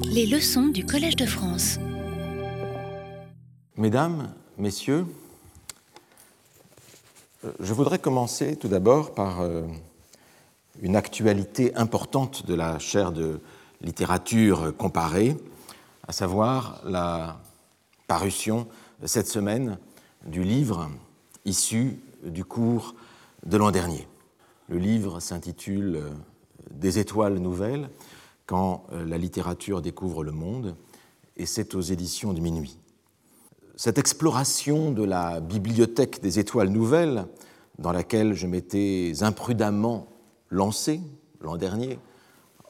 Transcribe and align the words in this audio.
Les 0.00 0.26
leçons 0.26 0.68
du 0.68 0.86
Collège 0.86 1.16
de 1.16 1.26
France. 1.26 1.78
Mesdames, 3.76 4.32
Messieurs, 4.58 5.06
euh, 7.44 7.52
je 7.60 7.72
voudrais 7.74 7.98
commencer 7.98 8.56
tout 8.56 8.68
d'abord 8.68 9.14
par 9.14 9.40
euh, 9.40 9.62
une 10.80 10.96
actualité 10.96 11.74
importante 11.74 12.46
de 12.46 12.54
la 12.54 12.78
chaire 12.78 13.12
de 13.12 13.40
littérature 13.80 14.76
comparée, 14.76 15.36
à 16.06 16.12
savoir 16.12 16.80
la 16.84 17.40
parution 18.06 18.68
cette 19.04 19.28
semaine 19.28 19.78
du 20.24 20.42
livre 20.44 20.90
issu 21.44 21.98
du 22.24 22.44
cours 22.44 22.94
de 23.44 23.56
l'an 23.56 23.70
dernier. 23.70 24.06
Le 24.68 24.78
livre 24.78 25.20
s'intitule 25.20 25.96
euh, 25.96 26.10
Des 26.70 26.98
étoiles 26.98 27.38
nouvelles 27.38 27.90
quand 28.46 28.86
la 28.92 29.18
littérature 29.18 29.82
découvre 29.82 30.24
le 30.24 30.32
monde 30.32 30.76
et 31.36 31.46
c'est 31.46 31.74
aux 31.74 31.80
éditions 31.80 32.32
de 32.32 32.40
minuit. 32.40 32.78
Cette 33.76 33.98
exploration 33.98 34.92
de 34.92 35.02
la 35.02 35.40
bibliothèque 35.40 36.20
des 36.20 36.38
étoiles 36.38 36.68
nouvelles, 36.68 37.26
dans 37.78 37.92
laquelle 37.92 38.34
je 38.34 38.46
m'étais 38.46 39.12
imprudemment 39.22 40.08
lancé 40.50 41.00
l'an 41.40 41.56
dernier, 41.56 41.98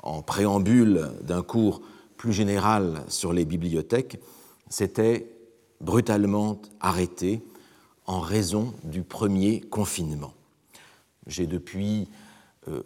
en 0.02 0.22
préambule 0.22 1.10
d'un 1.22 1.42
cours 1.42 1.82
plus 2.16 2.32
général 2.32 3.02
sur 3.08 3.32
les 3.32 3.44
bibliothèques, 3.44 4.20
s'était 4.68 5.28
brutalement 5.80 6.62
arrêtée 6.80 7.42
en 8.06 8.20
raison 8.20 8.72
du 8.84 9.02
premier 9.02 9.60
confinement. 9.60 10.32
J'ai 11.26 11.46
depuis 11.46 12.02
euh, 12.02 12.21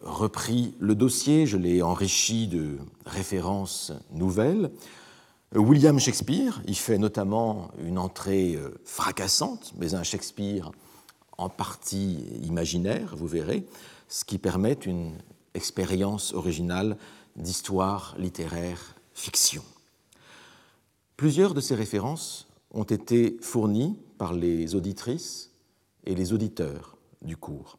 repris 0.03 0.75
le 0.79 0.95
dossier, 0.95 1.47
je 1.47 1.57
l'ai 1.57 1.83
enrichi 1.83 2.49
de 2.49 2.79
références 3.05 3.93
nouvelles, 4.11 4.71
William 5.55 5.99
Shakespeare 5.99 6.61
y 6.67 6.75
fait 6.75 6.99
notamment 6.99 7.71
une 7.79 7.99
entrée 7.99 8.57
euh, 8.57 8.75
fracassante, 8.85 9.73
mais 9.79 9.95
un 9.95 10.03
Shakespeare 10.03 10.73
en 11.39 11.49
partie 11.49 12.19
imaginaire, 12.43 13.15
vous 13.17 13.27
verrez, 13.27 13.65
ce 14.09 14.25
qui 14.25 14.39
permet 14.39 14.73
une 14.73 15.13
expérience 15.55 16.35
originale 16.35 16.97
d'histoire 17.37 18.15
littéraire 18.19 18.97
fiction. 19.15 19.63
Plusieurs 21.17 21.55
de 21.55 21.61
ces 21.61 21.75
références 21.75 22.49
ont 22.73 22.85
été 22.85 23.37
fournies 23.41 23.99
par 24.19 24.35
les 24.35 24.75
auditrices 24.75 25.53
et 26.05 26.15
les 26.15 26.33
auditeurs 26.33 26.97
du 27.23 27.37
cours. 27.37 27.79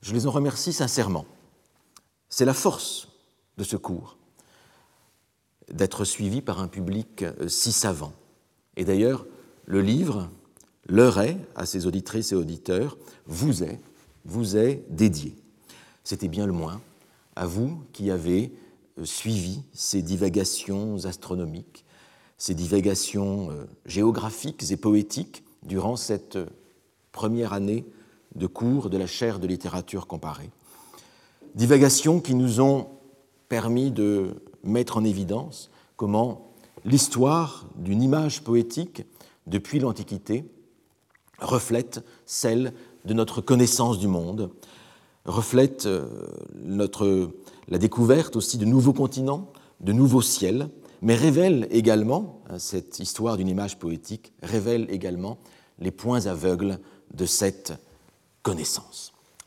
Je 0.00 0.12
les 0.12 0.26
en 0.26 0.30
remercie 0.30 0.72
sincèrement. 0.72 1.26
C'est 2.28 2.44
la 2.44 2.54
force 2.54 3.08
de 3.56 3.64
ce 3.64 3.76
cours 3.76 4.16
d'être 5.72 6.04
suivi 6.04 6.42
par 6.42 6.60
un 6.60 6.68
public 6.68 7.22
euh, 7.22 7.48
si 7.48 7.72
savant. 7.72 8.12
Et 8.76 8.84
d'ailleurs, 8.84 9.26
le 9.64 9.80
livre 9.80 10.30
leur 10.86 11.20
est, 11.20 11.38
à 11.56 11.66
ses 11.66 11.86
auditrices 11.86 12.32
et 12.32 12.36
auditeurs, 12.36 12.96
vous 13.26 13.64
est, 13.64 13.80
vous 14.24 14.56
est 14.56 14.84
dédié. 14.90 15.34
C'était 16.04 16.28
bien 16.28 16.46
le 16.46 16.52
moins 16.52 16.80
à 17.34 17.46
vous 17.46 17.82
qui 17.92 18.10
avez 18.10 18.52
euh, 18.98 19.04
suivi 19.04 19.62
ces 19.72 20.02
divagations 20.02 21.04
astronomiques, 21.04 21.84
ces 22.38 22.54
divagations 22.54 23.50
euh, 23.50 23.64
géographiques 23.86 24.70
et 24.70 24.76
poétiques 24.76 25.42
durant 25.64 25.96
cette 25.96 26.38
première 27.10 27.52
année 27.52 27.84
de 28.36 28.46
cours 28.46 28.90
de 28.90 28.98
la 28.98 29.06
chaire 29.06 29.38
de 29.38 29.46
littérature 29.46 30.06
comparée. 30.06 30.50
Divagations 31.54 32.20
qui 32.20 32.34
nous 32.34 32.60
ont 32.60 32.88
permis 33.48 33.90
de 33.90 34.42
mettre 34.62 34.98
en 34.98 35.04
évidence 35.04 35.70
comment 35.96 36.52
l'histoire 36.84 37.66
d'une 37.76 38.02
image 38.02 38.42
poétique 38.42 39.04
depuis 39.46 39.78
l'Antiquité 39.78 40.44
reflète 41.38 42.04
celle 42.24 42.72
de 43.04 43.14
notre 43.14 43.40
connaissance 43.40 43.98
du 43.98 44.08
monde, 44.08 44.50
reflète 45.24 45.86
euh, 45.86 46.06
notre, 46.54 47.30
la 47.68 47.78
découverte 47.78 48.36
aussi 48.36 48.58
de 48.58 48.64
nouveaux 48.64 48.92
continents, 48.92 49.52
de 49.80 49.92
nouveaux 49.92 50.22
ciels, 50.22 50.68
mais 51.02 51.14
révèle 51.14 51.68
également, 51.70 52.40
hein, 52.48 52.58
cette 52.58 52.98
histoire 52.98 53.36
d'une 53.36 53.48
image 53.48 53.78
poétique 53.78 54.32
révèle 54.42 54.86
également 54.90 55.38
les 55.78 55.90
points 55.90 56.26
aveugles 56.26 56.78
de 57.14 57.26
cette 57.26 57.74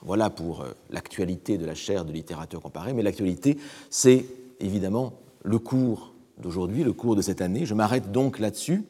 Voilà 0.01 0.29
pour 0.29 0.61
euh, 0.61 0.71
l'actualité 0.89 1.57
de 1.57 1.65
la 1.65 1.75
chaire 1.75 2.05
de 2.05 2.11
littérature 2.11 2.61
comparée, 2.61 2.93
mais 2.93 3.03
l'actualité, 3.03 3.57
c'est 3.89 4.25
évidemment 4.59 5.13
le 5.43 5.59
cours 5.59 6.13
d'aujourd'hui, 6.37 6.83
le 6.83 6.93
cours 6.93 7.15
de 7.15 7.21
cette 7.21 7.41
année. 7.41 7.65
Je 7.65 7.73
m'arrête 7.73 8.11
donc 8.11 8.39
là-dessus 8.39 8.83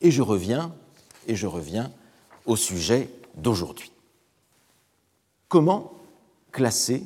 et 0.00 0.10
je 0.10 0.22
reviens 0.22 0.74
et 1.26 1.36
je 1.36 1.46
reviens 1.46 1.90
au 2.46 2.56
sujet 2.56 3.10
d'aujourd'hui. 3.36 3.92
Comment 5.48 5.92
classer 6.52 7.04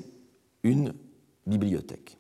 une 0.62 0.94
bibliothèque? 1.47 2.16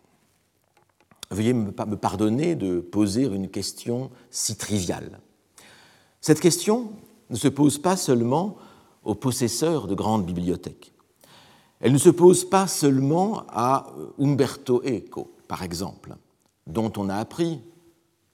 Veuillez 1.30 1.54
me 1.54 1.96
pardonner 1.96 2.54
de 2.54 2.80
poser 2.80 3.24
une 3.24 3.48
question 3.48 4.10
si 4.30 4.56
triviale. 4.56 5.20
Cette 6.20 6.40
question 6.40 6.92
ne 7.30 7.36
se 7.36 7.48
pose 7.48 7.78
pas 7.78 7.96
seulement 7.96 8.56
aux 9.04 9.14
possesseurs 9.14 9.86
de 9.86 9.94
grandes 9.94 10.26
bibliothèques. 10.26 10.92
Elle 11.80 11.92
ne 11.92 11.98
se 11.98 12.10
pose 12.10 12.48
pas 12.48 12.66
seulement 12.66 13.44
à 13.48 13.88
Umberto 14.18 14.82
Eco, 14.84 15.34
par 15.48 15.62
exemple, 15.62 16.16
dont 16.66 16.92
on 16.96 17.08
a 17.08 17.16
appris, 17.16 17.60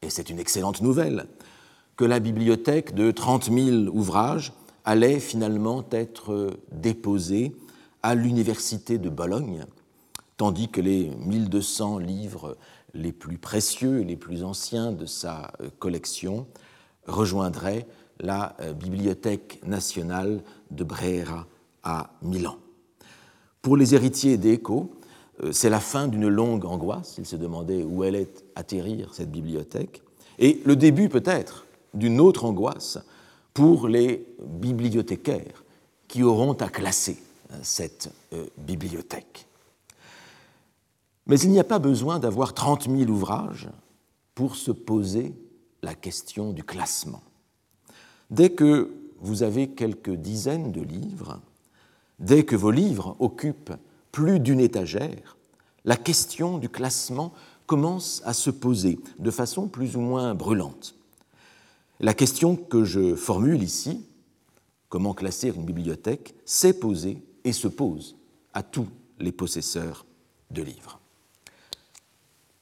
et 0.03 0.10
c'est 0.10 0.30
une 0.30 0.38
excellente 0.38 0.82
nouvelle, 0.82 1.26
que 1.97 2.04
la 2.04 2.20
bibliothèque 2.20 2.94
de 2.94 3.10
30 3.10 3.53
000 3.53 3.94
ouvrages 3.94 4.53
allait 4.84 5.20
finalement 5.20 5.84
être 5.91 6.50
déposée 6.72 7.54
à 8.03 8.14
l'université 8.14 8.98
de 8.98 9.10
Bologne, 9.10 9.64
tandis 10.36 10.69
que 10.69 10.80
les 10.80 11.10
1200 11.10 11.98
livres 11.98 12.56
les 12.94 13.12
plus 13.12 13.36
précieux 13.36 14.00
et 14.00 14.04
les 14.04 14.16
plus 14.16 14.42
anciens 14.42 14.92
de 14.92 15.06
sa 15.06 15.53
collection 15.78 16.47
rejoindraient 17.06 17.86
la 18.20 18.54
Bibliothèque 18.78 19.60
nationale 19.66 20.42
de 20.70 20.84
Brera 20.84 21.47
à 21.82 22.10
Milan. 22.22 22.56
Pour 23.62 23.76
les 23.76 23.94
héritiers 23.94 24.36
d'Eco, 24.36 24.91
euh, 25.42 25.53
c'est 25.53 25.70
la 25.70 25.81
fin 25.81 26.08
d'une 26.08 26.28
longue 26.28 26.64
angoisse. 26.64 27.16
Ils 27.19 27.26
se 27.26 27.36
demandaient 27.36 27.82
où 27.82 28.03
allait 28.03 28.28
atterrir 28.54 29.14
cette 29.14 29.30
bibliothèque. 29.30 30.03
Et 30.38 30.60
le 30.64 30.76
début 30.76 31.09
peut-être 31.09 31.66
d'une 31.92 32.20
autre 32.20 32.44
angoisse 32.44 32.98
pour 33.53 33.88
les 33.88 34.26
bibliothécaires 34.42 35.64
qui 36.09 36.22
auront 36.22 36.54
à 36.54 36.69
classer 36.69 37.19
euh, 37.53 37.59
cette 37.62 38.10
euh, 38.32 38.47
bibliothèque. 38.59 39.47
Mais 41.26 41.38
il 41.41 41.50
n'y 41.50 41.60
a 41.60 41.64
pas 41.64 41.78
besoin 41.78 42.19
d'avoir 42.19 42.54
30 42.54 42.88
000 42.88 43.10
ouvrages 43.10 43.69
pour 44.34 44.56
se 44.56 44.70
poser 44.70 45.34
la 45.82 45.94
question 45.94 46.53
du 46.53 46.64
classement. 46.64 47.22
Dès 48.30 48.50
que 48.50 48.94
vous 49.18 49.42
avez 49.42 49.68
quelques 49.70 50.14
dizaines 50.14 50.72
de 50.72 50.80
livres, 50.80 51.41
dès 52.18 52.44
que 52.44 52.56
vos 52.56 52.70
livres 52.70 53.16
occupent 53.18 53.74
plus 54.12 54.41
d'une 54.41 54.60
étagère, 54.60 55.36
la 55.84 55.96
question 55.96 56.58
du 56.58 56.68
classement 56.68 57.32
commence 57.66 58.22
à 58.24 58.32
se 58.32 58.50
poser 58.50 59.00
de 59.18 59.30
façon 59.30 59.68
plus 59.68 59.96
ou 59.96 60.00
moins 60.00 60.34
brûlante. 60.34 60.94
La 61.98 62.14
question 62.14 62.56
que 62.56 62.84
je 62.84 63.14
formule 63.14 63.62
ici, 63.62 64.06
comment 64.88 65.14
classer 65.14 65.48
une 65.48 65.64
bibliothèque, 65.64 66.34
s'est 66.44 66.72
posée 66.72 67.22
et 67.44 67.52
se 67.52 67.68
pose 67.68 68.16
à 68.54 68.62
tous 68.62 68.88
les 69.18 69.32
possesseurs 69.32 70.04
de 70.50 70.62
livres. 70.62 70.98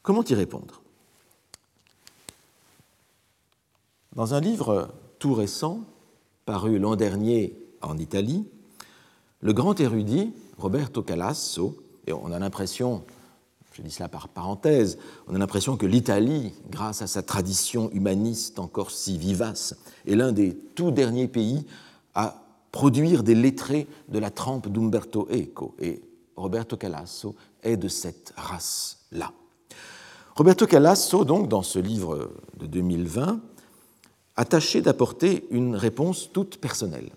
Comment 0.03 0.25
y 0.25 0.35
répondre? 0.35 0.83
Dans 4.15 4.35
un 4.35 4.41
livre 4.41 4.93
tout 5.19 5.35
récent, 5.35 5.81
paru 6.44 6.79
l'an 6.79 6.97
dernier 6.97 7.56
en 7.82 7.99
Italie, 7.99 8.47
le 9.41 9.53
grand 9.53 9.79
érudit 9.81 10.32
Roberto 10.56 11.03
Calasso, 11.03 11.76
et 12.06 12.12
on 12.12 12.32
a 12.32 12.38
l'impression, 12.38 13.05
je 13.73 13.82
dis 13.82 13.91
cela 13.91 14.09
par 14.09 14.29
parenthèse, 14.29 14.99
on 15.29 15.35
a 15.35 15.38
l'impression 15.38 15.76
que 15.76 15.87
l'Italie, 15.87 16.53
grâce 16.70 17.03
à 17.03 17.06
sa 17.06 17.23
tradition 17.23 17.91
humaniste 17.93 18.59
encore 18.59 18.91
si 18.91 19.19
vivace, 19.19 19.76
est 20.06 20.17
l'un 20.17 20.32
des 20.32 20.56
tout 20.75 20.91
derniers 20.91 21.29
pays 21.29 21.67
à 22.15 22.44
produire 22.73 23.23
des 23.23 23.35
lettrés 23.35 23.87
de 24.09 24.19
la 24.19 24.31
trempe 24.31 24.69
d'Umberto 24.69 25.29
Eco. 25.31 25.75
Et 25.79 26.03
Roberto 26.37 26.76
Calasso 26.76 27.35
est 27.62 27.76
de 27.76 27.88
cette 27.88 28.32
race-là. 28.37 29.32
Roberto 30.35 30.67
Calasso, 30.67 31.25
donc, 31.25 31.49
dans 31.49 31.62
ce 31.62 31.79
livre 31.79 32.31
de 32.59 32.67
2020, 32.67 33.41
a 34.38 34.44
tâché 34.44 34.81
d'apporter 34.81 35.49
une 35.50 35.75
réponse 35.75 36.31
toute 36.32 36.58
personnelle. 36.58 37.11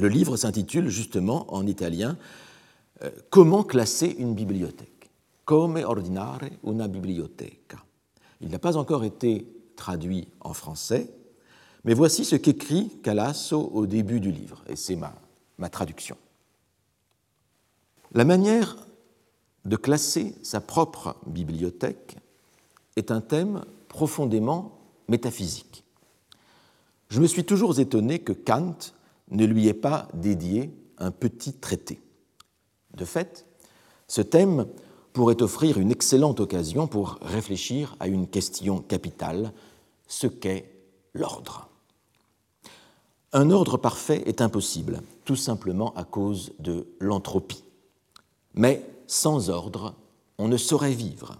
Le 0.00 0.08
livre 0.08 0.36
s'intitule 0.36 0.88
justement 0.88 1.46
en 1.54 1.64
italien 1.64 2.18
euh, 3.04 3.10
Comment 3.30 3.62
classer 3.62 4.16
une 4.18 4.34
bibliothèque? 4.34 5.10
Come 5.44 5.84
ordinare 5.84 6.50
una 6.64 6.88
biblioteca? 6.88 7.78
Il 8.40 8.50
n'a 8.50 8.58
pas 8.58 8.76
encore 8.76 9.04
été 9.04 9.46
traduit 9.76 10.26
en 10.40 10.54
français, 10.54 11.08
mais 11.84 11.94
voici 11.94 12.24
ce 12.24 12.34
qu'écrit 12.34 12.90
Calasso 13.04 13.70
au 13.72 13.86
début 13.86 14.18
du 14.18 14.32
livre, 14.32 14.64
et 14.68 14.74
c'est 14.74 14.96
ma, 14.96 15.14
ma 15.56 15.68
traduction. 15.68 16.16
La 18.12 18.24
manière 18.24 18.76
de 19.64 19.76
classer 19.76 20.34
sa 20.42 20.60
propre 20.60 21.14
bibliothèque 21.28 22.16
est 22.96 23.12
un 23.12 23.20
thème 23.20 23.64
profondément 23.86 24.80
métaphysique. 25.06 25.84
Je 27.08 27.20
me 27.20 27.26
suis 27.26 27.44
toujours 27.44 27.78
étonné 27.80 28.18
que 28.18 28.32
Kant 28.32 28.76
ne 29.30 29.44
lui 29.44 29.68
ait 29.68 29.74
pas 29.74 30.08
dédié 30.14 30.70
un 30.98 31.10
petit 31.10 31.54
traité. 31.54 32.00
De 32.94 33.04
fait, 33.04 33.46
ce 34.08 34.20
thème 34.20 34.66
pourrait 35.12 35.42
offrir 35.42 35.78
une 35.78 35.90
excellente 35.90 36.40
occasion 36.40 36.86
pour 36.86 37.18
réfléchir 37.22 37.96
à 38.00 38.08
une 38.08 38.28
question 38.28 38.80
capitale, 38.80 39.52
ce 40.06 40.26
qu'est 40.26 40.70
l'ordre. 41.14 41.68
Un 43.32 43.50
ordre 43.50 43.76
parfait 43.76 44.22
est 44.26 44.40
impossible, 44.40 45.02
tout 45.24 45.36
simplement 45.36 45.94
à 45.94 46.04
cause 46.04 46.52
de 46.58 46.86
l'entropie. 46.98 47.64
Mais 48.54 48.82
sans 49.06 49.50
ordre, 49.50 49.94
on 50.38 50.48
ne 50.48 50.56
saurait 50.56 50.92
vivre. 50.92 51.36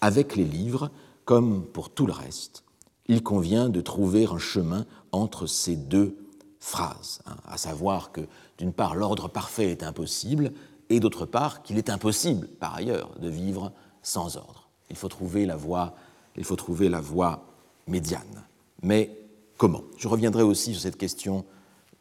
Avec 0.00 0.36
les 0.36 0.44
livres, 0.44 0.90
comme 1.24 1.64
pour 1.64 1.90
tout 1.90 2.06
le 2.06 2.12
reste, 2.12 2.64
il 3.06 3.22
convient 3.22 3.68
de 3.68 3.80
trouver 3.80 4.26
un 4.26 4.38
chemin 4.38 4.86
entre 5.12 5.46
ces 5.46 5.76
deux 5.76 6.16
phrases, 6.60 7.20
hein, 7.26 7.36
à 7.46 7.56
savoir 7.56 8.12
que 8.12 8.20
d'une 8.58 8.72
part 8.72 8.94
l'ordre 8.94 9.28
parfait 9.28 9.70
est 9.70 9.82
impossible 9.82 10.52
et 10.90 11.00
d'autre 11.00 11.24
part 11.24 11.62
qu'il 11.62 11.78
est 11.78 11.90
impossible 11.90 12.46
par 12.46 12.74
ailleurs 12.74 13.10
de 13.18 13.28
vivre 13.28 13.72
sans 14.02 14.36
ordre. 14.36 14.68
Il 14.90 14.96
faut 14.96 15.08
trouver 15.08 15.46
la 15.46 15.56
voie, 15.56 15.94
il 16.36 16.44
faut 16.44 16.56
trouver 16.56 16.88
la 16.88 17.00
voie 17.00 17.44
médiane. 17.86 18.44
Mais 18.82 19.16
comment? 19.56 19.82
Je 19.96 20.08
reviendrai 20.08 20.42
aussi 20.42 20.72
sur 20.72 20.82
cette 20.82 20.98
question 20.98 21.44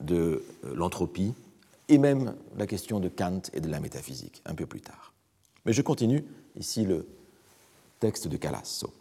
de 0.01 0.44
euh, 0.66 0.75
l'entropie 0.75 1.34
et 1.88 1.98
même 1.98 2.36
la 2.57 2.68
question 2.68 3.00
de 3.00 3.10
Kant 3.10 3.42
et 3.54 3.62
de 3.62 3.69
la 3.69 3.80
métaphysique 3.80 4.42
un 4.46 4.56
peu 4.56 4.66
plus 4.66 4.81
tard. 4.81 5.13
Mais 5.66 5.74
je 5.74 5.81
continue 5.81 6.24
ici 6.56 6.86
le 6.86 7.07
texte 8.00 8.28
de 8.28 8.38
Calasso. 8.38 8.94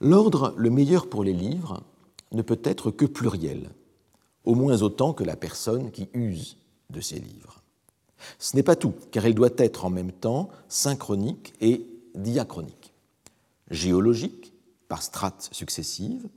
L'ordre 0.00 0.54
le 0.56 0.70
meilleur 0.70 1.08
pour 1.08 1.24
les 1.24 1.34
livres 1.34 1.82
ne 2.32 2.42
peut 2.42 2.60
être 2.64 2.90
que 2.90 3.04
pluriel, 3.04 3.70
au 4.44 4.54
moins 4.54 4.80
autant 4.82 5.12
que 5.12 5.24
la 5.24 5.36
personne 5.36 5.90
qui 5.90 6.08
use 6.14 6.56
de 6.88 7.00
ces 7.00 7.18
livres. 7.18 7.62
Ce 8.38 8.56
n'est 8.56 8.62
pas 8.62 8.76
tout, 8.76 8.94
car 9.10 9.26
il 9.26 9.34
doit 9.34 9.50
être 9.58 9.84
en 9.84 9.90
même 9.90 10.12
temps 10.12 10.48
synchronique 10.68 11.54
et 11.60 11.86
diachronique, 12.14 12.92
géologique 13.70 14.52
par 14.88 15.02
strates 15.02 15.48
successives, 15.52 16.28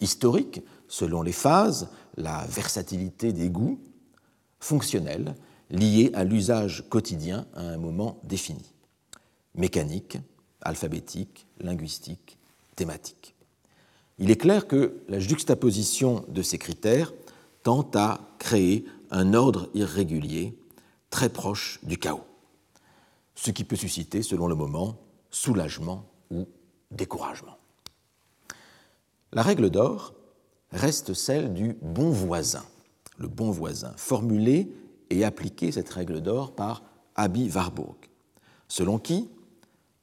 historique 0.00 0.62
selon 0.88 1.22
les 1.22 1.32
phases, 1.32 1.88
la 2.16 2.44
versatilité 2.46 3.32
des 3.32 3.50
goûts, 3.50 3.80
fonctionnel, 4.60 5.34
lié 5.70 6.10
à 6.14 6.24
l'usage 6.24 6.84
quotidien 6.88 7.46
à 7.54 7.62
un 7.62 7.76
moment 7.76 8.20
défini, 8.24 8.72
mécanique, 9.54 10.18
alphabétique, 10.60 11.46
linguistique, 11.58 12.38
thématique. 12.74 13.34
Il 14.18 14.30
est 14.30 14.36
clair 14.36 14.68
que 14.68 15.02
la 15.08 15.18
juxtaposition 15.18 16.24
de 16.28 16.42
ces 16.42 16.58
critères 16.58 17.12
tend 17.62 17.88
à 17.94 18.20
créer 18.38 18.84
un 19.10 19.34
ordre 19.34 19.68
irrégulier 19.74 20.56
très 21.10 21.28
proche 21.28 21.80
du 21.82 21.98
chaos, 21.98 22.24
ce 23.34 23.50
qui 23.50 23.64
peut 23.64 23.76
susciter, 23.76 24.22
selon 24.22 24.46
le 24.46 24.54
moment, 24.54 24.96
soulagement 25.30 26.06
ou 26.30 26.46
découragement. 26.90 27.56
La 29.32 29.42
règle 29.42 29.70
d'or 29.70 30.14
reste 30.70 31.14
celle 31.14 31.54
du 31.54 31.76
bon 31.82 32.10
voisin, 32.10 32.64
le 33.18 33.28
bon 33.28 33.50
voisin, 33.50 33.92
formulée 33.96 34.72
et 35.10 35.24
appliquée 35.24 35.72
cette 35.72 35.90
règle 35.90 36.20
d'or 36.20 36.54
par 36.54 36.82
Abby 37.16 37.50
Warburg, 37.50 37.96
selon 38.68 38.98
qui, 38.98 39.28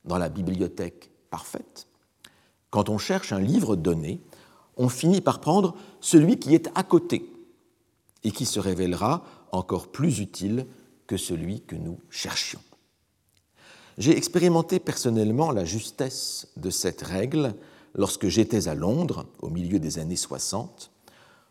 dans 0.05 0.17
la 0.17 0.29
bibliothèque 0.29 1.11
parfaite, 1.29 1.87
quand 2.71 2.89
on 2.89 2.97
cherche 2.97 3.31
un 3.31 3.39
livre 3.39 3.75
donné, 3.75 4.21
on 4.77 4.89
finit 4.89 5.21
par 5.21 5.39
prendre 5.39 5.75
celui 5.99 6.39
qui 6.39 6.55
est 6.55 6.69
à 6.73 6.83
côté 6.83 7.31
et 8.23 8.31
qui 8.31 8.45
se 8.45 8.59
révélera 8.59 9.23
encore 9.51 9.89
plus 9.89 10.19
utile 10.19 10.65
que 11.05 11.17
celui 11.17 11.61
que 11.61 11.75
nous 11.75 11.99
cherchions. 12.09 12.61
J'ai 13.97 14.15
expérimenté 14.17 14.79
personnellement 14.79 15.51
la 15.51 15.65
justesse 15.65 16.47
de 16.55 16.69
cette 16.69 17.01
règle 17.01 17.53
lorsque 17.93 18.27
j'étais 18.29 18.69
à 18.69 18.73
Londres 18.73 19.25
au 19.41 19.49
milieu 19.49 19.79
des 19.79 19.99
années 19.99 20.15
60 20.15 20.89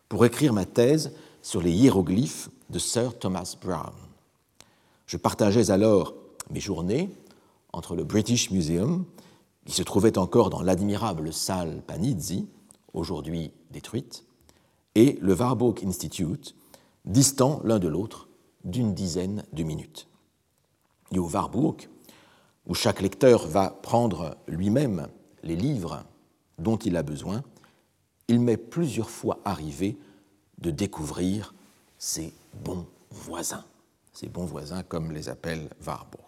pour 0.09 0.25
écrire 0.25 0.51
ma 0.51 0.65
thèse 0.65 1.13
sur 1.43 1.61
les 1.61 1.71
hiéroglyphes 1.71 2.49
de 2.69 2.79
Sir 2.79 3.17
Thomas 3.17 3.55
Browne. 3.61 3.93
Je 5.05 5.17
partageais 5.17 5.69
alors 5.69 6.15
mes 6.49 6.59
journées 6.59 7.09
entre 7.73 7.95
le 7.95 8.03
British 8.03 8.49
Museum 8.49 9.05
qui 9.65 9.73
se 9.73 9.83
trouvait 9.83 10.17
encore 10.17 10.49
dans 10.49 10.61
l'admirable 10.61 11.31
salle 11.31 11.81
Panizzi, 11.85 12.47
aujourd'hui 12.93 13.51
détruite, 13.71 14.25
et 14.95 15.17
le 15.21 15.33
Warburg 15.33 15.83
Institute, 15.85 16.55
distants 17.05 17.61
l'un 17.63 17.79
de 17.79 17.87
l'autre 17.87 18.27
d'une 18.63 18.93
dizaine 18.93 19.43
de 19.53 19.63
minutes. 19.63 20.07
Et 21.11 21.19
au 21.19 21.29
Warburg, 21.29 21.89
où 22.67 22.73
chaque 22.73 23.01
lecteur 23.01 23.47
va 23.47 23.69
prendre 23.69 24.37
lui-même 24.47 25.07
les 25.43 25.55
livres 25.55 26.03
dont 26.59 26.77
il 26.77 26.95
a 26.95 27.03
besoin, 27.03 27.43
il 28.27 28.39
m'est 28.39 28.57
plusieurs 28.57 29.09
fois 29.09 29.39
arrivé 29.45 29.97
de 30.59 30.71
découvrir 30.71 31.53
ses 31.97 32.33
bons 32.63 32.85
voisins, 33.09 33.65
ses 34.13 34.27
bons 34.27 34.45
voisins 34.45 34.83
comme 34.83 35.11
les 35.11 35.27
appelle 35.29 35.69
Warburg. 35.85 36.21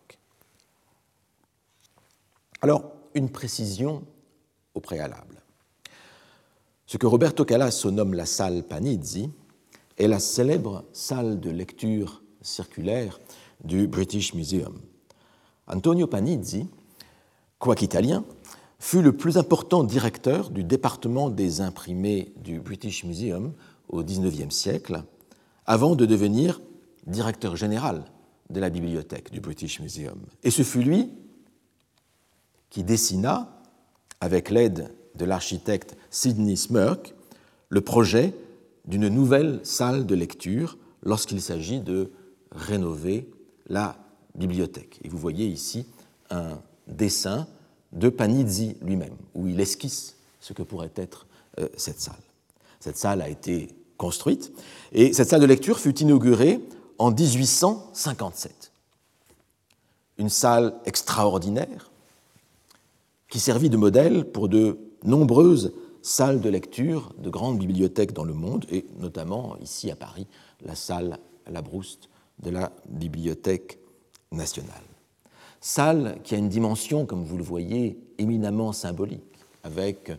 Alors, 2.62 2.92
une 3.16 3.30
précision 3.30 4.04
au 4.74 4.80
préalable. 4.80 5.42
Ce 6.86 6.98
que 6.98 7.08
Roberto 7.08 7.46
Calasso 7.46 7.92
nomme 7.92 8.14
la 8.14 8.26
salle 8.26 8.64
Panizzi 8.64 9.30
est 9.98 10.08
la 10.08 10.20
célèbre 10.20 10.84
salle 10.92 11.40
de 11.40 11.50
lecture 11.50 12.24
circulaire 12.42 13.20
du 13.64 13.88
British 13.88 14.34
Museum. 14.34 14.80
Antonio 15.68 16.08
Panizzi, 16.08 16.68
quoiqu'Italien, 17.58 18.26
fut 18.80 19.02
le 19.02 19.16
plus 19.16 19.38
important 19.38 19.84
directeur 19.84 20.50
du 20.50 20.64
département 20.64 21.30
des 21.30 21.62
imprimés 21.62 22.34
du 22.44 22.60
British 22.60 23.06
Museum 23.06 23.54
au 23.88 24.04
XIXe 24.04 24.54
siècle, 24.54 25.04
avant 25.66 25.96
de 25.96 26.06
devenir 26.06 26.62
directeur 27.08 27.56
général 27.56 28.04
de 28.50 28.60
la 28.60 28.70
bibliothèque 28.70 29.32
du 29.32 29.40
British 29.40 29.80
Museum. 29.80 30.20
Et 30.44 30.52
ce 30.52 30.64
fut 30.64 30.82
lui 30.82 31.10
qui 32.74 32.84
dessina, 32.84 33.48
avec 34.20 34.50
l'aide 34.50 34.92
de 35.16 35.26
l'architecte 35.26 35.96
Sidney 36.10 36.56
Smirk, 36.56 37.14
le 37.70 37.82
projet 37.82 38.34
d'une 38.86 39.08
nouvelle 39.10 39.60
salle 39.64 40.08
de 40.08 40.16
lecture 40.16 40.80
lorsqu'il 41.04 41.40
s'agit 41.40 41.80
de 41.80 42.12
rénover 42.52 43.30
la 43.68 43.96
bibliothèque. 44.34 45.00
Et 45.04 45.08
vous 45.08 45.20
voyez 45.20 45.46
ici 45.46 45.86
un 46.32 46.60
dessin 46.88 47.48
de 47.92 48.10
Panizzi 48.10 48.76
lui-même, 48.82 49.16
où 49.36 49.48
il 49.48 49.62
esquisse 49.62 50.18
ce 50.40 50.54
que 50.54 50.64
pourrait 50.64 50.92
être 50.96 51.28
euh, 51.60 51.70
cette 51.78 52.02
salle. 52.02 52.16
Cette 52.80 52.98
salle 52.98 53.22
a 53.22 53.30
été 53.30 53.70
construite 53.98 54.52
et 54.94 55.14
cette 55.14 55.30
salle 55.30 55.42
de 55.42 55.46
lecture 55.46 55.80
fut 55.80 56.00
inaugurée 56.00 56.60
en 56.98 57.12
1857. 57.12 58.72
Une 60.18 60.30
salle 60.30 60.74
extraordinaire 60.86 61.92
qui 63.34 63.40
servit 63.40 63.72
de 63.72 63.78
modèle 63.78 64.26
pour 64.26 64.48
de 64.48 64.78
nombreuses 65.04 65.74
salles 66.04 66.40
de 66.40 66.50
lecture 66.50 67.16
de 67.18 67.32
grandes 67.32 67.58
bibliothèques 67.58 68.14
dans 68.14 68.26
le 68.26 68.36
monde, 68.36 68.68
et 68.70 68.86
notamment 69.00 69.58
ici 69.60 69.90
à 69.90 69.96
Paris, 69.96 70.28
la 70.64 70.76
salle 70.76 71.18
La 71.48 71.64
Brouste 71.64 72.10
de 72.44 72.52
la 72.52 72.72
Bibliothèque 72.88 73.80
nationale. 74.32 74.84
Salle 75.62 76.20
qui 76.24 76.36
a 76.36 76.38
une 76.38 76.48
dimension, 76.48 77.08
comme 77.08 77.24
vous 77.24 77.38
le 77.38 77.44
voyez, 77.44 77.98
éminemment 78.20 78.72
symbolique, 78.72 79.24
avec 79.64 80.12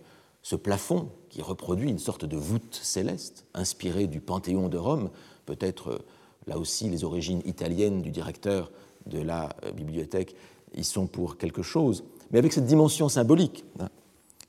ce 0.42 0.56
plafond 0.56 1.08
qui 1.28 1.40
reproduit 1.40 1.90
une 1.90 2.00
sorte 2.00 2.24
de 2.24 2.36
voûte 2.36 2.80
céleste, 2.82 3.44
inspirée 3.54 4.08
du 4.08 4.20
Panthéon 4.20 4.68
de 4.68 4.76
Rome, 4.76 5.10
peut-être 5.46 6.04
là 6.48 6.58
aussi 6.58 6.88
les 6.90 7.04
origines 7.04 7.42
italiennes 7.44 8.02
du 8.02 8.10
directeur 8.10 8.72
de 9.06 9.20
la 9.20 9.54
bibliothèque 9.76 10.34
y 10.76 10.82
sont 10.82 11.06
pour 11.06 11.36
quelque 11.36 11.62
chose, 11.62 12.02
mais 12.30 12.38
avec 12.38 12.52
cette 12.52 12.66
dimension 12.66 13.08
symbolique 13.08 13.64
hein, 13.80 13.88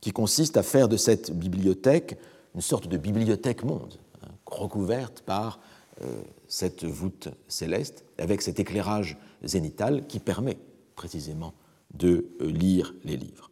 qui 0.02 0.12
consiste 0.12 0.58
à 0.58 0.64
faire 0.64 0.88
de 0.88 0.98
cette 0.98 1.32
bibliothèque 1.32 2.18
une 2.54 2.62
sorte 2.62 2.88
de 2.88 2.98
bibliothèque 2.98 3.64
monde, 3.64 4.00
hein, 4.24 4.32
recouverte 4.46 5.22
par 5.22 5.60
euh, 6.04 6.22
cette 6.48 6.86
voûte 6.86 7.30
céleste, 7.48 8.06
avec 8.18 8.42
cet 8.42 8.60
éclairage 8.60 9.18
zénital 9.44 10.06
qui 10.08 10.20
permet 10.20 10.58
précisément 10.96 11.54
de 11.94 12.28
euh, 12.42 12.46
lire 12.48 12.94
les 13.04 13.18
livres. 13.18 13.50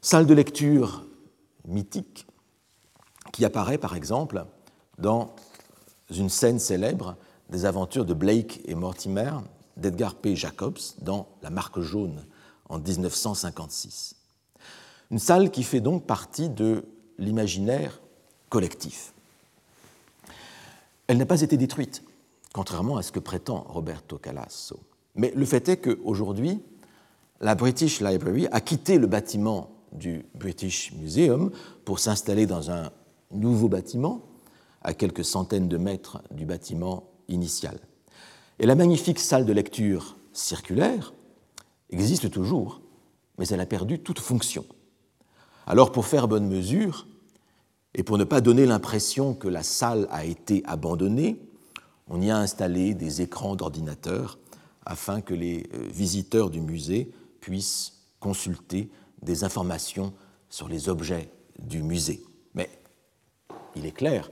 Salle 0.00 0.26
de 0.26 0.34
lecture 0.34 1.06
mythique 1.66 2.26
qui 3.32 3.44
apparaît 3.44 3.78
par 3.78 3.94
exemple 3.94 4.44
dans 4.98 5.34
une 6.10 6.28
scène 6.28 6.58
célèbre 6.58 7.16
des 7.50 7.64
aventures 7.64 8.04
de 8.04 8.14
Blake 8.14 8.60
et 8.66 8.74
Mortimer 8.74 9.32
d'Edgar 9.76 10.14
P. 10.14 10.36
Jacobs 10.36 10.78
dans 11.00 11.28
La 11.42 11.50
marque 11.50 11.80
jaune 11.80 12.24
en 12.72 12.78
1956. 12.78 14.16
Une 15.10 15.18
salle 15.18 15.50
qui 15.50 15.62
fait 15.62 15.80
donc 15.80 16.06
partie 16.06 16.48
de 16.48 16.84
l'imaginaire 17.18 18.00
collectif. 18.48 19.12
Elle 21.06 21.18
n'a 21.18 21.26
pas 21.26 21.42
été 21.42 21.58
détruite, 21.58 22.02
contrairement 22.54 22.96
à 22.96 23.02
ce 23.02 23.12
que 23.12 23.18
prétend 23.18 23.66
Roberto 23.68 24.16
Calasso. 24.16 24.80
Mais 25.14 25.32
le 25.36 25.44
fait 25.44 25.68
est 25.68 25.76
qu'aujourd'hui, 25.76 26.62
la 27.42 27.54
British 27.54 28.00
Library 28.00 28.48
a 28.50 28.62
quitté 28.62 28.98
le 28.98 29.06
bâtiment 29.06 29.70
du 29.92 30.24
British 30.34 30.92
Museum 30.92 31.50
pour 31.84 31.98
s'installer 31.98 32.46
dans 32.46 32.70
un 32.70 32.90
nouveau 33.30 33.68
bâtiment, 33.68 34.22
à 34.80 34.94
quelques 34.94 35.24
centaines 35.24 35.68
de 35.68 35.76
mètres 35.76 36.22
du 36.30 36.46
bâtiment 36.46 37.04
initial. 37.28 37.78
Et 38.58 38.66
la 38.66 38.74
magnifique 38.74 39.18
salle 39.18 39.44
de 39.44 39.52
lecture 39.52 40.16
circulaire 40.32 41.12
existe 42.00 42.30
toujours, 42.30 42.80
mais 43.38 43.46
elle 43.48 43.60
a 43.60 43.66
perdu 43.66 43.98
toute 43.98 44.18
fonction. 44.18 44.64
Alors 45.66 45.92
pour 45.92 46.06
faire 46.06 46.28
bonne 46.28 46.48
mesure, 46.48 47.06
et 47.94 48.02
pour 48.02 48.18
ne 48.18 48.24
pas 48.24 48.40
donner 48.40 48.66
l'impression 48.66 49.34
que 49.34 49.48
la 49.48 49.62
salle 49.62 50.08
a 50.10 50.24
été 50.24 50.62
abandonnée, 50.64 51.38
on 52.08 52.20
y 52.20 52.30
a 52.30 52.38
installé 52.38 52.94
des 52.94 53.22
écrans 53.22 53.54
d'ordinateur 53.54 54.38
afin 54.84 55.20
que 55.20 55.34
les 55.34 55.68
euh, 55.74 55.88
visiteurs 55.90 56.50
du 56.50 56.60
musée 56.60 57.12
puissent 57.40 58.00
consulter 58.18 58.90
des 59.22 59.44
informations 59.44 60.12
sur 60.48 60.68
les 60.68 60.88
objets 60.88 61.30
du 61.58 61.82
musée. 61.82 62.22
Mais 62.54 62.70
il 63.76 63.86
est 63.86 63.92
clair 63.92 64.30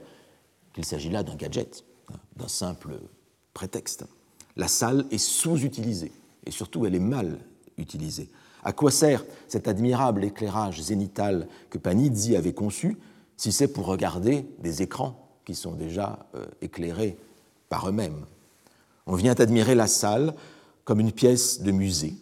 qu'il 0.73 0.85
s'agit 0.85 1.09
là 1.09 1.23
d'un 1.23 1.35
gadget, 1.35 1.85
d'un 2.35 2.47
simple 2.47 2.99
prétexte. 3.53 4.05
La 4.55 4.67
salle 4.67 5.05
est 5.11 5.17
sous-utilisée 5.17 6.11
et 6.45 6.51
surtout 6.51 6.85
elle 6.85 6.95
est 6.95 6.99
mal 6.99 7.39
utilisée. 7.81 8.29
À 8.63 8.73
quoi 8.73 8.91
sert 8.91 9.25
cet 9.47 9.67
admirable 9.67 10.23
éclairage 10.23 10.81
zénital 10.81 11.47
que 11.69 11.77
Panizzi 11.77 12.35
avait 12.35 12.53
conçu 12.53 12.97
si 13.35 13.51
c'est 13.51 13.67
pour 13.67 13.87
regarder 13.87 14.45
des 14.59 14.81
écrans 14.81 15.27
qui 15.45 15.55
sont 15.55 15.73
déjà 15.73 16.25
euh, 16.35 16.45
éclairés 16.61 17.17
par 17.69 17.89
eux-mêmes? 17.89 18.25
On 19.07 19.15
vient 19.15 19.35
admirer 19.39 19.75
la 19.75 19.87
salle 19.87 20.35
comme 20.85 20.99
une 20.99 21.11
pièce 21.11 21.61
de 21.61 21.71
musée. 21.71 22.15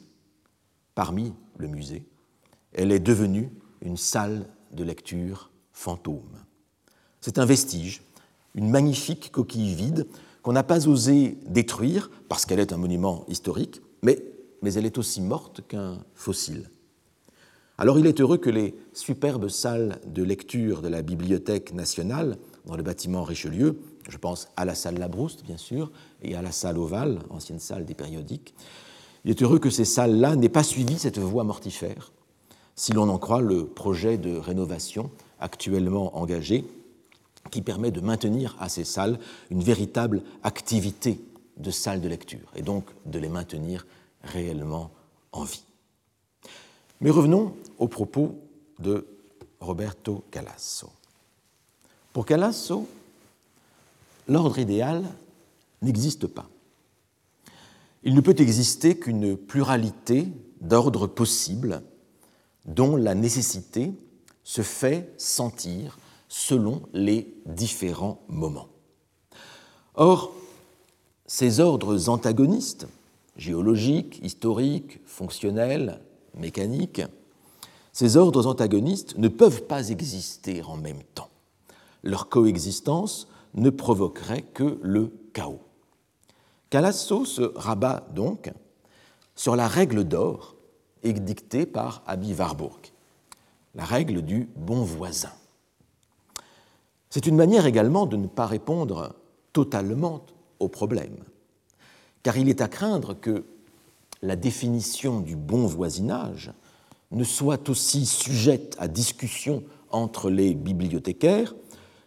Parmi 0.95 1.33
le 1.57 1.67
musée, 1.67 2.03
elle 2.73 2.91
est 2.91 2.99
devenue 2.99 3.51
une 3.81 3.97
salle 3.97 4.47
de 4.71 4.83
lecture 4.83 5.51
fantôme. 5.73 6.37
C'est 7.21 7.37
un 7.37 7.45
vestige, 7.45 8.01
une 8.55 8.69
magnifique 8.69 9.31
coquille 9.31 9.75
vide 9.75 10.07
qu'on 10.41 10.53
n'a 10.53 10.63
pas 10.63 10.87
osé 10.87 11.37
détruire 11.45 12.09
parce 12.29 12.45
qu'elle 12.45 12.59
est 12.59 12.73
un 12.73 12.77
monument 12.77 13.25
historique, 13.27 13.81
mais, 14.01 14.21
mais 14.61 14.73
elle 14.73 14.85
est 14.85 14.97
aussi 14.97 15.21
morte 15.21 15.61
qu'un 15.67 15.99
fossile. 16.15 16.69
Alors 17.77 17.97
il 17.97 18.07
est 18.07 18.19
heureux 18.19 18.37
que 18.37 18.49
les 18.49 18.75
superbes 18.93 19.47
salles 19.47 19.99
de 20.05 20.21
lecture 20.21 20.81
de 20.81 20.89
la 20.89 21.01
Bibliothèque 21.01 21.73
nationale 21.73 22.37
dans 22.65 22.75
le 22.75 22.83
bâtiment 22.83 23.23
Richelieu, 23.23 23.79
je 24.09 24.17
pense 24.17 24.49
à 24.57 24.65
la 24.65 24.75
salle 24.75 24.97
Labrouste 24.97 25.45
bien 25.45 25.57
sûr, 25.57 25.91
et 26.21 26.35
à 26.35 26.41
la 26.41 26.51
salle 26.51 26.77
Ovale, 26.77 27.19
ancienne 27.29 27.59
salle 27.59 27.85
des 27.85 27.93
périodiques, 27.93 28.53
il 29.23 29.31
est 29.31 29.41
heureux 29.41 29.59
que 29.59 29.69
ces 29.69 29.85
salles-là 29.85 30.35
n'aient 30.35 30.49
pas 30.49 30.63
suivi 30.63 30.99
cette 30.99 31.19
voie 31.19 31.43
mortifère, 31.43 32.11
si 32.75 32.91
l'on 32.91 33.09
en 33.09 33.17
croit 33.17 33.41
le 33.41 33.65
projet 33.65 34.17
de 34.17 34.35
rénovation 34.35 35.09
actuellement 35.39 36.17
engagé 36.17 36.65
qui 37.51 37.61
permet 37.61 37.91
de 37.91 38.01
maintenir 38.01 38.55
à 38.59 38.69
ces 38.69 38.83
salles 38.83 39.19
une 39.49 39.63
véritable 39.63 40.21
activité 40.43 41.21
de 41.57 41.71
salle 41.71 42.01
de 42.01 42.07
lecture 42.07 42.51
et 42.55 42.61
donc 42.61 42.85
de 43.05 43.19
les 43.19 43.29
maintenir 43.29 43.85
réellement 44.23 44.91
en 45.31 45.43
vie. 45.43 45.63
Mais 47.01 47.09
revenons 47.09 47.55
aux 47.77 47.87
propos 47.87 48.35
de 48.79 49.07
Roberto 49.59 50.23
Calasso. 50.31 50.89
Pour 52.13 52.25
Calasso, 52.25 52.87
l'ordre 54.27 54.59
idéal 54.59 55.03
n'existe 55.81 56.27
pas. 56.27 56.49
Il 58.03 58.15
ne 58.15 58.21
peut 58.21 58.35
exister 58.37 58.97
qu'une 58.97 59.37
pluralité 59.37 60.27
d'ordres 60.61 61.07
possibles 61.07 61.81
dont 62.65 62.95
la 62.95 63.15
nécessité 63.15 63.91
se 64.43 64.61
fait 64.61 65.13
sentir 65.17 65.97
selon 66.27 66.81
les 66.93 67.33
différents 67.45 68.21
moments. 68.27 68.69
Or, 69.95 70.33
ces 71.25 71.59
ordres 71.59 72.09
antagonistes, 72.09 72.87
géologiques, 73.39 74.19
historiques, 74.21 74.99
fonctionnels, 75.05 76.01
mécaniques, 76.35 77.01
ces 77.93 78.17
ordres 78.17 78.45
antagonistes 78.47 79.17
ne 79.17 79.29
peuvent 79.29 79.63
pas 79.63 79.89
exister 79.89 80.61
en 80.63 80.77
même 80.77 81.01
temps. 81.15 81.29
Leur 82.03 82.29
coexistence 82.29 83.27
ne 83.55 83.69
provoquerait 83.69 84.43
que 84.43 84.77
le 84.81 85.11
chaos. 85.33 85.61
Calasso 86.69 87.25
se 87.25 87.41
rabat 87.55 88.07
donc 88.13 88.51
sur 89.35 89.55
la 89.55 89.67
règle 89.67 90.03
d'or 90.03 90.55
édictée 91.01 91.65
par 91.65 92.03
Abi 92.05 92.33
Warburg, 92.33 92.91
la 93.73 93.85
règle 93.85 94.21
du 94.21 94.49
bon 94.55 94.83
voisin. 94.83 95.31
C'est 97.09 97.25
une 97.25 97.37
manière 97.37 97.65
également 97.65 98.05
de 98.05 98.17
ne 98.17 98.27
pas 98.27 98.45
répondre 98.45 99.15
totalement 99.53 100.25
au 100.59 100.67
problème, 100.67 101.23
car 102.23 102.37
il 102.37 102.49
est 102.49 102.61
à 102.61 102.67
craindre 102.67 103.13
que 103.19 103.43
la 104.21 104.35
définition 104.35 105.19
du 105.19 105.35
bon 105.35 105.65
voisinage 105.65 106.51
ne 107.11 107.23
soit 107.23 107.69
aussi 107.69 108.05
sujette 108.05 108.75
à 108.79 108.87
discussion 108.87 109.63
entre 109.89 110.29
les 110.29 110.53
bibliothécaires 110.53 111.55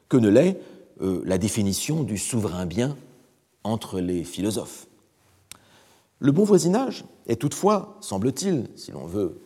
que 0.09 0.17
ne 0.17 0.29
l'est 0.29 0.61
euh, 1.01 1.23
la 1.25 1.39
définition 1.39 2.03
du 2.03 2.19
souverain 2.19 2.67
bien 2.67 2.97
entre 3.65 4.01
les 4.01 4.25
philosophes. 4.25 4.87
Le 6.19 6.33
bon 6.33 6.45
voisinage 6.45 7.05
est 7.27 7.41
toutefois, 7.41 7.97
semble-t-il, 8.01 8.69
si 8.77 8.93
l'on 8.93 9.07
veut 9.07 9.41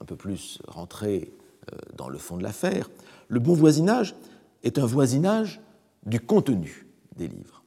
un 0.00 0.04
peu 0.04 0.16
plus 0.16 0.58
rentrer 0.66 1.32
euh, 1.72 1.76
dans 1.96 2.08
le 2.08 2.18
fond 2.18 2.36
de 2.36 2.42
l'affaire, 2.42 2.90
le 3.28 3.40
bon 3.40 3.54
voisinage 3.54 4.14
est 4.62 4.78
un 4.78 4.86
voisinage 4.86 5.60
du 6.06 6.20
contenu 6.20 6.86
des 7.16 7.28
livres, 7.28 7.62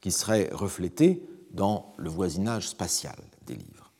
qui 0.00 0.12
serait 0.12 0.50
reflété 0.52 1.22
dans 1.56 1.94
le 1.96 2.08
voisinage 2.08 2.68
spatial 2.68 3.16
des 3.46 3.54
livres. 3.54 3.90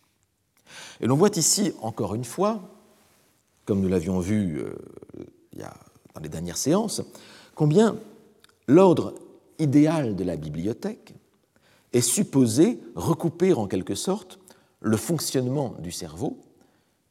Et 1.00 1.06
l'on 1.06 1.16
voit 1.16 1.36
ici, 1.36 1.72
encore 1.80 2.14
une 2.14 2.24
fois, 2.24 2.60
comme 3.64 3.80
nous 3.80 3.88
l'avions 3.88 4.20
vu 4.20 4.58
euh, 4.58 4.74
dans 6.14 6.20
les 6.20 6.28
dernières 6.28 6.56
séances, 6.56 7.02
combien 7.54 7.96
l'ordre 8.68 9.14
idéal 9.58 10.16
de 10.16 10.24
la 10.24 10.36
bibliothèque 10.36 11.14
est 11.92 12.00
supposé 12.00 12.80
recouper 12.94 13.52
en 13.54 13.66
quelque 13.66 13.94
sorte 13.94 14.38
le 14.80 14.96
fonctionnement 14.96 15.74
du 15.78 15.90
cerveau 15.90 16.38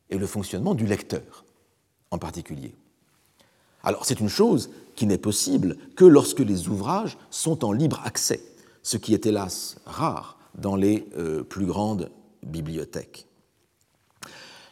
et 0.10 0.18
le 0.18 0.28
fonctionnement 0.28 0.76
du 0.76 0.86
lecteur 0.86 1.46
en 2.12 2.18
particulier. 2.18 2.76
Alors 3.84 4.06
c'est 4.06 4.20
une 4.20 4.30
chose 4.30 4.70
qui 4.96 5.06
n'est 5.06 5.18
possible 5.18 5.78
que 5.96 6.06
lorsque 6.06 6.40
les 6.40 6.68
ouvrages 6.68 7.18
sont 7.30 7.66
en 7.66 7.72
libre 7.72 8.02
accès, 8.06 8.42
ce 8.84 8.98
qui 8.98 9.14
est 9.14 9.26
hélas 9.26 9.78
rare 9.86 10.35
dans 10.58 10.76
les 10.76 11.08
euh, 11.18 11.44
plus 11.44 11.66
grandes 11.66 12.12
bibliothèques. 12.44 13.28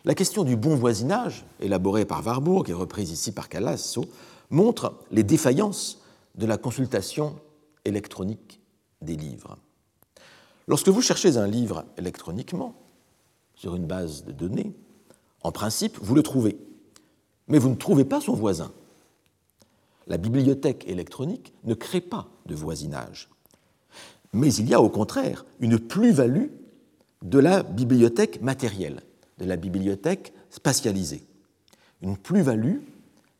La 0.05 0.15
question 0.15 0.43
du 0.43 0.55
bon 0.55 0.75
voisinage, 0.75 1.45
élaborée 1.59 2.05
par 2.05 2.25
Warburg 2.25 2.69
et 2.69 2.73
reprise 2.73 3.11
ici 3.11 3.31
par 3.31 3.49
Calasso, 3.49 4.05
montre 4.49 4.99
les 5.11 5.23
défaillances 5.23 6.01
de 6.35 6.45
la 6.45 6.57
consultation 6.57 7.35
électronique 7.85 8.59
des 9.01 9.15
livres. 9.15 9.57
Lorsque 10.67 10.89
vous 10.89 11.01
cherchez 11.01 11.37
un 11.37 11.47
livre 11.47 11.85
électroniquement, 11.97 12.75
sur 13.55 13.75
une 13.75 13.85
base 13.85 14.25
de 14.25 14.31
données, 14.31 14.73
en 15.41 15.51
principe, 15.51 15.97
vous 16.01 16.15
le 16.15 16.23
trouvez, 16.23 16.57
mais 17.47 17.59
vous 17.59 17.69
ne 17.69 17.75
trouvez 17.75 18.05
pas 18.05 18.19
son 18.19 18.33
voisin 18.33 18.71
la 20.07 20.17
bibliothèque 20.17 20.85
électronique 20.87 21.53
ne 21.63 21.73
crée 21.73 22.01
pas 22.01 22.27
de 22.45 22.55
voisinage. 22.55 23.29
Mais 24.33 24.53
il 24.53 24.67
y 24.67 24.73
a 24.73 24.81
au 24.81 24.89
contraire 24.89 25.45
une 25.59 25.79
plus-value 25.79 26.47
de 27.21 27.39
la 27.39 27.63
bibliothèque 27.63 28.41
matérielle, 28.41 29.01
de 29.37 29.45
la 29.45 29.55
bibliothèque 29.55 30.33
spatialisée. 30.49 31.23
Une 32.01 32.17
plus-value 32.17 32.79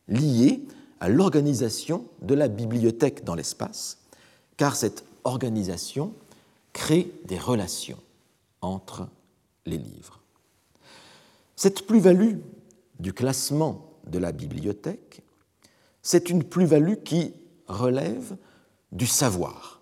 liée 0.08 0.64
à 1.00 1.10
l'organisation 1.10 2.06
de 2.22 2.34
la 2.34 2.48
bibliothèque 2.48 3.24
dans 3.24 3.36
l'espace, 3.36 3.98
car 4.56 4.76
cette 4.76 5.04
organisation 5.24 6.14
crée 6.72 7.12
des 7.26 7.38
relations 7.38 8.00
entre 8.62 9.08
les 9.66 9.78
livres. 9.78 10.22
Cette 11.56 11.86
plus-value 11.86 12.38
du 13.00 13.14
classement 13.14 13.94
de 14.08 14.20
la 14.20 14.32
bibliothèque, 14.32 15.22
c'est 16.02 16.30
une 16.30 16.44
plus-value 16.44 17.04
qui 17.04 17.34
relève 17.68 18.36
du 18.92 19.08
savoir. 19.08 19.73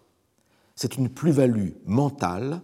C'est 0.82 0.98
une 0.98 1.10
plus-value 1.10 1.74
mentale 1.86 2.60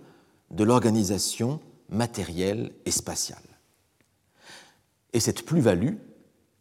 de 0.50 0.63
l'organisation 0.63 1.59
matérielle 1.88 2.71
et 2.88 2.89
spatiale. 2.89 3.38
Et 5.13 5.19
cette 5.19 5.45
plus-value 5.45 5.93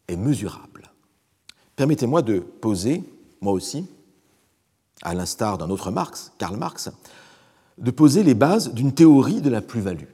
est 0.07 0.17
mesurable. 0.17 0.91
Permettez-moi 1.75 2.21
de 2.21 2.37
poser, 2.37 3.03
moi 3.41 3.53
aussi, 3.53 3.89
à 5.01 5.15
l'instar 5.15 5.57
d'un 5.57 5.71
autre 5.71 5.89
Marx, 5.89 6.31
Karl 6.37 6.57
Marx, 6.57 6.91
de 7.79 7.89
poser 7.89 8.21
les 8.21 8.35
bases 8.35 8.71
d'une 8.71 8.93
théorie 8.93 9.41
de 9.41 9.49
la 9.49 9.63
plus-value, 9.63 10.11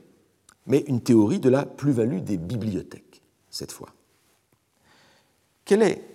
mais 0.65 0.85
une 0.87 1.01
théorie 1.01 1.41
de 1.41 1.49
la 1.49 1.65
plus-value 1.65 2.19
des 2.19 2.37
bibliothèques, 2.37 3.21
cette 3.49 3.73
fois. 3.73 3.89
Quelle 5.65 5.81
est 5.81 6.07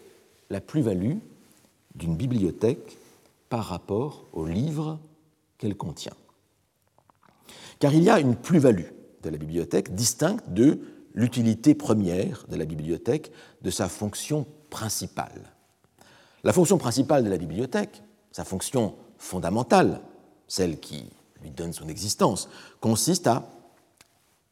la 0.49 0.63
plus-value 0.63 1.19
d'une 1.97 2.17
bibliothèque 2.17 2.97
par 3.51 3.67
rapport 3.67 4.25
aux 4.33 4.47
livres 4.47 4.99
qu'elle 5.59 5.77
contient 5.77 6.17
Car 7.79 7.93
il 7.93 8.03
y 8.03 8.11
a 8.11 8.21
une 8.21 8.37
plus-value 8.37 8.91
de 9.23 9.31
la 9.31 9.39
bibliothèque 9.39 9.95
distincte 9.95 10.49
de 10.51 10.81
l'utilité 11.15 11.75
première 11.75 12.47
de 12.49 12.57
la 12.57 12.65
bibliothèque, 12.65 13.33
de 13.63 13.71
sa 13.71 13.89
fonction 13.89 14.47
principale. 14.71 15.53
La 16.45 16.53
fonction 16.53 16.79
principale 16.79 17.25
de 17.25 17.31
la 17.31 17.39
bibliothèque, 17.39 18.03
sa 18.31 18.45
fonction 18.45 18.95
fondamentale, 19.19 20.01
celle 20.47 20.79
qui 20.79 21.11
lui 21.43 21.51
donne 21.51 21.73
son 21.73 21.89
existence, 21.89 22.49
consiste 22.81 23.27
à 23.27 23.51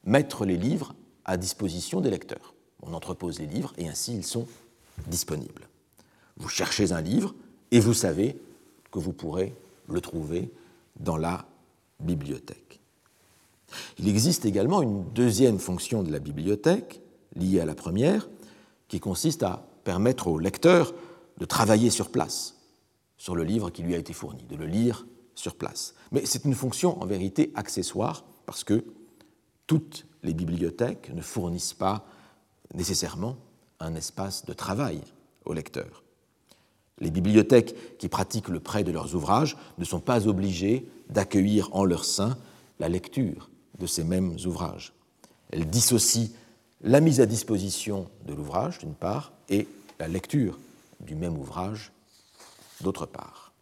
mettre 0.04 0.44
les 0.44 0.56
livres 0.56 0.94
à 1.25 1.36
disposition 1.36 2.00
des 2.00 2.10
lecteurs. 2.10 2.54
On 2.82 2.92
entrepose 2.92 3.38
les 3.38 3.46
livres 3.46 3.72
et 3.78 3.88
ainsi 3.88 4.14
ils 4.14 4.26
sont 4.26 4.46
disponibles. 5.06 5.68
Vous 6.36 6.48
cherchez 6.48 6.92
un 6.92 7.00
livre 7.00 7.34
et 7.70 7.80
vous 7.80 7.94
savez 7.94 8.40
que 8.90 8.98
vous 8.98 9.12
pourrez 9.12 9.54
le 9.88 10.00
trouver 10.00 10.50
dans 11.00 11.17
la 11.17 11.47
bibliothèque. 12.00 12.81
Il 13.99 14.09
existe 14.09 14.45
également 14.45 14.83
une 14.83 15.05
deuxième 15.12 15.59
fonction 15.59 16.03
de 16.03 16.11
la 16.11 16.19
bibliothèque, 16.19 17.00
liée 17.35 17.61
à 17.61 17.67
la 17.67 17.75
première, 17.75 18.29
qui 18.88 19.00
consiste 19.00 19.43
à 19.43 19.67
permettre 19.85 20.29
au 20.29 20.38
lecteur 20.38 20.95
de 21.38 21.45
travailler 21.45 21.91
sur 21.91 22.11
place 22.11 22.57
sur 23.19 23.35
le 23.35 23.45
livre 23.45 23.71
qui 23.71 23.83
lui 23.83 23.95
a 23.95 23.99
été 23.99 24.12
fourni, 24.12 24.45
de 24.45 24.57
le 24.57 24.67
lire 24.67 25.07
sur 25.35 25.55
place. 25.55 25.95
Mais 26.12 26.25
c'est 26.26 26.45
une 26.45 26.55
fonction 26.55 27.03
en 27.03 27.07
vérité 27.07 27.53
accessoire 27.55 28.25
parce 28.47 28.65
que 28.65 28.85
toutes 29.67 30.07
les 30.23 30.35
bibliothèques 30.35 31.12
ne 31.15 31.23
fournissent 31.23 31.75
pas 31.75 32.07
nécessairement 32.75 33.37
un 33.81 33.95
espace 33.95 34.45
de 34.45 34.53
travail 34.53 35.00
au 35.45 35.53
lecteur. 35.53 36.03
Les 36.99 37.11
bibliothèques 37.11 37.99
qui 37.99 38.09
pratiquent 38.09 38.49
le 38.49 38.61
prêt 38.61 38.85
de 38.85 38.91
leurs 38.91 39.15
ouvrages 39.15 39.57
ne 39.79 39.85
sont 39.85 40.00
pas 40.00 40.26
obligées 40.29 40.88
d'accueillir 41.11 41.69
en 41.75 41.85
leur 41.85 42.05
sein 42.05 42.38
la 42.79 42.88
lecture 42.88 43.50
de 43.79 43.87
ces 43.87 44.05
mêmes 44.05 44.37
ouvrages. 44.47 44.93
Elles 45.50 45.69
dissocient 45.69 46.29
la 46.83 47.00
mise 47.00 47.21
à 47.21 47.26
disposition 47.26 48.09
de 48.26 48.35
l'ouvrage, 48.35 48.79
d'une 48.79 48.95
part, 48.95 49.33
et 49.49 49.69
la 49.99 50.09
lecture 50.09 50.59
du 51.00 51.15
même 51.15 51.37
ouvrage, 51.37 51.93
d'autre 52.81 53.07
part. 53.07 53.53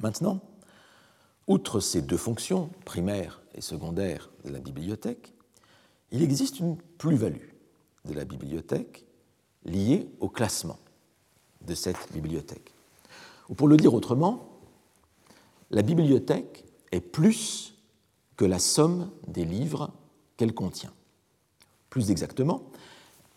Maintenant, 0.00 0.40
outre 1.46 1.80
ces 1.80 2.02
deux 2.02 2.16
fonctions, 2.16 2.70
primaire 2.84 3.42
et 3.54 3.60
secondaire 3.60 4.30
de 4.44 4.50
la 4.50 4.58
bibliothèque, 4.58 5.32
il 6.10 6.22
existe 6.22 6.60
une 6.60 6.76
plus-value 6.76 7.50
de 8.04 8.14
la 8.14 8.24
bibliothèque 8.24 9.04
liée 9.64 10.08
au 10.20 10.28
classement 10.28 10.78
de 11.66 11.74
cette 11.74 12.12
bibliothèque. 12.12 12.73
Ou 13.48 13.54
pour 13.54 13.68
le 13.68 13.76
dire 13.76 13.94
autrement, 13.94 14.60
la 15.70 15.82
bibliothèque 15.82 16.64
est 16.92 17.00
plus 17.00 17.74
que 18.36 18.44
la 18.44 18.58
somme 18.58 19.10
des 19.28 19.44
livres 19.44 19.90
qu'elle 20.36 20.54
contient. 20.54 20.92
Plus 21.90 22.10
exactement, 22.10 22.62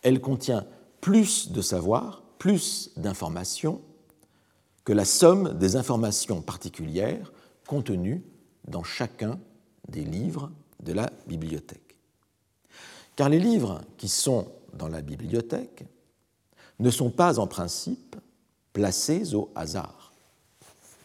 elle 0.01 0.21
contient 0.21 0.65
plus 1.01 1.51
de 1.51 1.61
savoir, 1.61 2.23
plus 2.39 2.91
d'informations 2.97 3.81
que 4.83 4.93
la 4.93 5.05
somme 5.05 5.57
des 5.57 5.75
informations 5.75 6.41
particulières 6.41 7.31
contenues 7.67 8.23
dans 8.67 8.83
chacun 8.83 9.39
des 9.89 10.03
livres 10.03 10.51
de 10.81 10.93
la 10.93 11.09
bibliothèque. 11.27 11.97
Car 13.15 13.29
les 13.29 13.39
livres 13.39 13.81
qui 13.97 14.07
sont 14.07 14.51
dans 14.73 14.87
la 14.87 15.01
bibliothèque 15.01 15.85
ne 16.79 16.89
sont 16.89 17.09
pas 17.09 17.39
en 17.39 17.47
principe 17.47 18.15
placés 18.73 19.33
au 19.33 19.51
hasard. 19.55 19.96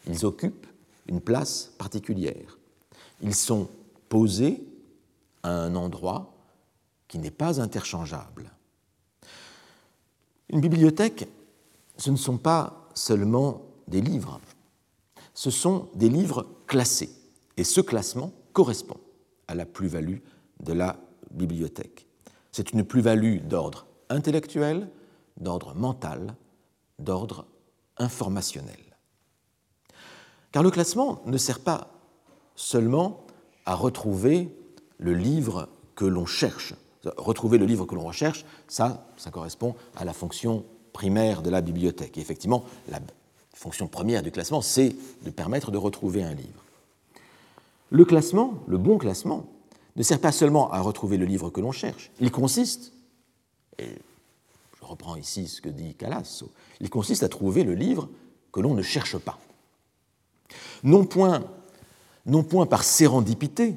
Ils 0.07 0.25
occupent 0.25 0.67
une 1.07 1.21
place 1.21 1.73
particulière. 1.79 2.59
Ils 3.21 3.35
sont 3.35 3.69
posés 4.09 4.63
à 5.43 5.51
un 5.51 5.75
endroit 5.75 6.35
qui 7.09 7.19
n'est 7.19 7.31
pas 7.31 7.61
interchangeable. 7.61 8.51
Une 10.49 10.61
bibliothèque, 10.61 11.29
ce 11.97 12.11
ne 12.11 12.17
sont 12.17 12.39
pas 12.39 12.89
seulement 12.95 13.63
des 13.89 14.01
livres, 14.01 14.41
ce 15.35 15.51
sont 15.51 15.89
des 15.95 16.09
livres 16.09 16.47
classés. 16.67 17.11
Et 17.57 17.65
ce 17.65 17.81
classement 17.81 18.33
correspond 18.53 18.99
à 19.49 19.55
la 19.55 19.67
plus-value 19.67 20.19
de 20.61 20.73
la 20.73 20.99
bibliothèque. 21.31 22.07
C'est 22.51 22.73
une 22.73 22.85
plus-value 22.85 23.39
d'ordre 23.41 23.87
intellectuel, 24.09 24.89
d'ordre 25.39 25.75
mental, 25.75 26.35
d'ordre 26.99 27.47
informationnel. 27.99 28.92
Car 30.53 30.63
le 30.63 30.71
classement 30.71 31.23
ne 31.27 31.39
sert 31.39 31.61
pas 31.61 31.89
seulement 32.55 33.25
à 33.65 33.75
retrouver 33.75 34.55
le 34.99 35.15
livre 35.15 35.69
que 35.95 36.05
l'on 36.05 36.27
cherche. 36.27 36.75
Retrouver 37.17 37.59
le 37.59 37.67
livre 37.67 37.87
que 37.87 37.95
l'on 37.95 38.05
recherche, 38.05 38.45
ça, 38.69 39.07
correspond 39.33 39.75
à 39.97 40.05
la 40.05 40.13
fonction 40.13 40.65
primaire 40.93 41.43
de 41.43 41.51
la 41.51 41.63
bibliothèque. 41.63 42.19
Et 42.19 42.21
effectivement, 42.21 42.65
la 42.89 43.01
fonction 43.55 43.89
première 43.89 44.23
du 44.23 44.31
classement, 44.31 44.61
c'est 44.61 44.95
de 45.25 45.31
permettre 45.31 45.71
de 45.71 45.79
retrouver 45.79 46.23
un 46.23 46.35
livre. 46.35 46.63
Le 47.91 48.05
classement, 48.05 48.55
le 48.67 48.79
bon 48.79 48.99
classement, 48.99 49.47
ne 49.97 50.03
sert 50.03 50.21
pas 50.21 50.33
seulement 50.33 50.71
à 50.71 50.81
retrouver 50.81 51.17
le 51.17 51.27
livre 51.27 51.51
que 51.51 51.61
l'on 51.61 51.73
cherche, 51.73 52.11
il 52.21 52.31
consiste, 52.31 52.93
et 53.79 53.89
je 54.81 54.85
reprends 54.85 55.17
ici 55.17 55.49
ce 55.49 55.61
que 55.61 55.69
dit 55.69 55.95
Calasso, 55.95 56.51
il 56.81 56.89
consiste 56.89 57.23
à 57.23 57.29
trouver 57.29 57.63
le 57.65 57.75
livre 57.75 58.09
que 58.53 58.61
l'on 58.61 58.75
ne 58.75 58.83
cherche 58.83 59.19
pas. 59.19 59.39
Non 60.83 61.05
point, 61.05 61.45
non 62.27 62.43
point 62.43 62.67
par 62.67 62.85
sérendipité, 62.85 63.77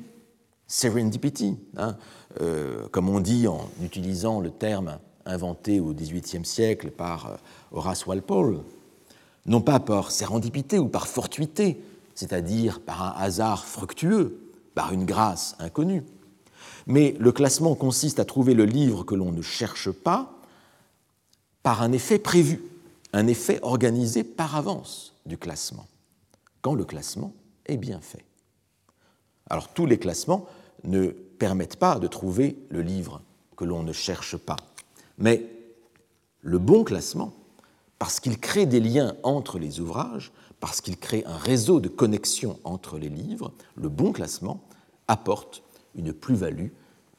serendipity, 0.68 1.58
hein, 1.78 1.98
euh, 2.42 2.88
comme 2.90 3.10
on 3.10 3.20
dit 3.20 3.48
en 3.48 3.70
utilisant 3.84 4.40
le 4.40 4.50
terme 4.50 5.00
inventé 5.26 5.80
au 5.80 5.94
XVIIIe 5.94 6.46
siècle 6.46 6.92
par 6.92 7.28
euh, 7.28 7.36
Horace 7.72 8.06
Walpole, 8.06 8.60
non 9.46 9.62
pas 9.62 9.80
par 9.80 10.12
sérendipité 10.12 10.80
ou 10.80 10.88
par 10.88 11.08
fortuité, 11.08 11.82
c'est-à-dire 12.16 12.80
par 12.80 13.04
un 13.04 13.22
hasard 13.22 13.66
fructueux, 13.66 14.40
par 14.74 14.92
une 14.92 15.06
grâce 15.06 15.56
inconnue, 15.60 16.04
mais 16.88 17.16
le 17.20 17.32
classement 17.32 17.76
consiste 17.76 18.20
à 18.20 18.26
trouver 18.26 18.54
le 18.54 18.66
livre 18.66 19.04
que 19.04 19.16
l'on 19.16 19.32
ne 19.32 19.42
cherche 19.42 19.92
pas 19.92 20.32
par 21.64 21.82
un 21.82 21.92
effet 21.92 22.20
prévu, 22.20 22.62
un 23.14 23.28
effet 23.28 23.60
organisé 23.62 24.24
par 24.24 24.56
avance 24.56 25.14
du 25.26 25.38
classement, 25.38 25.88
quand 26.66 26.74
le 26.74 26.84
classement 26.84 27.32
est 27.68 27.78
bien 27.78 28.02
fait. 28.02 28.26
Alors 29.52 29.68
tous 29.68 29.86
les 29.86 30.00
classements 30.00 30.48
ne 30.84 31.10
permettent 31.10 31.76
pas 31.76 32.00
de 32.00 32.08
trouver 32.08 32.58
le 32.70 32.82
livre 32.82 33.22
que 33.56 33.66
l'on 33.66 33.84
ne 33.84 33.94
cherche 33.94 34.36
pas, 34.36 34.56
mais 35.20 35.48
le 36.42 36.58
bon 36.58 36.84
classement 36.84 37.36
parce 38.00 38.20
qu'il 38.20 38.40
crée 38.40 38.66
des 38.66 38.80
liens 38.80 39.16
entre 39.22 39.60
les 39.60 39.80
ouvrages, 39.80 40.32
parce 40.60 40.82
qu'il 40.82 40.98
crée 40.98 41.24
un 41.28 41.38
réseau 41.38 41.80
de 41.80 41.88
connexion 41.88 42.60
entre 42.64 42.98
les 42.98 43.10
livres, 43.10 43.54
le 43.76 43.90
bon 43.90 44.12
classement 44.12 44.64
apporte 45.08 45.62
une 45.94 46.14
plus-value 46.14 46.70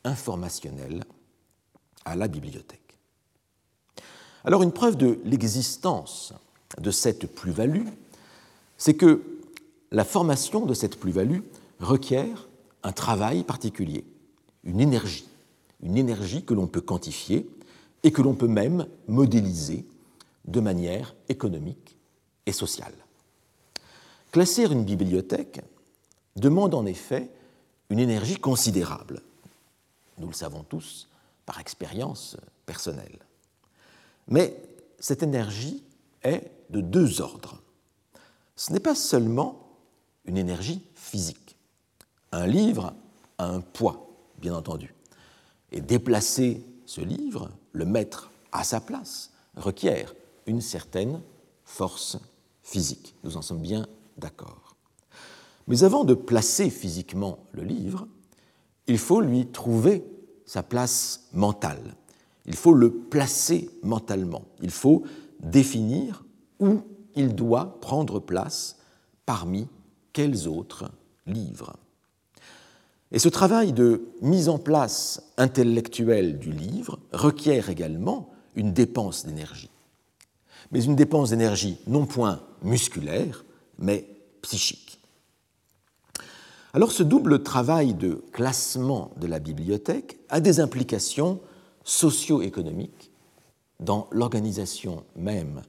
informationnelle 0.02 1.04
à 2.04 2.16
la 2.16 2.26
bibliothèque. 2.26 2.98
Alors 4.42 4.64
une 4.64 4.72
preuve 4.72 4.96
de 4.96 5.20
l'existence 5.24 6.34
de 6.78 6.90
cette 6.90 7.32
plus-value, 7.32 7.86
c'est 8.76 8.94
que 8.94 9.35
la 9.96 10.04
formation 10.04 10.66
de 10.66 10.74
cette 10.74 11.00
plus-value 11.00 11.40
requiert 11.80 12.50
un 12.82 12.92
travail 12.92 13.44
particulier, 13.44 14.04
une 14.62 14.78
énergie, 14.78 15.26
une 15.82 15.96
énergie 15.96 16.44
que 16.44 16.52
l'on 16.52 16.66
peut 16.66 16.82
quantifier 16.82 17.48
et 18.02 18.12
que 18.12 18.20
l'on 18.20 18.34
peut 18.34 18.46
même 18.46 18.88
modéliser 19.08 19.86
de 20.44 20.60
manière 20.60 21.14
économique 21.30 21.96
et 22.44 22.52
sociale. 22.52 22.92
Classer 24.32 24.70
une 24.70 24.84
bibliothèque 24.84 25.62
demande 26.36 26.74
en 26.74 26.84
effet 26.84 27.30
une 27.88 27.98
énergie 27.98 28.36
considérable. 28.36 29.22
Nous 30.18 30.26
le 30.26 30.34
savons 30.34 30.62
tous 30.62 31.08
par 31.46 31.58
expérience 31.58 32.36
personnelle. 32.66 33.18
Mais 34.28 34.62
cette 34.98 35.22
énergie 35.22 35.82
est 36.22 36.50
de 36.68 36.82
deux 36.82 37.22
ordres. 37.22 37.62
Ce 38.56 38.74
n'est 38.74 38.80
pas 38.80 38.94
seulement 38.94 39.65
une 40.26 40.36
énergie 40.36 40.82
physique. 40.94 41.56
Un 42.32 42.46
livre 42.46 42.94
a 43.38 43.46
un 43.46 43.60
poids, 43.60 44.10
bien 44.38 44.54
entendu. 44.54 44.94
Et 45.72 45.80
déplacer 45.80 46.64
ce 46.84 47.00
livre, 47.00 47.50
le 47.72 47.84
mettre 47.84 48.30
à 48.52 48.64
sa 48.64 48.80
place, 48.80 49.32
requiert 49.56 50.14
une 50.46 50.60
certaine 50.60 51.20
force 51.64 52.18
physique. 52.62 53.14
Nous 53.24 53.36
en 53.36 53.42
sommes 53.42 53.60
bien 53.60 53.86
d'accord. 54.16 54.76
Mais 55.66 55.82
avant 55.82 56.04
de 56.04 56.14
placer 56.14 56.70
physiquement 56.70 57.38
le 57.52 57.62
livre, 57.62 58.06
il 58.86 58.98
faut 58.98 59.20
lui 59.20 59.46
trouver 59.48 60.04
sa 60.44 60.62
place 60.62 61.28
mentale. 61.32 61.96
Il 62.46 62.54
faut 62.54 62.74
le 62.74 62.92
placer 62.92 63.68
mentalement. 63.82 64.42
Il 64.62 64.70
faut 64.70 65.02
définir 65.40 66.24
où 66.60 66.82
il 67.16 67.34
doit 67.34 67.80
prendre 67.80 68.20
place 68.20 68.76
parmi 69.24 69.66
quels 70.16 70.48
autres 70.48 70.90
livres. 71.26 71.76
Et 73.12 73.18
ce 73.18 73.28
travail 73.28 73.74
de 73.74 74.08
mise 74.22 74.48
en 74.48 74.56
place 74.56 75.22
intellectuelle 75.36 76.38
du 76.38 76.52
livre 76.52 76.98
requiert 77.12 77.68
également 77.68 78.30
une 78.54 78.72
dépense 78.72 79.26
d'énergie. 79.26 79.68
Mais 80.72 80.82
une 80.82 80.96
dépense 80.96 81.30
d'énergie 81.30 81.76
non 81.86 82.06
point 82.06 82.40
musculaire, 82.62 83.44
mais 83.78 84.08
psychique. 84.40 85.00
Alors 86.72 86.92
ce 86.92 87.02
double 87.02 87.42
travail 87.42 87.92
de 87.92 88.24
classement 88.32 89.10
de 89.18 89.26
la 89.26 89.38
bibliothèque 89.38 90.16
a 90.30 90.40
des 90.40 90.60
implications 90.60 91.40
socio-économiques 91.84 93.10
dans 93.80 94.08
l'organisation 94.12 95.04
même 95.14 95.60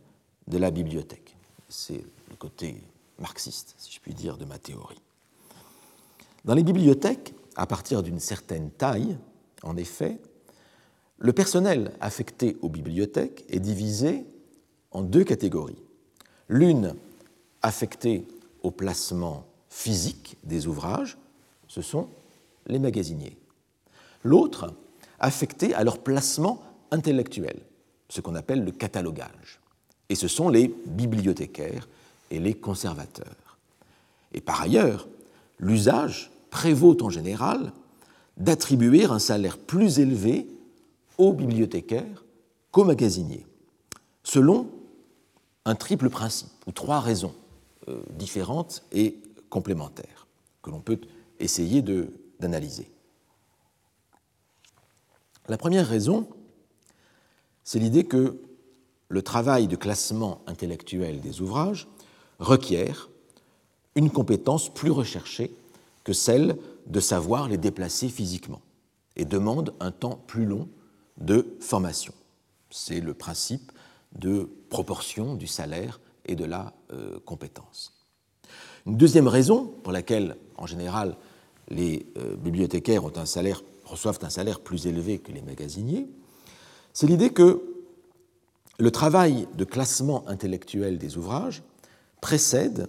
de 0.47 0.57
la 0.57 0.71
bibliothèque. 0.71 1.35
C'est 1.67 2.05
le 2.29 2.35
côté 2.37 2.81
marxiste, 3.19 3.75
si 3.77 3.93
je 3.93 3.99
puis 3.99 4.13
dire, 4.13 4.37
de 4.37 4.45
ma 4.45 4.57
théorie. 4.57 5.01
Dans 6.45 6.53
les 6.53 6.63
bibliothèques, 6.63 7.33
à 7.55 7.65
partir 7.65 8.03
d'une 8.03 8.19
certaine 8.19 8.69
taille, 8.71 9.17
en 9.63 9.75
effet, 9.77 10.19
le 11.17 11.33
personnel 11.33 11.91
affecté 11.99 12.57
aux 12.61 12.69
bibliothèques 12.69 13.43
est 13.49 13.59
divisé 13.59 14.25
en 14.91 15.01
deux 15.01 15.23
catégories. 15.23 15.81
L'une 16.47 16.93
affectée 17.61 18.27
au 18.61 18.71
placement 18.71 19.45
physique 19.69 20.37
des 20.43 20.67
ouvrages, 20.67 21.17
ce 21.67 21.81
sont 21.81 22.07
les 22.67 22.79
magasiniers. 22.79 23.37
L'autre 24.23 24.73
affectée 25.19 25.73
à 25.73 25.83
leur 25.83 25.99
placement 25.99 26.61
intellectuel, 26.91 27.59
ce 28.09 28.21
qu'on 28.21 28.35
appelle 28.35 28.63
le 28.63 28.71
catalogage. 28.71 29.59
Et 30.09 30.15
ce 30.15 30.27
sont 30.27 30.49
les 30.49 30.73
bibliothécaires 30.85 31.87
et 32.31 32.39
les 32.39 32.53
conservateurs. 32.53 33.57
Et 34.33 34.41
par 34.41 34.61
ailleurs, 34.61 35.07
l'usage 35.59 36.31
prévaut 36.49 36.97
en 37.01 37.09
général 37.09 37.71
d'attribuer 38.37 39.05
un 39.05 39.19
salaire 39.19 39.57
plus 39.57 39.99
élevé 39.99 40.47
aux 41.17 41.33
bibliothécaires 41.33 42.25
qu'aux 42.71 42.83
magasiniers, 42.83 43.45
selon 44.23 44.69
un 45.65 45.75
triple 45.75 46.09
principe, 46.09 46.49
ou 46.67 46.71
trois 46.71 46.99
raisons 46.99 47.33
euh, 47.87 48.01
différentes 48.11 48.83
et 48.91 49.19
complémentaires, 49.49 50.27
que 50.61 50.69
l'on 50.69 50.79
peut 50.79 50.99
essayer 51.39 51.81
d'analyser. 52.39 52.89
La 55.47 55.57
première 55.57 55.87
raison, 55.87 56.27
c'est 57.63 57.79
l'idée 57.79 58.03
que 58.03 58.39
le 59.09 59.21
travail 59.21 59.67
de 59.67 59.75
classement 59.75 60.41
intellectuel 60.47 61.21
des 61.21 61.41
ouvrages 61.41 61.87
requiert 62.39 63.09
une 63.95 64.09
compétence 64.09 64.73
plus 64.73 64.91
recherchée 64.91 65.51
que 66.03 66.13
celle 66.13 66.57
de 66.85 66.99
savoir 66.99 67.49
les 67.49 67.57
déplacer 67.57 68.09
physiquement 68.09 68.61
et 69.15 69.25
demande 69.25 69.73
un 69.79 69.91
temps 69.91 70.19
plus 70.27 70.45
long 70.45 70.69
de 71.17 71.57
formation. 71.59 72.13
C'est 72.69 72.99
le 72.99 73.13
principe 73.13 73.71
de 74.13 74.49
proportion 74.69 75.35
du 75.35 75.47
salaire 75.47 75.99
et 76.25 76.35
de 76.35 76.45
la 76.45 76.73
euh, 76.93 77.19
compétence. 77.25 77.93
Une 78.85 78.97
deuxième 78.97 79.27
raison 79.27 79.65
pour 79.83 79.91
laquelle, 79.91 80.37
en 80.57 80.65
général, 80.65 81.17
les 81.69 82.05
euh, 82.17 82.35
bibliothécaires 82.35 83.03
reçoivent 83.03 84.19
un 84.21 84.29
salaire 84.29 84.59
plus 84.59 84.87
élevé 84.87 85.19
que 85.19 85.31
les 85.31 85.41
magasiniers, 85.41 86.07
c'est 86.93 87.07
l'idée 87.07 87.31
que 87.31 87.61
le 88.79 88.91
travail 88.91 89.47
de 89.55 89.65
classement 89.65 90.27
intellectuel 90.27 90.97
des 90.97 91.17
ouvrages 91.17 91.63
précède 92.21 92.87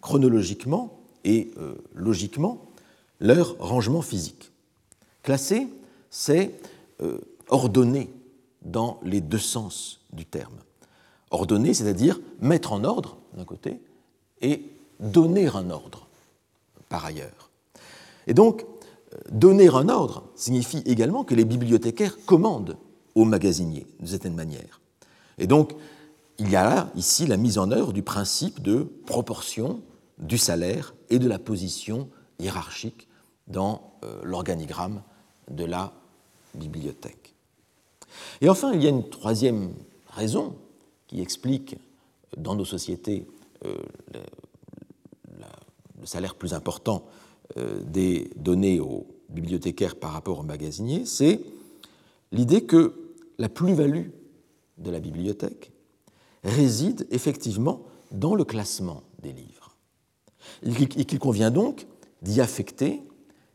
chronologiquement 0.00 1.00
et 1.24 1.50
euh, 1.58 1.74
logiquement 1.94 2.66
leur 3.20 3.56
rangement 3.58 4.02
physique. 4.02 4.52
Classer, 5.22 5.66
c'est 6.10 6.52
euh, 7.00 7.18
ordonner 7.48 8.10
dans 8.62 9.00
les 9.02 9.20
deux 9.20 9.38
sens 9.38 10.00
du 10.12 10.26
terme. 10.26 10.56
Ordonner, 11.30 11.74
c'est-à-dire 11.74 12.20
mettre 12.40 12.72
en 12.72 12.84
ordre 12.84 13.16
d'un 13.34 13.44
côté 13.44 13.80
et 14.42 14.62
donner 15.00 15.48
un 15.48 15.70
ordre 15.70 16.06
par 16.88 17.04
ailleurs. 17.04 17.50
Et 18.26 18.34
donc, 18.34 18.64
euh, 19.12 19.18
donner 19.30 19.68
un 19.68 19.88
ordre 19.88 20.24
signifie 20.34 20.82
également 20.86 21.24
que 21.24 21.34
les 21.34 21.44
bibliothécaires 21.44 22.18
commandent 22.26 22.76
aux 23.14 23.24
magasiniers, 23.24 23.86
d'une 23.98 24.08
certaine 24.08 24.34
manière. 24.34 24.80
Et 25.38 25.46
donc, 25.46 25.72
il 26.38 26.50
y 26.50 26.56
a 26.56 26.64
là, 26.64 26.90
ici, 26.96 27.26
la 27.26 27.36
mise 27.36 27.58
en 27.58 27.70
œuvre 27.70 27.92
du 27.92 28.02
principe 28.02 28.60
de 28.60 28.82
proportion 29.06 29.80
du 30.18 30.38
salaire 30.38 30.94
et 31.10 31.18
de 31.18 31.28
la 31.28 31.38
position 31.38 32.08
hiérarchique 32.38 33.08
dans 33.46 33.94
euh, 34.04 34.20
l'organigramme 34.24 35.02
de 35.50 35.64
la 35.64 35.92
bibliothèque. 36.54 37.34
Et 38.40 38.48
enfin, 38.48 38.72
il 38.72 38.82
y 38.82 38.86
a 38.86 38.90
une 38.90 39.08
troisième 39.08 39.72
raison 40.08 40.56
qui 41.06 41.20
explique 41.20 41.76
dans 42.36 42.54
nos 42.54 42.64
sociétés 42.64 43.26
euh, 43.64 43.74
le, 44.14 46.06
salaire 46.06 46.34
plus 46.34 46.52
important 46.52 47.06
euh, 47.56 47.80
des 47.82 48.30
données 48.36 48.78
aux 48.78 49.06
bibliothécaires 49.30 49.96
par 49.96 50.12
rapport 50.12 50.40
aux 50.40 50.44
magasiniers, 50.44 51.06
c'est 51.06 51.40
l'idée 52.30 52.64
que 52.64 52.94
la 53.38 53.48
plus-value 53.48 54.08
de 54.78 54.90
la 54.90 55.00
bibliothèque 55.00 55.72
réside 56.44 57.06
effectivement 57.10 57.80
dans 58.12 58.34
le 58.34 58.44
classement 58.44 59.02
des 59.22 59.32
livres 59.32 59.74
et 60.62 61.04
qu'il 61.04 61.18
convient 61.18 61.50
donc 61.50 61.86
d'y 62.22 62.40
affecter 62.40 63.02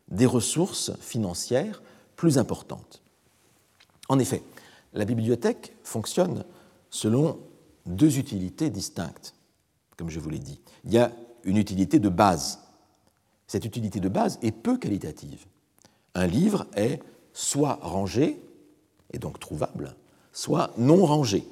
des 0.08 0.26
ressources 0.26 0.92
financières 1.00 1.82
plus 2.16 2.38
importantes. 2.38 3.02
En 4.08 4.18
effet, 4.18 4.42
la 4.92 5.04
bibliothèque 5.04 5.72
fonctionne 5.84 6.44
selon 6.90 7.38
deux 7.86 8.18
utilités 8.18 8.70
distinctes, 8.70 9.34
comme 9.96 10.10
je 10.10 10.20
vous 10.20 10.30
l'ai 10.30 10.38
dit. 10.38 10.60
Il 10.84 10.92
y 10.92 10.98
a 10.98 11.12
une 11.44 11.56
utilité 11.56 11.98
de 11.98 12.08
base. 12.08 12.58
Cette 13.46 13.64
utilité 13.64 14.00
de 14.00 14.08
base 14.08 14.38
est 14.42 14.52
peu 14.52 14.76
qualitative. 14.76 15.46
Un 16.14 16.26
livre 16.26 16.66
est 16.74 17.00
soit 17.32 17.78
rangé, 17.82 18.42
et 19.12 19.18
donc 19.18 19.38
trouvable, 19.38 19.94
soit 20.32 20.72
non 20.76 21.06
rangé. 21.06 21.46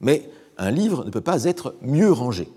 Mais 0.00 0.28
un 0.58 0.70
livre 0.70 1.04
ne 1.04 1.10
peut 1.10 1.20
pas 1.20 1.44
être 1.44 1.76
mieux 1.82 2.12
rangé. 2.12 2.48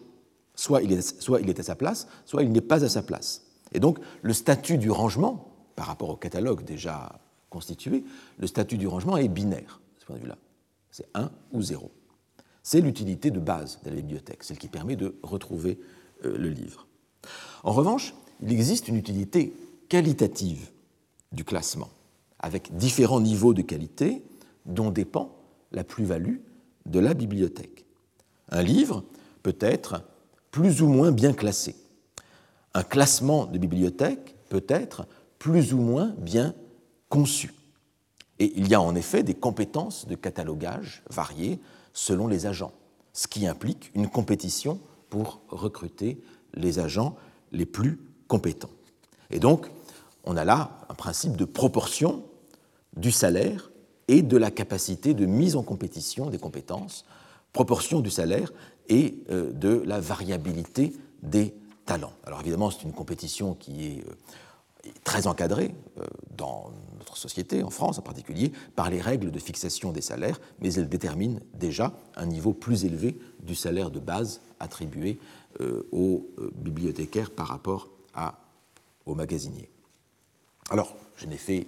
Soit 0.55 0.81
il, 0.81 0.91
est, 0.91 1.60
à 1.60 1.63
sa 1.63 1.75
place, 1.75 2.07
soit 2.25 2.43
il 2.43 2.51
n'est 2.51 2.62
pas 2.62 2.83
à 2.83 2.89
sa 2.89 3.03
place. 3.03 3.43
Et 3.73 3.79
donc 3.79 3.99
le 4.21 4.33
statut 4.33 4.77
du 4.77 4.89
rangement, 4.89 5.53
par 5.75 5.86
rapport 5.86 6.10
au 6.10 6.15
catalogue 6.15 6.63
déjà 6.63 7.19
constitué, 7.49 8.03
le 8.38 8.47
statut 8.47 8.77
du 8.77 8.88
rangement 8.88 9.17
est 9.17 9.27
binaire, 9.27 9.81
de 9.95 10.01
ce 10.01 10.05
point 10.05 10.15
de 10.15 10.21
vue-là. 10.21 10.38
C'est 10.91 11.07
1 11.13 11.29
ou 11.51 11.62
0. 11.62 11.91
C'est 12.63 12.81
l'utilité 12.81 13.29
de 13.31 13.39
base 13.39 13.79
de 13.83 13.89
la 13.91 13.95
bibliothèque, 13.97 14.43
celle 14.43 14.57
qui 14.57 14.67
permet 14.67 14.95
de 14.95 15.15
retrouver 15.21 15.79
euh, 16.25 16.38
le 16.38 16.49
livre. 16.49 16.88
En 17.63 17.71
revanche, 17.71 18.13
il 18.41 18.51
existe 18.51 18.88
une 18.88 18.95
utilité 18.95 19.53
qualitative 19.89 20.69
du 21.31 21.43
classement, 21.43 21.89
avec 22.39 22.75
différents 22.75 23.21
niveaux 23.21 23.53
de 23.53 23.62
qualité 23.62 24.23
dont 24.65 24.91
dépend 24.91 25.36
la 25.71 25.83
plus-value 25.83 26.38
de 26.86 26.99
la 26.99 27.13
bibliothèque. 27.13 27.76
Un 28.49 28.62
livre 28.62 29.03
peut 29.43 29.57
être 29.60 30.03
plus 30.51 30.81
ou 30.81 30.88
moins 30.88 31.12
bien 31.12 31.33
classé. 31.33 31.75
Un 32.73 32.83
classement 32.83 33.45
de 33.45 33.57
bibliothèque 33.57 34.36
peut 34.49 34.65
être 34.67 35.07
plus 35.39 35.73
ou 35.73 35.77
moins 35.77 36.13
bien 36.17 36.53
conçu. 37.10 37.53
Et 38.39 38.53
il 38.55 38.67
y 38.67 38.75
a 38.75 38.81
en 38.81 38.95
effet 38.95 39.23
des 39.23 39.33
compétences 39.33 40.07
de 40.07 40.15
catalogage 40.15 41.03
variées 41.10 41.60
selon 41.93 42.27
les 42.27 42.45
agents, 42.45 42.73
ce 43.13 43.27
qui 43.27 43.47
implique 43.47 43.91
une 43.95 44.10
compétition 44.10 44.79
pour 45.10 45.41
recruter 45.49 46.21
les 46.53 46.79
agents 46.79 47.15
les 47.51 47.65
plus 47.65 47.99
compétents. 48.27 48.69
Et 49.29 49.39
donc, 49.39 49.67
on 50.23 50.38
a 50.38 50.45
là 50.45 50.79
un 50.89 50.93
principe 50.93 51.36
de 51.36 51.45
proportion 51.45 52.23
du 52.95 53.12
salaire 53.12 53.71
et 54.07 54.21
de 54.21 54.38
la 54.38 54.51
capacité 54.51 55.13
de 55.13 55.25
mise 55.25 55.55
en 55.55 55.63
compétition 55.63 56.29
des 56.29 56.38
compétences, 56.38 57.05
proportion 57.53 58.01
du 58.01 58.10
salaire 58.10 58.51
et 58.89 59.15
euh, 59.29 59.51
de 59.51 59.83
la 59.86 59.99
variabilité 59.99 60.93
des 61.23 61.53
talents. 61.86 62.13
Alors 62.25 62.41
évidemment, 62.41 62.71
c'est 62.71 62.83
une 62.83 62.93
compétition 62.93 63.55
qui 63.55 63.86
est 63.86 64.05
euh, 64.07 64.91
très 65.03 65.27
encadrée 65.27 65.73
euh, 65.99 66.05
dans 66.36 66.71
notre 66.99 67.17
société, 67.17 67.63
en 67.63 67.69
France 67.69 67.99
en 67.99 68.01
particulier, 68.01 68.51
par 68.75 68.89
les 68.89 69.01
règles 69.01 69.31
de 69.31 69.39
fixation 69.39 69.91
des 69.91 70.01
salaires, 70.01 70.39
mais 70.60 70.73
elle 70.73 70.89
détermine 70.89 71.41
déjà 71.53 71.93
un 72.15 72.25
niveau 72.25 72.53
plus 72.53 72.86
élevé 72.86 73.17
du 73.41 73.55
salaire 73.55 73.91
de 73.91 73.99
base 73.99 74.41
attribué 74.60 75.19
aux 75.91 76.29
bibliothécaires 76.53 77.31
par 77.31 77.47
rapport 77.47 77.89
à, 78.13 78.39
aux 79.07 79.15
magasiniers. 79.15 79.69
Alors, 80.69 80.95
je 81.15 81.25
n'ai 81.25 81.38
fait 81.38 81.67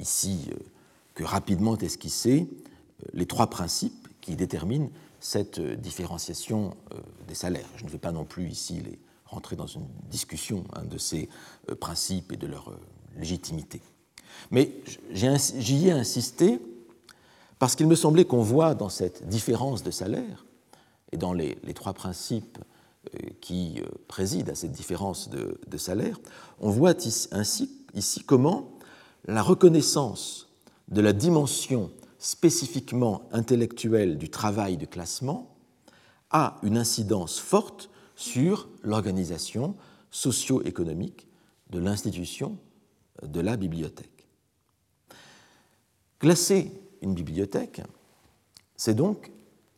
ici 0.00 0.50
que 1.14 1.22
rapidement 1.22 1.78
esquisser 1.78 2.48
les 3.12 3.26
trois 3.26 3.48
principes 3.48 4.03
qui 4.24 4.36
déterminent 4.36 4.88
cette 5.20 5.60
différenciation 5.60 6.76
euh, 6.92 6.98
des 7.28 7.34
salaires. 7.34 7.68
Je 7.76 7.84
ne 7.84 7.90
vais 7.90 7.98
pas 7.98 8.10
non 8.10 8.24
plus 8.24 8.48
ici 8.48 8.80
les 8.80 8.98
rentrer 9.26 9.54
dans 9.54 9.66
une 9.66 9.86
discussion 10.10 10.64
hein, 10.74 10.84
de 10.84 10.96
ces 10.96 11.28
euh, 11.70 11.74
principes 11.74 12.32
et 12.32 12.38
de 12.38 12.46
leur 12.46 12.70
euh, 12.70 12.80
légitimité. 13.18 13.82
Mais 14.50 14.72
j'y 15.10 15.88
ai 15.88 15.92
insisté 15.92 16.58
parce 17.58 17.76
qu'il 17.76 17.86
me 17.86 17.94
semblait 17.94 18.24
qu'on 18.24 18.42
voit 18.42 18.74
dans 18.74 18.88
cette 18.88 19.28
différence 19.28 19.82
de 19.82 19.90
salaire 19.90 20.46
et 21.12 21.18
dans 21.18 21.32
les, 21.34 21.56
trois 21.74 21.92
principes 21.92 22.58
qui 23.40 23.80
président 24.08 24.52
à 24.52 24.54
cette 24.56 24.72
différence 24.72 25.30
de, 25.30 25.60
de 25.68 25.78
salaire, 25.78 26.18
on 26.58 26.70
voit 26.70 26.94
ainsi 27.30 27.70
ici 27.94 28.24
comment 28.24 28.72
la 29.26 29.40
reconnaissance 29.40 30.48
de 30.88 31.00
la 31.00 31.12
dimension 31.12 31.90
spécifiquement 32.24 33.28
intellectuelle 33.32 34.16
du 34.16 34.30
travail 34.30 34.78
de 34.78 34.86
classement 34.86 35.54
a 36.30 36.58
une 36.62 36.78
incidence 36.78 37.38
forte 37.38 37.90
sur 38.16 38.66
l'organisation 38.82 39.76
socio-économique 40.10 41.28
de 41.68 41.78
l'institution 41.78 42.56
de 43.22 43.40
la 43.40 43.58
bibliothèque. 43.58 44.26
Classer 46.18 46.72
une 47.02 47.12
bibliothèque, 47.12 47.82
c'est 48.74 48.94
donc 48.94 49.30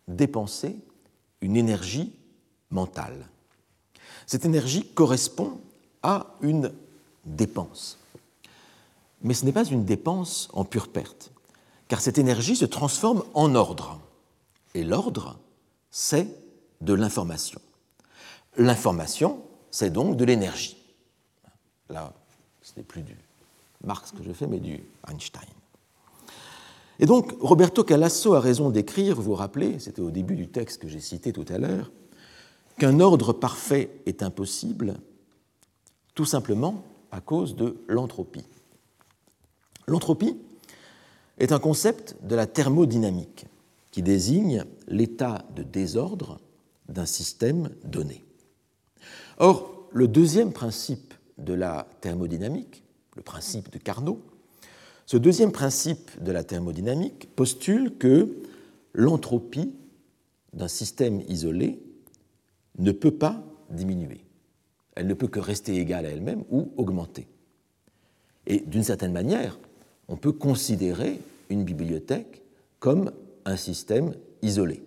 dépenser 0.06 0.76
une 1.40 1.56
énergie 1.56 2.14
mentale. 2.70 3.28
Cette 4.24 4.44
énergie 4.44 4.86
correspond 4.94 5.60
à 6.04 6.36
une 6.42 6.72
dépense. 7.24 7.98
Mais 9.22 9.34
ce 9.34 9.44
n'est 9.44 9.52
pas 9.52 9.64
une 9.64 9.84
dépense 9.84 10.48
en 10.52 10.64
pure 10.64 10.86
perte 10.86 11.32
car 11.88 12.00
cette 12.00 12.18
énergie 12.18 12.56
se 12.56 12.64
transforme 12.64 13.24
en 13.34 13.54
ordre. 13.54 14.00
Et 14.74 14.84
l'ordre, 14.84 15.38
c'est 15.90 16.28
de 16.80 16.92
l'information. 16.92 17.60
L'information, 18.56 19.42
c'est 19.70 19.90
donc 19.90 20.16
de 20.16 20.24
l'énergie. 20.24 20.76
Là, 21.88 22.12
ce 22.62 22.72
n'est 22.76 22.82
plus 22.82 23.02
du 23.02 23.16
Marx 23.84 24.12
que 24.12 24.22
je 24.22 24.32
fais, 24.32 24.46
mais 24.46 24.58
du 24.58 24.82
Einstein. 25.08 25.48
Et 26.98 27.06
donc, 27.06 27.34
Roberto 27.40 27.84
Calasso 27.84 28.34
a 28.34 28.40
raison 28.40 28.70
d'écrire, 28.70 29.16
vous 29.16 29.22
vous 29.22 29.34
rappelez, 29.34 29.78
c'était 29.78 30.00
au 30.00 30.10
début 30.10 30.34
du 30.34 30.48
texte 30.48 30.80
que 30.80 30.88
j'ai 30.88 31.00
cité 31.00 31.32
tout 31.32 31.44
à 31.48 31.58
l'heure, 31.58 31.90
qu'un 32.78 33.00
ordre 33.00 33.32
parfait 33.32 33.90
est 34.06 34.22
impossible, 34.22 34.94
tout 36.14 36.24
simplement 36.24 36.82
à 37.12 37.20
cause 37.20 37.54
de 37.54 37.76
l'entropie. 37.86 38.44
L'entropie, 39.86 40.36
est 41.38 41.52
un 41.52 41.58
concept 41.58 42.16
de 42.22 42.34
la 42.34 42.46
thermodynamique 42.46 43.46
qui 43.90 44.02
désigne 44.02 44.64
l'état 44.88 45.44
de 45.54 45.62
désordre 45.62 46.40
d'un 46.88 47.06
système 47.06 47.70
donné. 47.84 48.24
Or, 49.38 49.88
le 49.92 50.08
deuxième 50.08 50.52
principe 50.52 51.14
de 51.38 51.54
la 51.54 51.86
thermodynamique, 52.00 52.82
le 53.16 53.22
principe 53.22 53.70
de 53.70 53.78
Carnot, 53.78 54.20
ce 55.06 55.16
deuxième 55.16 55.52
principe 55.52 56.10
de 56.22 56.32
la 56.32 56.42
thermodynamique 56.42 57.34
postule 57.36 57.96
que 57.96 58.42
l'entropie 58.92 59.72
d'un 60.52 60.68
système 60.68 61.20
isolé 61.28 61.80
ne 62.78 62.92
peut 62.92 63.12
pas 63.12 63.42
diminuer. 63.70 64.24
Elle 64.94 65.06
ne 65.06 65.14
peut 65.14 65.28
que 65.28 65.40
rester 65.40 65.76
égale 65.76 66.06
à 66.06 66.10
elle-même 66.10 66.44
ou 66.50 66.72
augmenter. 66.76 67.28
Et 68.46 68.60
d'une 68.60 68.82
certaine 68.82 69.12
manière, 69.12 69.58
on 70.08 70.16
peut 70.16 70.32
considérer 70.32 71.20
une 71.50 71.64
bibliothèque 71.64 72.42
comme 72.78 73.10
un 73.44 73.56
système 73.56 74.14
isolé, 74.42 74.82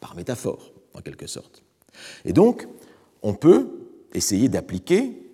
par 0.00 0.14
métaphore, 0.14 0.72
en 0.94 1.00
quelque 1.00 1.26
sorte. 1.26 1.62
Et 2.24 2.32
donc, 2.32 2.66
on 3.22 3.34
peut 3.34 3.68
essayer 4.12 4.48
d'appliquer, 4.48 5.30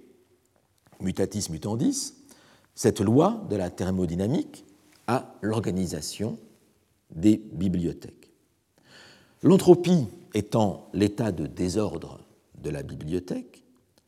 mutatis 1.01 1.51
mutandis, 1.51 2.15
cette 2.75 3.01
loi 3.01 3.47
de 3.49 3.57
la 3.57 3.71
thermodynamique 3.71 4.65
à 5.07 5.35
l'organisation 5.43 6.39
des 7.11 7.37
bibliothèques. 7.37 8.31
L'entropie 9.43 10.07
étant 10.33 10.89
l'état 10.93 11.31
de 11.31 11.47
désordre 11.47 12.21
de 12.63 12.71
la 12.71 12.83
bibliothèque, 12.83 13.63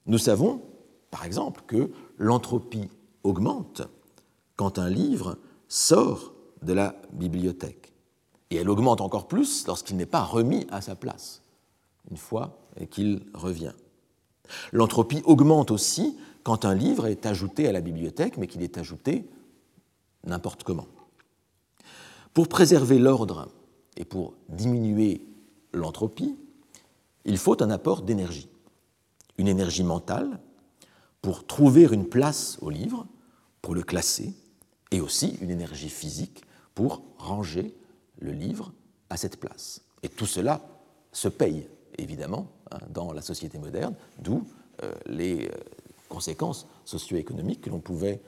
nous 0.06 0.18
savons, 0.18 0.62
par 1.10 1.24
exemple, 1.24 1.62
que 1.66 1.90
l'entropie 2.18 2.88
augmente 3.22 3.82
quand 4.56 4.78
un 4.78 4.90
livre 4.90 5.38
sort 5.68 6.34
de 6.62 6.72
la 6.72 6.96
bibliothèque. 7.12 7.92
Et 8.50 8.56
elle 8.56 8.70
augmente 8.70 9.00
encore 9.00 9.28
plus 9.28 9.66
lorsqu'il 9.66 9.96
n'est 9.96 10.06
pas 10.06 10.22
remis 10.22 10.66
à 10.70 10.80
sa 10.80 10.94
place, 10.94 11.42
une 12.10 12.16
fois 12.16 12.58
qu'il 12.90 13.22
revient. 13.34 13.72
L'entropie 14.72 15.22
augmente 15.24 15.70
aussi 15.70 16.16
quand 16.44 16.64
un 16.64 16.74
livre 16.74 17.06
est 17.06 17.26
ajouté 17.26 17.68
à 17.68 17.72
la 17.72 17.80
bibliothèque, 17.80 18.36
mais 18.36 18.46
qu'il 18.46 18.62
est 18.62 18.78
ajouté 18.78 19.28
n'importe 20.24 20.62
comment. 20.62 20.86
Pour 22.34 22.48
préserver 22.48 22.98
l'ordre 22.98 23.48
et 23.96 24.04
pour 24.04 24.34
diminuer 24.48 25.26
l'entropie, 25.72 26.36
il 27.24 27.38
faut 27.38 27.60
un 27.62 27.70
apport 27.70 28.02
d'énergie, 28.02 28.48
une 29.38 29.48
énergie 29.48 29.82
mentale 29.82 30.38
pour 31.22 31.46
trouver 31.46 31.88
une 31.90 32.06
place 32.06 32.58
au 32.60 32.70
livre, 32.70 33.06
pour 33.62 33.74
le 33.74 33.82
classer, 33.82 34.34
et 34.90 35.00
aussi 35.00 35.36
une 35.40 35.50
énergie 35.50 35.88
physique 35.88 36.44
pour 36.74 37.02
ranger 37.18 37.74
le 38.18 38.32
livre 38.32 38.72
à 39.10 39.16
cette 39.16 39.38
place. 39.38 39.82
Et 40.02 40.08
tout 40.08 40.26
cela 40.26 40.60
se 41.12 41.28
paye, 41.28 41.66
évidemment, 41.98 42.48
hein, 42.70 42.78
dans 42.90 43.12
la 43.12 43.22
société 43.22 43.58
moderne, 43.58 43.94
d'où 44.18 44.44
euh, 44.82 44.92
les 45.06 45.46
euh, 45.46 45.50
conséquences 46.08 46.66
socio-économiques 46.84 47.62
que 47.62 47.70
l'on 47.70 47.80
pouvait 47.80 48.20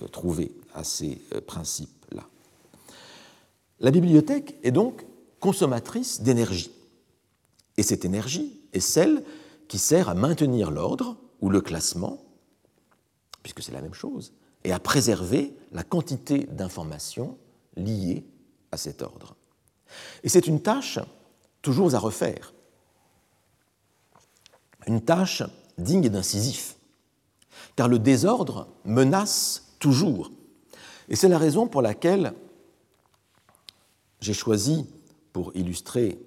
euh, 0.00 0.06
trouver 0.08 0.52
à 0.74 0.84
ces 0.84 1.20
principes-là. 1.46 2.24
La 3.80 3.90
bibliothèque 3.90 4.56
est 4.62 4.70
donc 4.70 5.04
consommatrice 5.40 6.20
d'énergie. 6.22 6.70
Et 7.76 7.82
cette 7.82 8.04
énergie 8.04 8.60
est 8.72 8.80
celle 8.80 9.22
qui 9.68 9.78
sert 9.78 10.08
à 10.08 10.14
maintenir 10.14 10.70
l'ordre 10.70 11.16
ou 11.40 11.50
le 11.50 11.60
classement, 11.60 12.24
puisque 13.42 13.62
c'est 13.62 13.72
la 13.72 13.82
même 13.82 13.94
chose, 13.94 14.32
et 14.64 14.72
à 14.72 14.80
préserver 14.80 15.54
la 15.72 15.82
quantité 15.82 16.44
d'informations 16.50 17.38
liées 17.76 18.24
à 18.72 18.76
cet 18.76 19.02
ordre. 19.02 19.36
Et 20.22 20.28
c'est 20.28 20.46
une 20.46 20.60
tâche 20.60 20.98
toujours 21.62 21.94
à 21.94 21.98
refaire, 21.98 22.52
une 24.86 25.00
tâche 25.00 25.42
digne 25.78 26.08
d'incisif, 26.08 26.76
car 27.74 27.88
le 27.88 27.98
désordre 27.98 28.68
menace 28.84 29.74
toujours. 29.78 30.30
Et 31.08 31.16
c'est 31.16 31.28
la 31.28 31.38
raison 31.38 31.68
pour 31.68 31.82
laquelle 31.82 32.32
j'ai 34.20 34.34
choisi, 34.34 34.86
pour 35.32 35.54
illustrer 35.54 36.18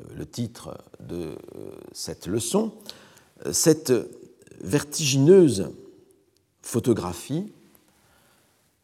euh, 0.00 0.04
le 0.16 0.26
titre 0.26 0.76
de 0.98 1.36
euh, 1.56 1.70
cette 1.92 2.26
leçon, 2.26 2.72
euh, 3.46 3.52
cette 3.52 3.92
vertigineuse 4.60 5.70
photographie 6.60 7.52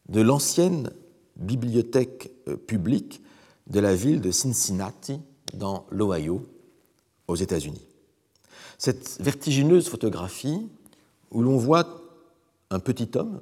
de 0.09 0.21
l'ancienne 0.21 0.91
bibliothèque 1.37 2.31
euh, 2.49 2.57
publique 2.57 3.23
de 3.67 3.81
la 3.81 3.95
ville 3.95 4.21
de 4.21 4.31
Cincinnati, 4.31 5.21
dans 5.55 5.87
l'Ohio, 5.91 6.47
aux 7.29 7.37
États-Unis. 7.37 7.85
Cette 8.79 9.21
vertigineuse 9.21 9.89
photographie 9.89 10.69
où 11.31 11.43
l'on 11.43 11.57
voit 11.57 12.03
un 12.71 12.79
petit 12.79 13.11
homme, 13.17 13.41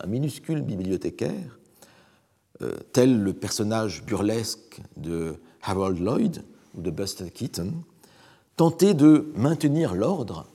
un 0.00 0.06
minuscule 0.06 0.62
bibliothécaire, 0.62 1.58
euh, 2.62 2.72
tel 2.92 3.22
le 3.22 3.32
personnage 3.32 4.04
burlesque 4.04 4.80
de 4.96 5.36
Harold 5.62 5.98
Lloyd 5.98 6.42
ou 6.76 6.82
de 6.82 6.90
Buster 6.90 7.30
Keaton, 7.30 7.72
tenter 8.56 8.94
de 8.94 9.32
maintenir 9.34 9.94
l'ordre 9.94 10.46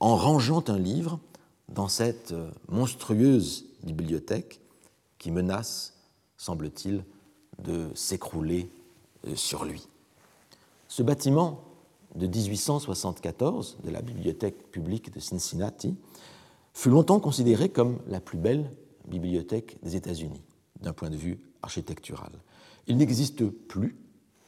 en 0.00 0.16
rangeant 0.16 0.64
un 0.68 0.78
livre 0.78 1.20
dans 1.68 1.88
cette 1.88 2.32
euh, 2.32 2.50
bibliothèque 3.84 4.60
qui 5.18 5.30
menace 5.30 5.94
semble-t-il, 6.40 7.04
de 7.62 7.90
s'écrouler 7.94 8.70
euh, 9.26 9.36
sur 9.36 9.66
lui. 9.66 9.86
Ce 10.88 11.02
bâtiment 11.02 11.62
de 12.14 12.26
1874 12.26 13.76
de 13.84 13.90
la 13.90 14.00
bibliothèque 14.00 14.70
publique 14.70 15.12
de 15.12 15.20
Cincinnati 15.20 15.94
fut 16.72 16.88
longtemps 16.88 17.20
considéré 17.20 17.68
comme 17.68 17.98
la 18.08 18.20
plus 18.20 18.38
belle 18.38 18.70
bibliothèque 19.06 19.76
des 19.82 19.96
États-Unis 19.96 20.42
d'un 20.80 20.94
point 20.94 21.10
de 21.10 21.16
vue 21.16 21.38
architectural. 21.62 22.32
Il 22.86 22.96
n'existe 22.96 23.44
plus, 23.44 23.98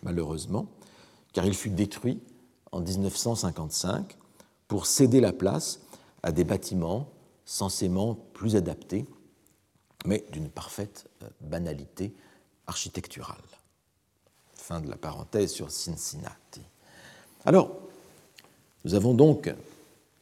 malheureusement, 0.02 0.68
car 1.34 1.44
il 1.44 1.54
fut 1.54 1.68
détruit 1.68 2.20
en 2.72 2.80
1955 2.80 4.16
pour 4.66 4.86
céder 4.86 5.20
la 5.20 5.34
place 5.34 5.82
à 6.22 6.32
des 6.32 6.44
bâtiments 6.44 7.10
censément 7.44 8.14
plus 8.32 8.56
adaptés, 8.56 9.04
mais 10.04 10.24
d'une 10.32 10.48
parfaite 10.48 11.08
euh, 11.22 11.28
banalité 11.40 12.14
architecturale. 12.66 13.36
Fin 14.54 14.80
de 14.80 14.88
la 14.88 14.96
parenthèse 14.96 15.52
sur 15.52 15.70
Cincinnati. 15.70 16.62
Alors, 17.44 17.76
nous 18.84 18.94
avons 18.94 19.14
donc 19.14 19.52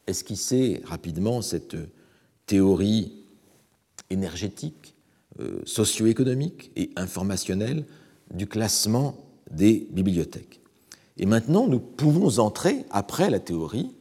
esquissé 0.06 0.82
rapidement 0.84 1.42
cette 1.42 1.76
théorie 2.46 3.12
énergétique, 4.08 4.94
euh, 5.38 5.60
socio-économique 5.64 6.70
et 6.76 6.90
informationnelle 6.96 7.84
du 8.32 8.46
classement 8.46 9.16
des 9.50 9.86
bibliothèques. 9.90 10.60
Et 11.16 11.26
maintenant, 11.26 11.66
nous 11.66 11.80
pouvons 11.80 12.38
entrer, 12.38 12.84
après 12.90 13.30
la 13.30 13.40
théorie, 13.40 13.94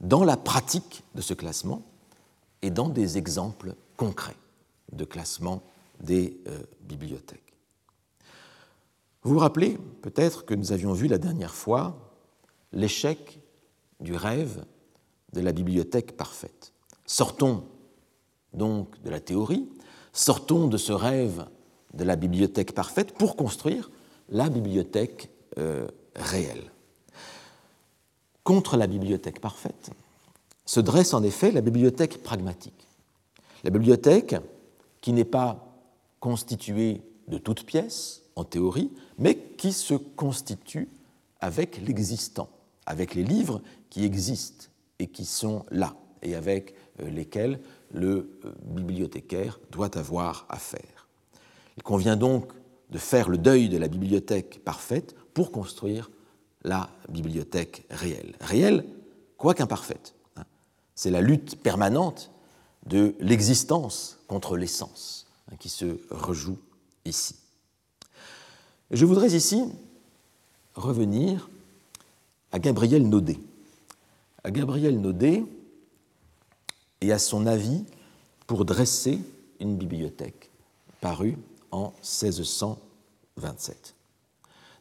dans 0.00 0.24
la 0.24 0.36
pratique 0.36 1.02
de 1.14 1.22
ce 1.22 1.32
classement 1.32 1.82
et 2.62 2.70
dans 2.70 2.88
des 2.88 3.16
exemples 3.16 3.74
concrets 3.96 4.36
de 4.92 5.04
classement 5.04 5.62
des 6.00 6.40
euh, 6.48 6.58
bibliothèques. 6.80 7.54
Vous 9.22 9.34
vous 9.34 9.40
rappelez 9.40 9.78
peut-être 10.02 10.44
que 10.44 10.54
nous 10.54 10.72
avions 10.72 10.92
vu 10.92 11.08
la 11.08 11.18
dernière 11.18 11.54
fois 11.54 12.12
l'échec 12.72 13.40
du 14.00 14.14
rêve 14.14 14.64
de 15.32 15.40
la 15.40 15.52
bibliothèque 15.52 16.16
parfaite. 16.16 16.72
Sortons 17.06 17.64
donc 18.52 19.00
de 19.02 19.10
la 19.10 19.20
théorie, 19.20 19.68
sortons 20.12 20.68
de 20.68 20.76
ce 20.76 20.92
rêve 20.92 21.46
de 21.94 22.04
la 22.04 22.16
bibliothèque 22.16 22.72
parfaite 22.72 23.12
pour 23.14 23.36
construire 23.36 23.90
la 24.28 24.48
bibliothèque 24.48 25.30
euh, 25.58 25.88
réelle. 26.14 26.70
Contre 28.44 28.76
la 28.76 28.86
bibliothèque 28.86 29.40
parfaite 29.40 29.90
se 30.64 30.80
dresse 30.80 31.14
en 31.14 31.22
effet 31.22 31.50
la 31.50 31.60
bibliothèque 31.60 32.22
pragmatique. 32.22 32.86
La 33.64 33.70
bibliothèque 33.70 34.36
qui 35.00 35.12
n'est 35.12 35.24
pas 35.24 35.66
constituée 36.20 37.02
de 37.28 37.38
toutes 37.38 37.64
pièces, 37.64 38.22
en 38.36 38.44
théorie, 38.44 38.92
mais 39.18 39.36
qui 39.56 39.72
se 39.72 39.94
constitue 39.94 40.88
avec 41.40 41.80
l'existant, 41.80 42.48
avec 42.84 43.14
les 43.14 43.24
livres 43.24 43.62
qui 43.90 44.04
existent 44.04 44.66
et 44.98 45.06
qui 45.06 45.24
sont 45.24 45.64
là, 45.70 45.96
et 46.22 46.34
avec 46.34 46.74
euh, 47.00 47.08
lesquels 47.08 47.60
le 47.92 48.38
euh, 48.44 48.52
bibliothécaire 48.64 49.58
doit 49.70 49.96
avoir 49.96 50.46
affaire. 50.48 51.08
Il 51.76 51.82
convient 51.82 52.16
donc 52.16 52.52
de 52.90 52.98
faire 52.98 53.28
le 53.28 53.38
deuil 53.38 53.68
de 53.68 53.78
la 53.78 53.88
bibliothèque 53.88 54.62
parfaite 54.64 55.14
pour 55.34 55.50
construire 55.50 56.10
la 56.62 56.90
bibliothèque 57.08 57.84
réelle. 57.90 58.34
Réelle, 58.40 58.84
quoique 59.36 59.62
imparfaite. 59.62 60.14
Hein. 60.36 60.44
C'est 60.94 61.10
la 61.10 61.20
lutte 61.20 61.56
permanente 61.62 62.30
de 62.86 63.14
l'existence 63.20 64.18
contre 64.28 64.56
l'essence 64.56 65.26
hein, 65.50 65.56
qui 65.58 65.68
se 65.68 65.98
rejoue 66.10 66.58
ici. 67.04 67.36
Je 68.90 69.04
voudrais 69.04 69.32
ici 69.32 69.64
revenir 70.74 71.48
à 72.52 72.58
Gabriel 72.58 73.08
Naudet. 73.08 73.38
À 74.44 74.50
Gabriel 74.50 75.00
Naudet 75.00 75.44
et 77.00 77.12
à 77.12 77.18
son 77.18 77.46
avis 77.46 77.84
pour 78.46 78.64
dresser 78.64 79.18
une 79.58 79.76
bibliothèque, 79.76 80.50
parue 81.00 81.36
en 81.72 81.92
1627. 82.02 83.94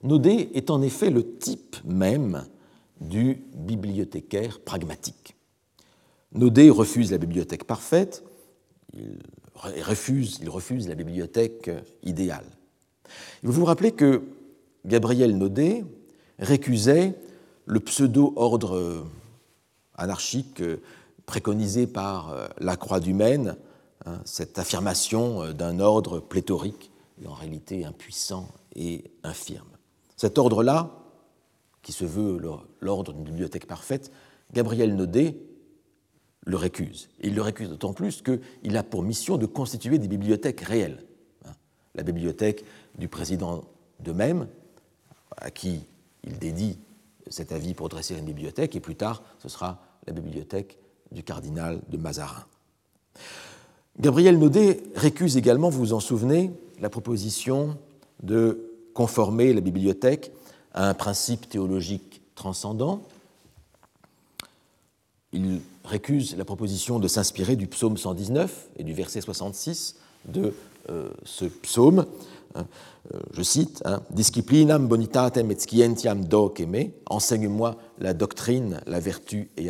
Naudet 0.03 0.49
est 0.53 0.69
en 0.69 0.81
effet 0.81 1.09
le 1.09 1.37
type 1.37 1.77
même 1.83 2.45
du 3.01 3.41
bibliothécaire 3.53 4.59
pragmatique. 4.59 5.34
Naudet 6.35 6.69
refuse 6.69 7.11
la 7.11 7.17
bibliothèque 7.17 7.63
parfaite, 7.63 8.23
il 8.93 9.19
refuse, 9.83 10.39
il 10.41 10.49
refuse 10.49 10.87
la 10.87 10.95
bibliothèque 10.95 11.71
idéale. 12.03 12.45
Vous 13.43 13.53
vous 13.53 13.65
rappelez 13.65 13.91
que 13.91 14.23
Gabriel 14.85 15.37
Naudet 15.37 15.85
récusait 16.39 17.15
le 17.65 17.79
pseudo-ordre 17.79 19.05
anarchique 19.95 20.61
préconisé 21.25 21.87
par 21.87 22.31
euh, 22.31 22.47
la 22.59 22.75
Croix 22.75 22.99
du 22.99 23.13
Maine, 23.13 23.55
hein, 24.05 24.19
cette 24.25 24.59
affirmation 24.59 25.41
euh, 25.41 25.53
d'un 25.53 25.79
ordre 25.79 26.19
pléthorique 26.19 26.91
et 27.21 27.27
en 27.27 27.33
réalité 27.33 27.85
impuissant 27.85 28.47
et 28.75 29.05
infirme. 29.23 29.67
Cet 30.17 30.37
ordre-là, 30.37 30.91
qui 31.81 31.93
se 31.93 32.05
veut 32.05 32.39
l'ordre 32.81 33.13
d'une 33.13 33.23
bibliothèque 33.23 33.67
parfaite, 33.67 34.11
Gabriel 34.53 34.95
Naudet 34.95 35.37
le 36.45 36.57
récuse. 36.57 37.09
il 37.21 37.35
le 37.35 37.41
récuse 37.41 37.69
d'autant 37.69 37.93
plus 37.93 38.21
qu'il 38.21 38.77
a 38.77 38.83
pour 38.83 39.01
mission 39.01 39.37
de 39.37 39.45
constituer 39.47 39.97
des 39.97 40.07
bibliothèques 40.07 40.61
réelles. 40.61 41.03
Hein. 41.45 41.51
La 41.95 42.03
bibliothèque 42.03 42.63
du 42.97 43.07
président 43.07 43.63
de 43.99 44.11
même, 44.11 44.47
à 45.37 45.49
qui 45.49 45.81
il 46.23 46.37
dédie 46.37 46.77
cet 47.29 47.51
avis 47.51 47.73
pour 47.73 47.89
dresser 47.89 48.17
une 48.17 48.25
bibliothèque, 48.25 48.75
et 48.75 48.79
plus 48.79 48.95
tard, 48.95 49.23
ce 49.39 49.49
sera 49.49 49.81
la 50.05 50.13
bibliothèque 50.13 50.77
du 51.11 51.23
cardinal 51.23 51.81
de 51.89 51.97
Mazarin. 51.97 52.45
Gabriel 53.99 54.37
Naudet 54.37 54.83
récuse 54.95 55.37
également, 55.37 55.69
vous 55.69 55.79
vous 55.79 55.93
en 55.93 55.99
souvenez, 55.99 56.51
la 56.79 56.89
proposition 56.89 57.77
de 58.21 58.71
conformer 58.93 59.53
la 59.53 59.61
bibliothèque 59.61 60.31
à 60.73 60.89
un 60.89 60.93
principe 60.93 61.49
théologique 61.49 62.21
transcendant. 62.35 63.01
Il 65.31 65.61
récuse 65.85 66.35
la 66.37 66.45
proposition 66.45 66.99
de 66.99 67.07
s'inspirer 67.07 67.55
du 67.55 67.67
psaume 67.67 67.97
119 67.97 68.69
et 68.77 68.83
du 68.83 68.93
verset 68.93 69.21
66 69.21 69.95
de 70.27 70.53
euh, 70.89 71.09
ce 71.23 71.45
psaume. 71.45 72.05
Hein, 72.55 72.65
euh, 73.13 73.19
je 73.33 73.41
cite 73.41 73.81
hein, 73.85 74.01
Disciplinam 74.11 74.87
bonitatem 74.87 75.51
et 75.51 75.59
scientiam 75.59 76.25
doceme, 76.25 76.91
enseigne-moi 77.09 77.75
la 77.99 78.13
doctrine, 78.13 78.81
la 78.87 78.99
vertu 78.99 79.49
et 79.57 79.69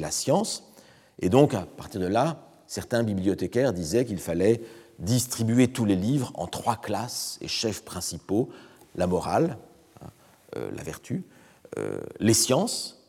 la 0.00 0.10
science. 0.10 0.70
Et 1.20 1.28
donc, 1.28 1.54
à 1.54 1.62
partir 1.62 2.00
de 2.00 2.06
là, 2.06 2.48
certains 2.66 3.02
bibliothécaires 3.02 3.72
disaient 3.72 4.04
qu'il 4.04 4.18
fallait 4.18 4.62
distribuer 4.98 5.68
tous 5.68 5.84
les 5.84 5.96
livres 5.96 6.32
en 6.34 6.46
trois 6.46 6.76
classes 6.76 7.38
et 7.40 7.48
chefs 7.48 7.84
principaux 7.84 8.48
la 8.94 9.06
morale, 9.06 9.56
hein, 10.02 10.08
euh, 10.56 10.70
la 10.74 10.82
vertu, 10.82 11.24
les 12.20 12.34
sciences 12.34 13.02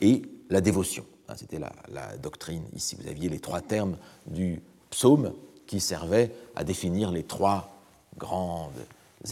et 0.00 0.22
la 0.48 0.60
dévotion. 0.60 1.04
Hein, 1.28 1.34
c'était 1.36 1.58
la, 1.58 2.16
doctrine 2.18 2.64
ici. 2.74 2.96
Vous 3.00 3.08
aviez 3.08 3.28
les 3.28 3.40
trois 3.40 3.60
termes 3.60 3.96
du 4.26 4.60
psaume 4.90 5.32
qui 5.66 5.80
servaient 5.80 6.34
à 6.54 6.64
définir 6.64 7.10
les 7.10 7.22
trois 7.22 7.80
grandes 8.18 8.72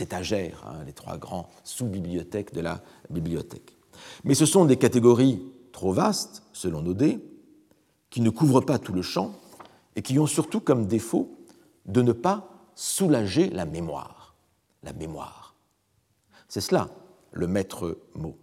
étagères, 0.01 0.65
hein, 0.67 0.85
les 0.87 0.93
trois 0.93 1.19
grands 1.19 1.49
sous-bibliothèques 1.65 2.55
de 2.55 2.61
la 2.61 2.81
bibliothèque. 3.11 3.77
Mais 4.25 4.35
ce 4.35 4.47
sont 4.47 4.65
des 4.65 4.79
catégories 4.79 5.43
trop 5.73 5.93
vastes, 5.93 6.43
selon 6.53 6.81
Naudet, 6.83 7.19
qui 8.11 8.21
ne 8.21 8.31
couvrent 8.31 8.63
pas 8.63 8.79
tout 8.79 8.93
le 8.93 9.03
champ 9.03 9.33
et 9.97 10.03
qui 10.03 10.19
ont 10.19 10.27
surtout 10.27 10.61
comme 10.61 10.87
défaut 10.87 11.37
de 11.87 12.03
ne 12.03 12.13
pas 12.13 12.49
soulager 12.75 13.51
la 13.51 13.67
mémoire. 13.67 14.35
La 14.83 14.93
mémoire. 14.93 15.55
C'est 16.49 16.61
cela 16.61 16.88
le 17.33 17.47
maître 17.47 17.99
mot. 18.15 18.37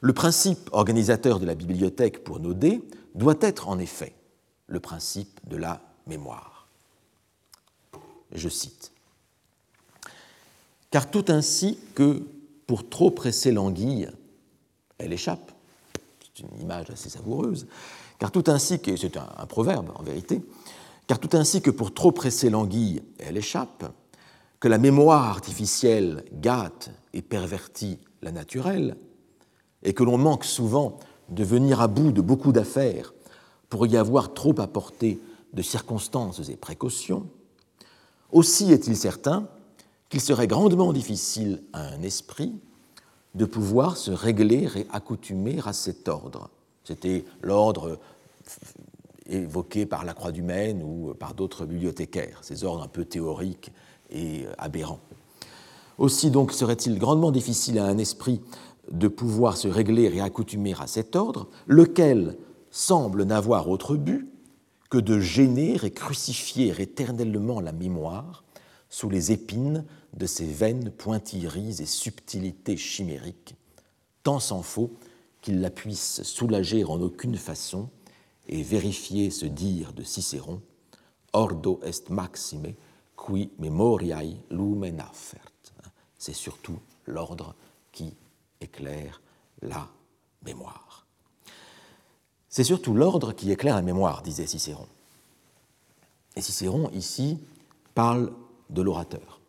Le 0.00 0.12
principe 0.12 0.68
organisateur 0.72 1.40
de 1.40 1.46
la 1.46 1.54
bibliothèque 1.54 2.24
pour 2.24 2.40
Naudet 2.40 2.80
doit 3.14 3.36
être 3.40 3.68
en 3.68 3.78
effet 3.78 4.14
le 4.66 4.80
principe 4.80 5.40
de 5.48 5.56
la 5.56 5.80
mémoire. 6.06 6.68
Je 8.32 8.48
cite. 8.48 8.92
Car 10.90 11.10
tout 11.10 11.24
ainsi 11.28 11.78
que 11.94 12.22
pour 12.66 12.88
trop 12.88 13.10
presser 13.10 13.52
l'anguille, 13.52 14.08
elle 14.98 15.12
échappe, 15.12 15.52
c'est 16.20 16.42
une 16.42 16.60
image 16.60 16.90
assez 16.90 17.08
savoureuse, 17.08 17.66
car 18.18 18.30
tout 18.30 18.44
ainsi 18.46 18.80
que, 18.80 18.96
c'est 18.96 19.16
un, 19.16 19.46
proverbe 19.46 19.90
en 19.94 20.02
vérité, 20.02 20.42
car 21.06 21.18
tout 21.18 21.36
ainsi 21.36 21.62
que 21.62 21.70
pour 21.70 21.94
trop 21.94 22.12
presser 22.12 22.50
l'anguille, 22.50 23.02
elle 23.18 23.36
échappe, 23.36 23.92
que 24.58 24.68
la 24.68 24.78
mémoire 24.78 25.24
artificielle 25.24 26.24
gâte 26.32 26.90
et 27.12 27.22
pervertit 27.22 27.98
la 28.22 28.32
naturelle, 28.32 28.96
et 29.86 29.94
que 29.94 30.02
l'on 30.02 30.18
manque 30.18 30.44
souvent 30.44 30.98
de 31.30 31.44
venir 31.44 31.80
à 31.80 31.86
bout 31.86 32.12
de 32.12 32.20
beaucoup 32.20 32.52
d'affaires 32.52 33.14
pour 33.70 33.86
y 33.86 33.96
avoir 33.96 34.34
trop 34.34 34.60
apporté 34.60 35.20
de 35.54 35.62
circonstances 35.62 36.48
et 36.50 36.56
précautions, 36.56 37.26
Aussi 38.32 38.72
est-il 38.72 38.96
certain 38.96 39.48
qu'il 40.08 40.20
serait 40.20 40.48
grandement 40.48 40.92
difficile 40.92 41.62
à 41.72 41.86
un 41.86 42.02
esprit 42.02 42.52
de 43.36 43.44
pouvoir 43.44 43.96
se 43.96 44.10
régler 44.10 44.68
et 44.76 44.86
accoutumer 44.90 45.60
à 45.64 45.72
cet 45.72 46.08
ordre. 46.08 46.50
C'était 46.84 47.24
l'ordre 47.42 47.98
évoqué 49.26 49.86
par 49.86 50.04
la 50.04 50.14
Croix 50.14 50.32
du 50.32 50.42
Maine 50.42 50.82
ou 50.82 51.14
par 51.14 51.34
d'autres 51.34 51.64
bibliothécaires, 51.64 52.38
ces 52.42 52.64
ordres 52.64 52.82
un 52.82 52.88
peu 52.88 53.04
théoriques 53.04 53.70
et 54.10 54.46
aberrants. 54.58 55.00
Aussi 55.98 56.30
donc 56.30 56.52
serait-il 56.52 56.98
grandement 56.98 57.30
difficile 57.30 57.78
à 57.78 57.86
un 57.86 57.98
esprit 57.98 58.40
de 58.90 59.08
pouvoir 59.08 59.56
se 59.56 59.68
régler 59.68 60.04
et 60.14 60.20
accoutumer 60.20 60.74
à 60.78 60.86
cet 60.86 61.16
ordre, 61.16 61.48
lequel 61.66 62.36
semble 62.70 63.24
n'avoir 63.24 63.68
autre 63.68 63.96
but 63.96 64.28
que 64.90 64.98
de 64.98 65.18
gêner 65.18 65.76
et 65.82 65.90
crucifier 65.90 66.72
éternellement 66.80 67.60
la 67.60 67.72
mémoire 67.72 68.44
sous 68.88 69.10
les 69.10 69.32
épines 69.32 69.84
de 70.14 70.26
ces 70.26 70.46
vaines 70.46 70.90
pointilleries 70.90 71.82
et 71.82 71.86
subtilités 71.86 72.76
chimériques, 72.76 73.56
tant 74.22 74.38
s'en 74.38 74.62
faut 74.62 74.92
qu'il 75.42 75.60
la 75.60 75.70
puisse 75.70 76.22
soulager 76.22 76.84
en 76.84 77.00
aucune 77.00 77.36
façon 77.36 77.88
et 78.48 78.62
vérifier 78.62 79.30
ce 79.30 79.46
dire 79.46 79.92
de 79.92 80.02
Cicéron 80.02 80.60
Ordo 81.32 81.80
est 81.82 82.08
maxime 82.08 82.72
qui 83.16 83.50
memoriae 83.58 84.36
lumen 84.50 85.00
affert. 85.00 85.52
C'est 86.18 86.32
surtout 86.32 86.78
l'ordre 87.06 87.54
éclaire 88.60 89.20
la 89.62 89.88
mémoire. 90.44 91.06
C'est 92.48 92.64
surtout 92.64 92.94
l'ordre 92.94 93.32
qui 93.32 93.50
éclaire 93.50 93.74
la 93.74 93.82
mémoire, 93.82 94.22
disait 94.22 94.46
Cicéron. 94.46 94.86
Et 96.36 96.40
Cicéron, 96.40 96.90
ici, 96.92 97.38
parle 97.94 98.32
de 98.70 98.82
l'orateur. 98.82 99.40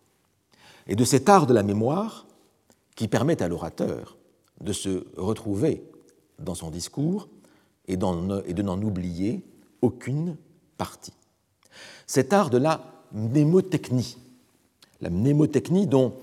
Et 0.88 0.96
de 0.96 1.04
cet 1.04 1.30
art 1.30 1.48
de 1.48 1.54
la 1.54 1.64
mémoire 1.64 2.26
qui 2.96 3.08
permet 3.08 3.42
à 3.42 3.48
l'orateur 3.48 4.18
de 4.62 4.74
se 4.74 5.06
retrouver 5.18 5.84
dans 6.40 6.56
son 6.56 6.70
discours 6.70 7.30
et, 7.88 7.98
de 7.98 8.62
n'en 8.62 8.82
oublier 8.82 9.44
aucune 9.82 10.36
partie. 10.78 11.14
Cet 12.06 12.34
art 12.34 12.50
de 12.50 12.58
la 12.58 12.82
mnémotechnie, 13.12 14.18
la 15.02 15.10
mnémotechnie 15.10 15.88
dont 15.88 16.14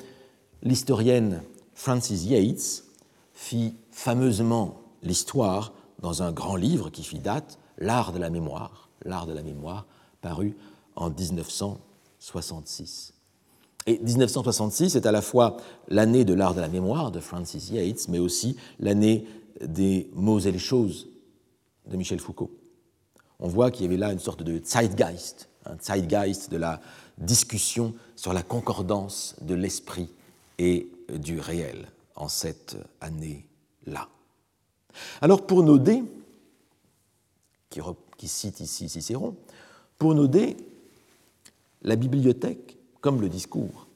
l'historienne 0.63 1.43
Frances 1.75 2.25
Yates 2.25 2.85
fit 3.33 3.75
fameusement 3.91 4.81
l'histoire 5.03 5.73
dans 6.01 6.23
un 6.23 6.33
grand 6.33 6.57
livre 6.57 6.91
qui 6.91 7.03
fit 7.03 7.19
date, 7.19 7.59
L'art 7.79 8.13
de 8.13 8.21
la 8.21 8.31
mémoire, 8.31 8.89
l'art 9.05 9.27
de 9.27 9.33
la 9.33 9.43
mémoire, 9.43 9.87
paru 10.21 10.57
en 10.95 11.11
1966. 11.11 13.15
Et 13.87 13.99
1966 13.99 14.97
est 14.97 15.05
à 15.07 15.13
la 15.13 15.21
fois 15.21 15.59
l'année 15.89 16.25
de 16.25 16.33
l'art 16.35 16.55
de 16.55 16.61
la 16.61 16.69
mémoire 16.69 17.11
de 17.11 17.19
Francis 17.21 17.71
Yates, 17.71 18.07
mais 18.09 18.21
aussi 18.21 18.57
l'année 18.79 19.27
des 19.61 20.09
mots 20.15 20.39
et 20.39 20.53
les 20.53 20.59
choses 20.59 21.09
de 21.87 21.97
Michel 21.97 22.21
Foucault. 22.21 22.53
On 23.41 23.49
voit 23.49 23.71
qu'il 23.71 23.83
y 23.83 23.89
avait 23.89 23.99
là 23.99 24.13
une 24.13 24.21
sorte 24.21 24.43
de 24.43 24.59
Zeitgeist, 24.65 25.51
un 25.67 25.77
Zeitgeist 25.83 26.51
de 26.51 26.57
la 26.57 26.81
discussion 27.19 27.93
sur 28.17 28.33
la 28.33 28.43
concordance 28.43 29.37
de 29.43 29.55
l'esprit 29.55 30.09
et 30.59 30.89
du 31.09 31.41
réel 31.41 31.89
en 32.17 32.29
cette 32.29 32.77
année-là. 33.01 34.09
Alors 35.21 35.47
pour 35.47 35.63
Naudet, 35.63 36.03
qui, 37.71 37.81
qui 38.17 38.29
cite 38.29 38.61
ici 38.61 38.89
Cicéron, 38.89 39.37
pour 39.99 40.15
Naudet, 40.15 40.57
la 41.83 41.97
bibliothèque, 41.97 42.79
comme 43.01 43.21
le 43.21 43.29
discours, 43.29 43.89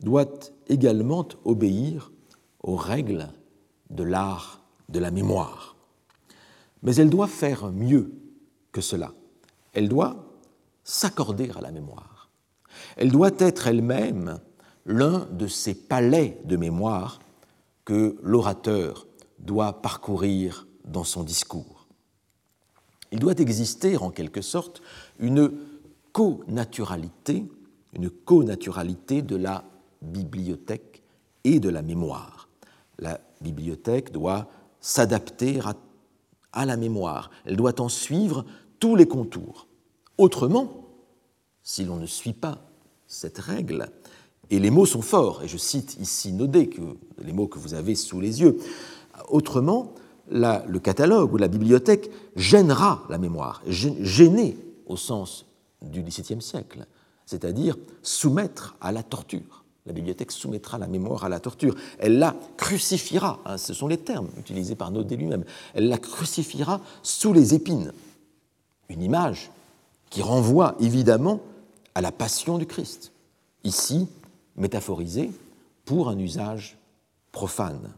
doit 0.00 0.30
également 0.68 1.26
obéir 1.44 2.10
aux 2.62 2.76
règles 2.76 3.28
de 3.90 4.02
l'art 4.02 4.62
de 4.88 4.98
la 4.98 5.10
mémoire. 5.10 5.76
Mais 6.82 6.94
elle 6.96 7.10
doit 7.10 7.26
faire 7.26 7.70
mieux 7.70 8.12
que 8.72 8.80
cela. 8.80 9.12
Elle 9.72 9.88
doit 9.88 10.24
s'accorder 10.84 11.50
à 11.56 11.60
la 11.60 11.70
mémoire. 11.70 12.30
Elle 12.96 13.12
doit 13.12 13.30
être 13.38 13.66
elle-même 13.66 14.40
l'un 14.86 15.26
de 15.30 15.46
ces 15.46 15.74
palais 15.74 16.40
de 16.44 16.56
mémoire 16.56 17.20
que 17.84 18.16
l'orateur 18.22 19.06
doit 19.38 19.80
parcourir 19.82 20.66
dans 20.84 21.04
son 21.04 21.22
discours. 21.22 21.86
Il 23.12 23.18
doit 23.18 23.38
exister 23.38 23.96
en 23.96 24.10
quelque 24.10 24.42
sorte 24.42 24.82
une 25.18 25.52
co-naturalité, 26.12 27.44
une 27.92 28.10
co-naturalité 28.10 29.22
de 29.22 29.36
la 29.36 29.64
bibliothèque 30.02 31.02
et 31.44 31.60
de 31.60 31.68
la 31.68 31.82
mémoire. 31.82 32.48
La 32.98 33.20
bibliothèque 33.40 34.12
doit 34.12 34.48
s'adapter 34.80 35.60
à, 36.52 36.66
la 36.66 36.76
mémoire, 36.76 37.30
elle 37.44 37.56
doit 37.56 37.80
en 37.80 37.88
suivre 37.88 38.44
tous 38.78 38.96
les 38.96 39.06
contours. 39.06 39.66
Autrement, 40.18 40.88
si 41.62 41.84
l'on 41.84 41.96
ne 41.96 42.06
suit 42.06 42.32
pas 42.32 42.58
cette 43.06 43.38
règle, 43.38 43.88
et 44.50 44.58
les 44.58 44.70
mots 44.70 44.86
sont 44.86 45.02
forts, 45.02 45.42
et 45.42 45.48
je 45.48 45.56
cite 45.56 45.96
ici 46.00 46.32
Nodé, 46.32 46.68
que, 46.68 46.80
les 47.22 47.32
mots 47.32 47.46
que 47.46 47.58
vous 47.58 47.74
avez 47.74 47.94
sous 47.94 48.20
les 48.20 48.40
yeux, 48.40 48.58
autrement, 49.28 49.94
le 50.30 50.78
catalogue 50.78 51.32
ou 51.32 51.36
la 51.36 51.48
bibliothèque 51.48 52.10
gênera 52.36 53.04
la 53.08 53.18
mémoire, 53.18 53.62
gêner 53.66 54.56
au 54.86 54.96
sens 54.96 55.46
du 55.82 56.02
XVIIe 56.02 56.42
siècle, 56.42 56.86
c'est-à-dire 57.26 57.76
soumettre 58.02 58.76
à 58.80 58.92
la 58.92 59.02
torture. 59.02 59.64
La 59.86 59.92
bibliothèque 59.92 60.30
soumettra 60.30 60.78
la 60.78 60.88
mémoire 60.88 61.24
à 61.24 61.28
la 61.28 61.40
torture. 61.40 61.74
Elle 61.98 62.18
la 62.18 62.36
crucifiera, 62.56 63.40
hein, 63.46 63.56
ce 63.56 63.72
sont 63.72 63.88
les 63.88 63.96
termes 63.96 64.28
utilisés 64.38 64.74
par 64.74 64.90
Naudet 64.90 65.16
lui-même, 65.16 65.44
elle 65.74 65.88
la 65.88 65.98
crucifiera 65.98 66.80
sous 67.02 67.32
les 67.32 67.54
épines. 67.54 67.92
Une 68.88 69.02
image 69.02 69.50
qui 70.10 70.22
renvoie 70.22 70.74
évidemment 70.80 71.40
à 71.94 72.00
la 72.00 72.12
passion 72.12 72.58
du 72.58 72.66
Christ, 72.66 73.12
ici 73.64 74.08
métaphorisée 74.56 75.30
pour 75.84 76.08
un 76.08 76.18
usage 76.18 76.78
profane. 77.32 77.92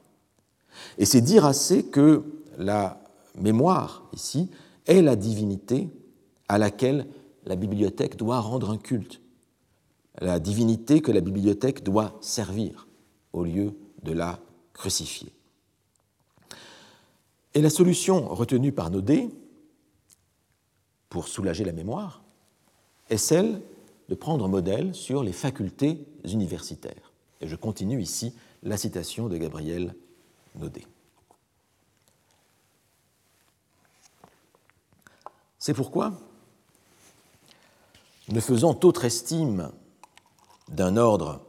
Et 0.99 1.05
c'est 1.05 1.21
dire 1.21 1.45
assez 1.45 1.85
que 1.85 2.23
la 2.59 3.01
mémoire, 3.39 4.05
ici, 4.13 4.51
est 4.87 5.03
la 5.03 5.17
divinité 5.17 5.89
à 6.49 6.59
laquelle 6.59 7.07
la 7.45 7.57
bibliothèque 7.57 8.17
doit 8.17 8.41
rendre 8.41 8.71
un 8.71 8.79
culte, 8.79 9.21
la 10.21 10.39
divinité 10.39 11.01
que 11.01 11.13
la 11.13 11.21
bibliothèque 11.21 11.83
doit 11.83 12.17
servir 12.21 12.87
au 13.33 13.45
lieu 13.45 13.75
de 14.03 14.13
la 14.13 14.39
crucifier. 14.73 15.33
Et 17.55 17.61
la 17.61 17.71
solution 17.71 18.29
retenue 18.29 18.73
par 18.73 18.91
Naudet 18.91 19.29
pour 21.09 21.29
soulager 21.29 21.65
la 21.65 21.73
mémoire 21.73 22.23
est 23.11 23.19
celle 23.19 23.61
de 24.13 24.15
prendre 24.15 24.47
modèle 24.47 24.95
sur 24.95 25.23
les 25.23 25.33
facultés 25.33 26.07
universitaires. 26.25 27.15
Et 27.41 27.49
je 27.49 27.57
continue 27.57 28.03
ici 28.03 28.35
la 28.63 28.77
citation 28.77 29.27
de 29.31 29.39
Gabriel 29.39 29.95
Naudet. 30.55 30.85
C'est 35.59 35.73
pourquoi 35.73 36.13
ne 38.29 38.39
faisant 38.39 38.79
autre 38.85 39.07
estime 39.07 39.73
d'un 40.69 40.99
ordre 40.99 41.41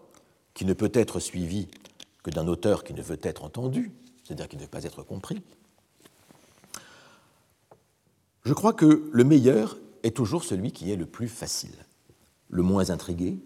qui 0.54 0.64
ne 0.64 0.72
peut 0.72 0.92
être 0.94 1.20
suivi 1.20 1.68
que 2.24 2.32
d'un 2.32 2.48
auteur 2.48 2.86
qui 2.86 2.94
ne 2.94 3.02
veut 3.02 3.20
être 3.24 3.44
entendu, 3.44 3.92
c'est-à-dire 4.24 4.48
qui 4.48 4.56
ne 4.56 4.62
veut 4.62 4.68
pas 4.70 4.86
être 4.86 5.04
compris, 5.04 5.42
je 8.46 8.54
crois 8.54 8.72
que 8.72 9.10
le 9.12 9.24
meilleur 9.26 9.78
est 10.04 10.16
toujours 10.16 10.46
celui 10.46 10.72
qui 10.72 10.94
est 10.94 10.96
le 10.96 11.06
plus 11.06 11.28
facile, 11.28 11.76
le 12.50 12.64
moins 12.64 12.90
intrigué, 12.90 13.38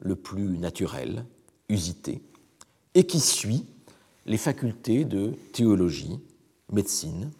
le 0.00 0.16
plus 0.16 0.58
naturel, 0.58 1.24
usité, 1.68 2.22
et 2.94 3.04
qui 3.04 3.20
suit 3.20 3.64
les 4.26 4.38
facultés 4.38 5.04
de 5.04 5.34
théologie, 5.52 6.18
médecine, 6.72 7.30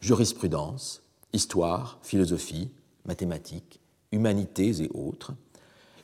jurisprudence, 0.00 1.02
histoire, 1.32 1.98
philosophie, 2.02 2.70
mathématiques, 3.04 3.80
humanités 4.12 4.82
et 4.82 4.90
autres, 4.94 5.32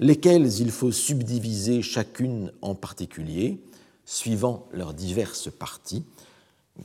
lesquelles 0.00 0.60
il 0.60 0.70
faut 0.70 0.92
subdiviser 0.92 1.82
chacune 1.82 2.52
en 2.62 2.74
particulier, 2.74 3.60
suivant 4.04 4.66
leurs 4.72 4.92
diverses 4.92 5.50
parties, 5.50 6.04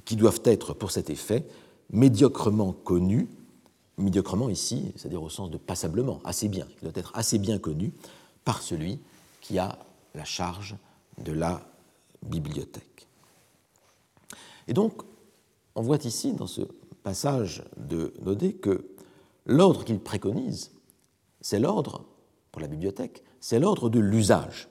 qui 0.05 0.15
doivent 0.15 0.41
être 0.45 0.73
pour 0.73 0.91
cet 0.91 1.09
effet 1.09 1.45
médiocrement 1.91 2.71
connues, 2.71 3.27
médiocrement 3.99 4.49
ici, 4.49 4.91
c'est-à-dire 4.95 5.21
au 5.21 5.29
sens 5.29 5.51
de 5.51 5.57
passablement, 5.57 6.19
assez 6.23 6.47
bien, 6.47 6.65
qui 6.77 6.85
doit 6.85 6.91
être 6.95 7.11
assez 7.15 7.37
bien 7.37 7.59
connu 7.59 7.93
par 8.45 8.61
celui 8.61 8.99
qui 9.41 9.59
a 9.59 9.77
la 10.15 10.25
charge 10.25 10.75
de 11.23 11.31
la 11.31 11.61
bibliothèque. 12.23 13.07
Et 14.67 14.73
donc, 14.73 15.01
on 15.75 15.81
voit 15.81 16.03
ici, 16.03 16.33
dans 16.33 16.47
ce 16.47 16.61
passage 17.03 17.63
de 17.77 18.13
Naudet, 18.21 18.53
que 18.53 18.89
l'ordre 19.45 19.83
qu'il 19.83 19.99
préconise 19.99 20.71
c'est 21.41 21.59
l'ordre, 21.59 22.05
pour 22.51 22.61
la 22.61 22.67
bibliothèque, 22.67 23.23
c'est 23.39 23.59
l'ordre 23.59 23.89
de 23.89 23.99
l'usage. 23.99 24.67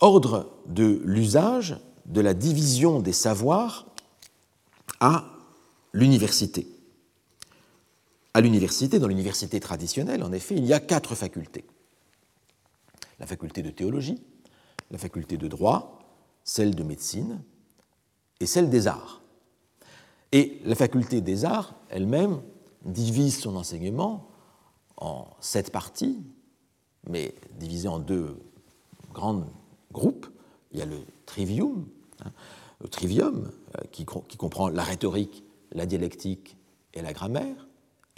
Ordre 0.00 0.50
de 0.66 1.00
l'usage 1.04 1.78
de 2.06 2.20
la 2.20 2.34
division 2.34 3.00
des 3.00 3.12
savoirs 3.12 3.86
à 5.00 5.24
l'université. 5.92 6.66
À 8.38 8.40
l'université, 8.40 9.00
dans 9.00 9.08
l'université 9.08 9.58
traditionnelle, 9.58 10.22
en 10.22 10.30
effet, 10.30 10.54
il 10.54 10.64
y 10.64 10.72
a 10.72 10.78
quatre 10.78 11.16
facultés. 11.16 11.64
La 13.18 13.26
faculté 13.26 13.64
de 13.64 13.70
théologie, 13.70 14.22
la 14.92 14.98
faculté 14.98 15.36
de 15.36 15.48
droit, 15.48 15.98
celle 16.44 16.76
de 16.76 16.84
médecine 16.84 17.42
et 18.38 18.46
celle 18.46 18.70
des 18.70 18.86
arts. 18.86 19.22
Et 20.30 20.60
la 20.64 20.76
faculté 20.76 21.20
des 21.20 21.44
arts 21.44 21.74
elle-même 21.88 22.40
divise 22.84 23.40
son 23.40 23.56
enseignement 23.56 24.28
en 24.98 25.26
sept 25.40 25.72
parties, 25.72 26.22
mais 27.08 27.34
divisées 27.58 27.88
en 27.88 27.98
deux 27.98 28.38
grands 29.12 29.48
groupes. 29.90 30.28
Il 30.70 30.78
y 30.78 30.82
a 30.82 30.86
le 30.86 31.00
trivium, 31.26 31.88
hein, 32.24 32.30
le 32.82 32.88
trivium 32.88 33.50
euh, 33.76 33.82
qui, 33.90 34.06
qui, 34.06 34.36
comprend 34.36 34.68
la 34.68 34.84
rhétorique, 34.84 35.42
la 35.72 35.86
dialectique 35.86 36.56
et 36.94 37.02
la 37.02 37.12
grammaire, 37.12 37.67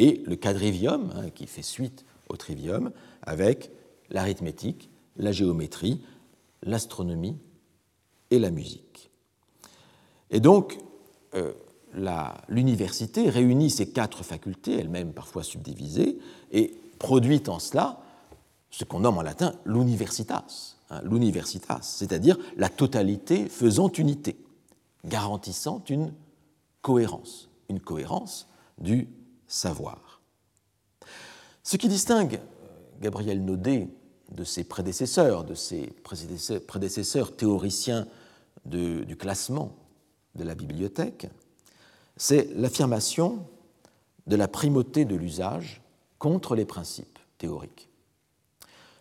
et 0.01 0.23
le 0.25 0.35
quadrivium 0.35 1.13
hein, 1.15 1.31
qui 1.31 1.47
fait 1.47 1.63
suite 1.63 2.07
au 2.31 2.37
trivium 2.37 2.91
avec 3.23 3.71
l'arithmétique, 4.09 4.89
la 5.17 5.31
géométrie, 5.31 6.01
l'astronomie 6.63 7.37
et 8.31 8.39
la 8.39 8.51
musique. 8.51 9.11
Et 10.31 10.41
donc, 10.41 10.79
euh, 11.35 11.53
l'université 12.49 13.29
réunit 13.29 13.69
ces 13.69 13.91
quatre 13.91 14.25
facultés, 14.25 14.79
elles-mêmes 14.79 15.13
parfois 15.13 15.43
subdivisées, 15.43 16.19
et 16.51 16.75
produit 16.99 17.43
en 17.49 17.59
cela 17.59 18.01
ce 18.71 18.85
qu'on 18.85 19.01
nomme 19.01 19.19
en 19.19 19.23
latin 19.23 19.53
l'universitas, 19.67 20.77
hein, 20.89 21.03
l'universitas, 21.05 21.81
c'est-à-dire 21.83 22.39
la 22.57 22.71
totalité 22.71 23.47
faisant 23.51 23.91
unité, 23.93 24.37
garantissant 25.05 25.85
une 25.91 26.15
cohérence, 26.81 27.51
une 27.69 27.81
cohérence 27.81 28.49
du 28.79 29.09
savoir. 29.51 30.21
Ce 31.63 31.77
qui 31.77 31.89
distingue 31.89 32.37
euh, 32.37 33.01
Gabriel 33.01 33.45
Naudet 33.45 33.89
de 34.31 34.45
ses 34.45 34.65
prédécesseurs, 34.65 35.45
de 35.45 35.55
ses 35.55 35.93
prédécesseurs 36.67 37.37
théoriciens 37.37 38.07
du 38.65 39.17
classement 39.17 39.75
de 40.37 40.45
la 40.45 40.55
bibliothèque, 40.55 41.29
c'est 42.17 42.49
l'affirmation 42.55 43.45
de 44.29 44.37
la 44.37 44.47
primauté 44.47 45.05
de 45.05 45.17
l'usage 45.17 45.83
contre 46.19 46.55
les 46.55 46.65
principes 46.65 47.19
théoriques. 47.39 47.89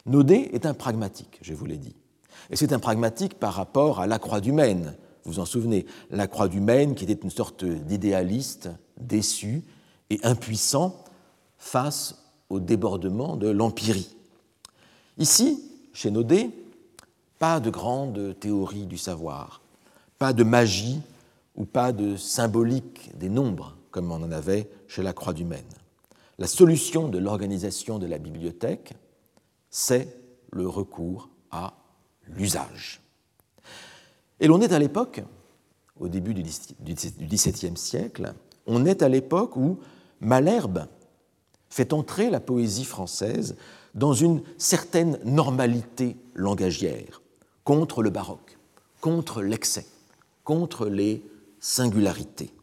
Naudet 0.08 0.50
est 0.54 0.66
un 0.66 0.74
pragmatique, 0.74 1.38
je 1.44 1.54
vous 1.54 1.66
l'ai 1.66 1.78
dit. 1.78 1.96
Et 2.50 2.56
c'est 2.56 2.74
un 2.74 2.80
pragmatique 2.80 3.38
par 3.38 3.54
rapport 3.54 4.00
à 4.00 4.08
la 4.08 4.18
croix 4.18 4.42
du 4.42 4.52
Maine. 4.52 4.96
Vous 5.24 5.34
vous 5.34 5.40
en 5.40 5.46
souvenez, 5.46 5.86
la 6.10 6.28
croix 6.28 6.48
du 6.48 6.62
Maine 6.62 6.96
qui 6.96 7.04
était 7.04 7.22
une 7.22 7.30
sorte 7.30 7.64
d'idéaliste 7.64 8.70
déçu 8.98 9.64
et 10.10 10.20
impuissant 10.24 11.04
face 11.58 12.24
au 12.50 12.60
débordement 12.60 13.36
de 13.36 13.50
l'empirie. 13.50 14.16
Ici, 15.18 15.64
chez 15.94 16.12
Naudet, 16.12 16.50
pas 17.38 17.60
de 17.60 17.70
grande 17.70 18.38
théorie 18.40 18.86
du 18.86 18.98
savoir, 18.98 19.62
pas 20.18 20.34
de 20.34 20.44
magie 20.44 21.02
ou 21.56 21.66
pas 21.66 21.92
de 21.92 22.16
symbolique 22.16 23.12
des 23.18 23.30
nombres 23.30 23.76
comme 23.92 24.12
on 24.12 24.24
en 24.24 24.32
avait 24.32 24.70
chez 24.88 25.04
la 25.04 25.14
Croix 25.14 25.34
du 25.34 25.46
Maine. 25.46 25.64
La 26.38 26.48
solution 26.48 27.10
de 27.10 27.18
l'organisation 27.18 28.00
de 28.00 28.06
la 28.06 28.18
bibliothèque, 28.18 28.94
c'est 29.70 30.16
le 30.52 30.68
recours 30.68 31.30
à 31.52 31.74
l'usage. 32.28 33.02
Et 34.40 34.48
l'on 34.48 34.62
est 34.62 34.72
à 34.72 34.80
l'époque, 34.80 35.22
au 36.00 36.08
début 36.08 36.34
du 36.34 36.44
XVIIe 36.44 37.78
siècle, 37.78 38.34
on 38.66 38.86
est 38.86 39.02
à 39.02 39.10
l'époque 39.10 39.58
où 39.58 39.80
Malherbe 40.22 40.88
fait 41.70 41.94
entrer 41.94 42.30
la 42.30 42.40
poésie 42.40 42.86
française 42.86 43.56
dans 43.96 44.14
une 44.14 44.42
certaine 44.58 45.20
normalité 45.24 46.18
langagière, 46.36 47.22
contre 47.64 48.04
le 48.04 48.10
baroque, 48.10 48.58
contre 49.02 49.42
l'excès, 49.42 49.86
contre 50.44 50.88
les 50.88 51.24
singularités. 51.60 52.54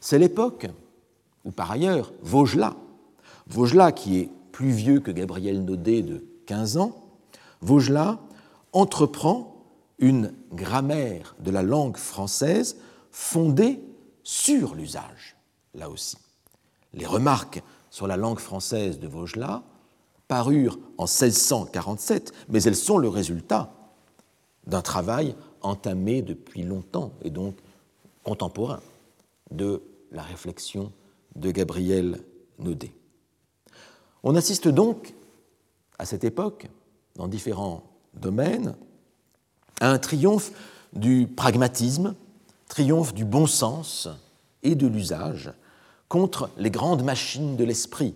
C'est 0.00 0.18
l'époque 0.18 0.66
où, 1.44 1.50
par 1.50 1.70
ailleurs, 1.70 2.12
Vaugelas, 2.22 2.76
Vaugelas 3.46 3.92
qui 3.92 4.18
est 4.18 4.30
plus 4.52 4.70
vieux 4.70 5.00
que 5.00 5.10
Gabriel 5.10 5.64
Naudet 5.64 6.02
de 6.02 6.24
15 6.46 6.78
ans, 6.78 7.04
Vaugelas 7.60 8.18
entreprend 8.72 9.64
une 9.98 10.32
grammaire 10.52 11.34
de 11.40 11.50
la 11.50 11.62
langue 11.62 11.96
française 11.96 12.76
fondée 13.10 13.80
sur 14.22 14.74
l'usage, 14.74 15.36
là 15.74 15.88
aussi. 15.90 16.16
Les 16.94 17.06
remarques 17.06 17.62
sur 17.90 18.06
la 18.06 18.16
langue 18.16 18.38
française 18.38 18.98
de 18.98 19.06
Vaugelas 19.06 19.62
parurent 20.26 20.78
en 20.98 21.04
1647, 21.04 22.32
mais 22.48 22.62
elles 22.62 22.76
sont 22.76 22.98
le 22.98 23.08
résultat 23.08 23.72
d'un 24.66 24.82
travail 24.82 25.34
entamé 25.62 26.22
depuis 26.22 26.62
longtemps 26.62 27.12
et 27.22 27.30
donc 27.30 27.56
contemporain 28.22 28.80
de 29.50 29.82
la 30.12 30.22
réflexion 30.22 30.92
de 31.36 31.50
Gabriel 31.50 32.20
Naudet. 32.58 32.92
On 34.22 34.34
assiste 34.34 34.68
donc 34.68 35.14
à 35.98 36.04
cette 36.04 36.24
époque, 36.24 36.68
dans 37.16 37.28
différents 37.28 37.82
domaines, 38.14 38.76
à 39.80 39.90
un 39.90 39.98
triomphe 39.98 40.52
du 40.92 41.26
pragmatisme, 41.26 42.14
triomphe 42.68 43.14
du 43.14 43.24
bon 43.24 43.46
sens 43.46 44.08
et 44.62 44.74
de 44.74 44.86
l'usage 44.86 45.52
contre 46.08 46.50
les 46.56 46.70
grandes 46.70 47.02
machines 47.02 47.56
de 47.56 47.64
l'esprit, 47.64 48.14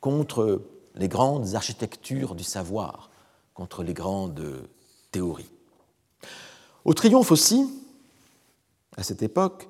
contre 0.00 0.62
les 0.94 1.08
grandes 1.08 1.54
architectures 1.54 2.34
du 2.34 2.44
savoir, 2.44 3.10
contre 3.54 3.82
les 3.82 3.94
grandes 3.94 4.42
théories. 5.12 5.50
Au 6.84 6.94
triomphe 6.94 7.32
aussi, 7.32 7.68
à 8.96 9.02
cette 9.02 9.22
époque, 9.22 9.68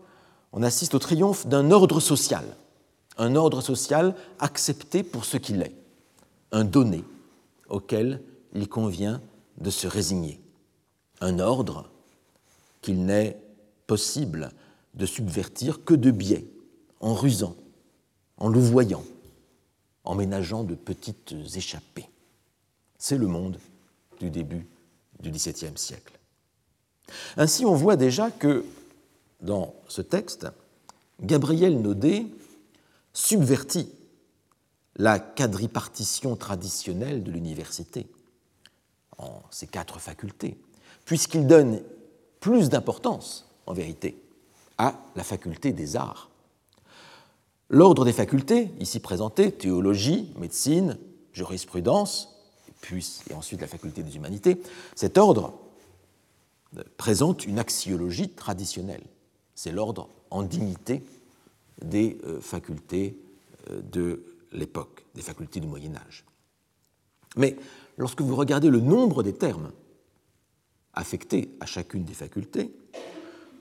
on 0.53 0.62
assiste 0.62 0.95
au 0.95 0.99
triomphe 0.99 1.47
d'un 1.47 1.71
ordre 1.71 2.01
social, 2.01 2.45
un 3.19 3.35
ordre 3.35 3.61
social 3.61 4.14
accepté 4.39 5.03
pour 5.03 5.25
ce 5.25 5.37
qu'il 5.37 5.62
est, 5.62 5.75
un 6.53 6.64
donné 6.64 7.05
auquel 7.69 8.23
il 8.55 8.69
convient 8.69 9.21
de 9.59 9.71
se 9.71 9.87
résigner, 9.87 10.41
un 11.21 11.39
ordre 11.39 11.91
qu'il 12.83 13.05
n'est 13.05 13.41
possible 13.87 14.53
de 14.95 15.07
subvertir 15.07 15.85
que 15.85 15.95
de 15.95 16.11
biais, 16.11 16.47
en 17.01 17.14
rusant, 17.14 17.57
en 18.38 18.49
louvoyant, 18.49 19.05
en 20.05 20.14
ménageant 20.14 20.64
de 20.64 20.74
petites 20.74 21.34
échappées. 21.55 22.09
C'est 22.99 23.18
le 23.18 23.26
monde 23.26 23.59
du 24.20 24.30
début 24.30 24.66
du 25.20 25.30
XVIIe 25.30 25.76
siècle. 25.76 26.18
Ainsi, 27.36 27.64
on 27.64 27.74
voit 27.74 27.97
déjà 27.97 28.30
que 28.30 28.64
dans 29.40 29.74
ce 29.88 30.03
texte, 30.03 30.47
Gabriel 31.20 31.80
Naudet 31.80 32.26
subvertit 33.12 33.88
la 34.97 35.18
quadripartition 35.18 36.36
traditionnelle 36.36 37.22
de 37.22 37.30
l'université 37.30 38.07
en 39.18 39.42
ses 39.51 39.66
quatre 39.66 39.99
facultés, 39.99 40.59
puisqu'il 41.05 41.47
donne 41.47 41.82
plus 42.40 42.68
d'importance, 42.68 43.47
en 43.66 43.72
vérité, 43.72 44.20
à 44.78 45.01
la 45.14 45.24
faculté 45.24 45.72
des 45.72 45.97
arts. 45.97 46.30
L'ordre 47.69 48.05
des 48.05 48.12
facultés, 48.12 48.71
ici 48.79 49.01
présenté, 49.01 49.51
théologie, 49.51 50.33
médecine, 50.39 50.99
jurisprudence, 51.33 52.37
puis 52.81 53.21
et 53.29 53.35
ensuite 53.35 53.61
la 53.61 53.67
faculté 53.67 54.03
des 54.03 54.17
humanités, 54.17 54.61
cet 54.95 55.19
ordre 55.19 55.55
présente 56.97 57.45
une 57.45 57.59
axiologie 57.59 58.29
traditionnelle. 58.29 59.03
C'est 59.55 59.73
l'ordre 59.73 60.09
en 60.31 60.43
dignité 60.43 61.03
des 61.83 62.19
euh, 62.25 62.41
facultés 62.41 63.19
euh, 63.71 63.81
de 63.93 64.25
l'époque, 64.53 65.05
des 65.14 65.23
facultés 65.23 65.61
du 65.61 65.67
Moyen 65.67 65.95
Âge. 65.97 66.25
Mais 67.37 67.57
lorsque 67.97 68.21
vous 68.21 68.37
regardez 68.37 68.71
le 68.71 68.81
nombre 68.81 69.23
des 69.23 69.35
termes 69.35 69.73
affectés 70.95 71.51
à 71.61 71.67
chacune 71.67 72.05
des 72.05 72.14
facultés, 72.14 72.75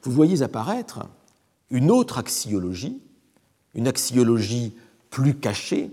vous 0.04 0.12
voyez 0.12 0.42
apparaître 0.42 1.08
une 1.70 1.92
autre 1.92 2.18
axiologie, 2.18 3.02
une 3.76 3.88
axiologie 3.88 4.74
plus 5.10 5.36
cachée, 5.36 5.92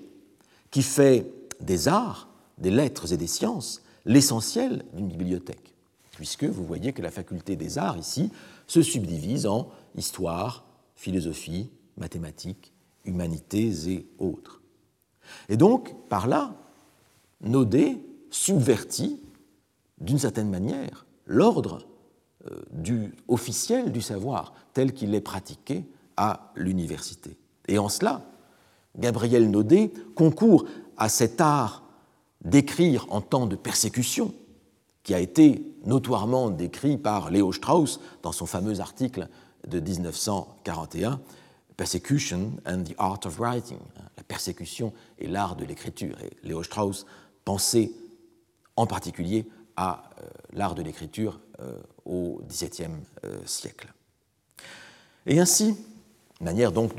qui 0.70 0.82
fait 0.82 1.26
des 1.60 1.86
arts, 1.86 2.28
des 2.58 2.70
lettres 2.70 3.12
et 3.12 3.16
des 3.16 3.26
sciences 3.26 3.82
l'essentiel 4.04 4.84
d'une 4.94 5.08
bibliothèque, 5.08 5.74
puisque 6.12 6.44
vous 6.44 6.64
voyez 6.64 6.92
que 6.92 7.02
la 7.02 7.10
faculté 7.10 7.56
des 7.56 7.78
arts 7.78 7.98
ici 7.98 8.30
se 8.66 8.82
subdivise 8.82 9.46
en 9.46 9.70
histoire, 9.94 10.64
philosophie, 10.96 11.70
mathématiques, 11.96 12.72
humanités 13.04 13.90
et 13.90 14.06
autres. 14.18 14.60
Et 15.48 15.56
donc, 15.56 15.94
par 16.08 16.26
là, 16.26 16.54
Naudet 17.42 18.00
subvertit, 18.30 19.20
d'une 20.00 20.18
certaine 20.18 20.50
manière, 20.50 21.06
l'ordre 21.26 21.86
euh, 22.50 23.08
officiel 23.28 23.92
du 23.92 24.00
savoir 24.00 24.52
tel 24.72 24.92
qu'il 24.92 25.14
est 25.14 25.20
pratiqué 25.20 25.84
à 26.16 26.52
l'université. 26.56 27.36
Et 27.68 27.78
en 27.78 27.88
cela, 27.88 28.22
Gabriel 28.98 29.50
Naudet 29.50 29.92
concourt 30.14 30.66
à 30.96 31.08
cet 31.08 31.40
art 31.40 31.82
d'écrire 32.44 33.06
en 33.10 33.20
temps 33.20 33.46
de 33.46 33.56
persécution, 33.56 34.34
qui 35.02 35.14
a 35.14 35.20
été 35.20 35.64
notoirement 35.84 36.50
décrit 36.50 36.96
par 36.96 37.30
Léo 37.30 37.52
Strauss 37.52 38.00
dans 38.22 38.32
son 38.32 38.46
fameux 38.46 38.80
article 38.80 39.28
de 39.66 39.80
1941, 39.80 41.20
Persecution 41.76 42.52
and 42.66 42.84
the 42.84 42.94
Art 42.98 43.20
of 43.24 43.38
Writing, 43.38 43.78
la 44.16 44.22
persécution 44.22 44.92
et 45.18 45.26
l'art 45.26 45.56
de 45.56 45.64
l'écriture. 45.64 46.16
Et 46.20 46.46
Léo 46.46 46.62
Strauss 46.62 47.06
pensait 47.44 47.90
en 48.76 48.86
particulier 48.86 49.48
à 49.76 50.10
euh, 50.20 50.26
l'art 50.52 50.74
de 50.74 50.82
l'écriture 50.82 51.40
euh, 51.60 51.78
au 52.04 52.40
XVIIe 52.48 52.90
euh, 53.24 53.38
siècle. 53.46 53.92
Et 55.26 55.40
ainsi, 55.40 55.76
manière 56.40 56.72
donc 56.72 56.94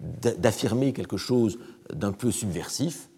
d'affirmer 0.00 0.92
quelque 0.92 1.16
chose 1.16 1.58
d'un 1.92 2.12
peu 2.12 2.30
subversif 2.30 3.08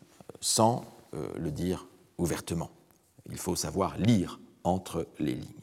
sans 0.40 0.84
le 1.12 1.50
dire 1.50 1.86
ouvertement. 2.18 2.70
Il 3.30 3.38
faut 3.38 3.56
savoir 3.56 3.96
lire 3.98 4.40
entre 4.64 5.06
les 5.18 5.34
lignes. 5.34 5.62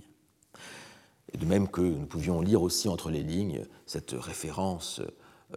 Et 1.34 1.38
de 1.38 1.46
même 1.46 1.68
que 1.68 1.82
nous 1.82 2.06
pouvions 2.06 2.42
lire 2.42 2.62
aussi 2.62 2.88
entre 2.88 3.12
les 3.12 3.24
lignes 3.24 3.66
cette 3.86 4.12
référence 4.12 5.02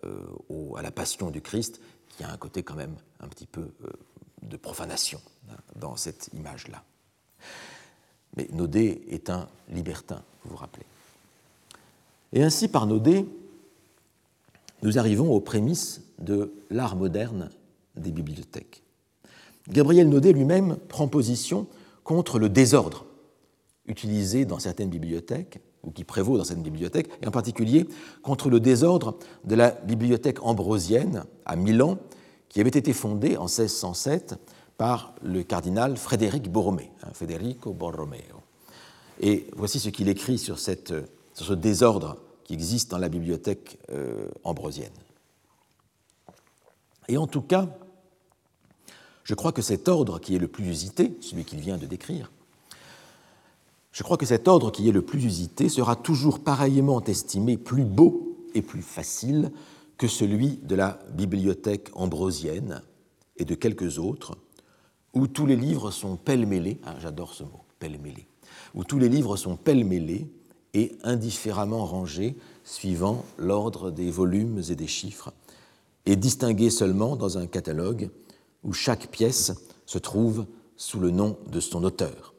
euh, 0.04 0.74
à 0.76 0.82
la 0.82 0.90
passion 0.90 1.30
du 1.30 1.40
Christ, 1.40 1.80
qui 2.08 2.24
a 2.24 2.30
un 2.30 2.36
côté 2.36 2.62
quand 2.62 2.74
même 2.74 2.96
un 3.20 3.28
petit 3.28 3.46
peu 3.46 3.60
euh, 3.84 3.90
de 4.42 4.56
profanation 4.56 5.20
hein, 5.50 5.56
dans 5.76 5.96
cette 5.96 6.30
image-là. 6.34 6.82
Mais 8.36 8.48
Naudet 8.52 9.02
est 9.08 9.30
un 9.30 9.48
libertin, 9.68 10.22
vous 10.44 10.50
vous 10.50 10.56
rappelez. 10.56 10.86
Et 12.32 12.42
ainsi, 12.42 12.68
par 12.68 12.86
Naudet, 12.86 13.26
nous 14.82 14.98
arrivons 14.98 15.32
aux 15.32 15.40
prémices 15.40 16.02
de 16.18 16.52
l'art 16.70 16.96
moderne 16.96 17.50
des 17.96 18.10
bibliothèques. 18.10 18.82
Gabriel 19.68 20.08
Naudet 20.08 20.32
lui-même 20.32 20.76
prend 20.88 21.08
position 21.08 21.66
contre 22.04 22.38
le 22.38 22.48
désordre 22.48 23.06
utilisé 23.86 24.44
dans 24.44 24.58
certaines 24.58 24.90
bibliothèques, 24.90 25.60
ou 25.82 25.90
qui 25.90 26.04
prévaut 26.04 26.38
dans 26.38 26.44
certaines 26.44 26.62
bibliothèques, 26.62 27.10
et 27.22 27.26
en 27.26 27.32
particulier 27.32 27.88
contre 28.22 28.48
le 28.48 28.60
désordre 28.60 29.18
de 29.44 29.54
la 29.54 29.70
bibliothèque 29.70 30.42
ambrosienne 30.42 31.24
à 31.44 31.56
Milan, 31.56 31.98
qui 32.48 32.60
avait 32.60 32.70
été 32.70 32.92
fondée 32.92 33.36
en 33.36 33.46
1607 33.46 34.36
par 34.78 35.14
le 35.22 35.42
cardinal 35.42 35.96
Frédéric 35.96 36.50
Borromée, 36.50 36.92
hein, 37.02 37.10
Federico 37.12 37.72
Borromeo. 37.72 38.42
Et 39.20 39.46
voici 39.56 39.80
ce 39.80 39.88
qu'il 39.88 40.08
écrit 40.08 40.38
sur, 40.38 40.58
ce 40.58 41.52
désordre 41.52 42.18
qui 42.44 42.54
existe 42.54 42.90
dans 42.90 42.98
la 42.98 43.08
bibliothèque 43.08 43.78
euh, 43.90 44.28
ambrosienne. 44.44 44.92
Et 47.08 47.16
en 47.16 47.26
tout 47.26 47.42
cas, 47.42 47.68
je 49.24 49.34
crois 49.34 49.52
que 49.52 49.62
cet 49.62 49.88
ordre 49.88 50.18
qui 50.18 50.34
est 50.34 50.38
le 50.38 50.48
plus 50.48 50.68
usité, 50.68 51.16
celui 51.20 51.44
qu'il 51.44 51.60
vient 51.60 51.78
de 51.78 51.86
décrire, 51.86 52.30
je 53.92 54.02
crois 54.02 54.16
que 54.16 54.26
cet 54.26 54.48
ordre 54.48 54.72
qui 54.72 54.88
est 54.88 54.92
le 54.92 55.02
plus 55.02 55.24
usité 55.24 55.68
sera 55.68 55.96
toujours 55.96 56.40
pareillement 56.40 57.02
estimé 57.04 57.56
plus 57.56 57.84
beau 57.84 58.38
et 58.54 58.62
plus 58.62 58.82
facile 58.82 59.52
que 59.98 60.08
celui 60.08 60.56
de 60.56 60.74
la 60.74 60.98
bibliothèque 61.12 61.90
ambrosienne 61.94 62.82
et 63.36 63.44
de 63.44 63.54
quelques 63.54 63.98
autres, 63.98 64.36
où 65.12 65.26
tous 65.26 65.46
les 65.46 65.56
livres 65.56 65.90
sont 65.90 66.16
pêle-mêlés, 66.16 66.80
hein, 66.84 66.94
j'adore 67.00 67.34
ce 67.34 67.44
mot, 67.44 67.64
pêle-mêlé, 67.78 68.26
où 68.74 68.82
tous 68.84 68.98
les 68.98 69.08
livres 69.08 69.36
sont 69.36 69.56
pêle-mêlés 69.56 70.26
et 70.74 70.96
indifféremment 71.02 71.84
rangés 71.84 72.36
suivant 72.64 73.24
l'ordre 73.38 73.90
des 73.90 74.10
volumes 74.10 74.62
et 74.70 74.74
des 74.74 74.86
chiffres, 74.86 75.32
et 76.06 76.16
distingués 76.16 76.70
seulement 76.70 77.16
dans 77.16 77.38
un 77.38 77.46
catalogue 77.46 78.10
où 78.64 78.72
chaque 78.72 79.08
pièce 79.08 79.52
se 79.86 79.98
trouve 79.98 80.46
sous 80.76 81.00
le 81.00 81.10
nom 81.10 81.36
de 81.50 81.60
son 81.60 81.84
auteur. 81.84 82.34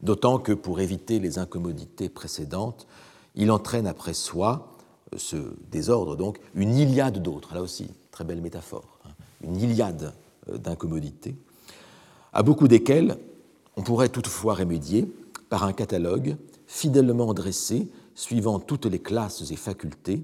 D'autant 0.00 0.38
que 0.38 0.52
pour 0.52 0.80
éviter 0.80 1.18
les 1.18 1.38
incommodités 1.38 2.08
précédentes, 2.08 2.86
il 3.34 3.50
entraîne 3.50 3.86
après 3.86 4.14
soi, 4.14 4.76
euh, 5.12 5.18
ce 5.18 5.36
désordre 5.70 6.16
donc, 6.16 6.38
une 6.54 6.76
iliade 6.76 7.22
d'autres, 7.22 7.54
là 7.54 7.62
aussi, 7.62 7.90
très 8.10 8.24
belle 8.24 8.40
métaphore, 8.40 8.98
hein, 9.04 9.10
une 9.42 9.60
iliade 9.60 10.12
euh, 10.48 10.58
d'incommodités, 10.58 11.36
à 12.32 12.42
beaucoup 12.42 12.68
desquelles 12.68 13.16
on 13.76 13.82
pourrait 13.82 14.08
toutefois 14.08 14.54
remédier 14.54 15.10
par 15.48 15.64
un 15.64 15.72
catalogue 15.72 16.36
fidèlement 16.68 17.34
dressé 17.34 17.88
suivant 18.14 18.60
toutes 18.60 18.86
les 18.86 19.00
classes 19.00 19.50
et 19.50 19.56
facultés, 19.56 20.22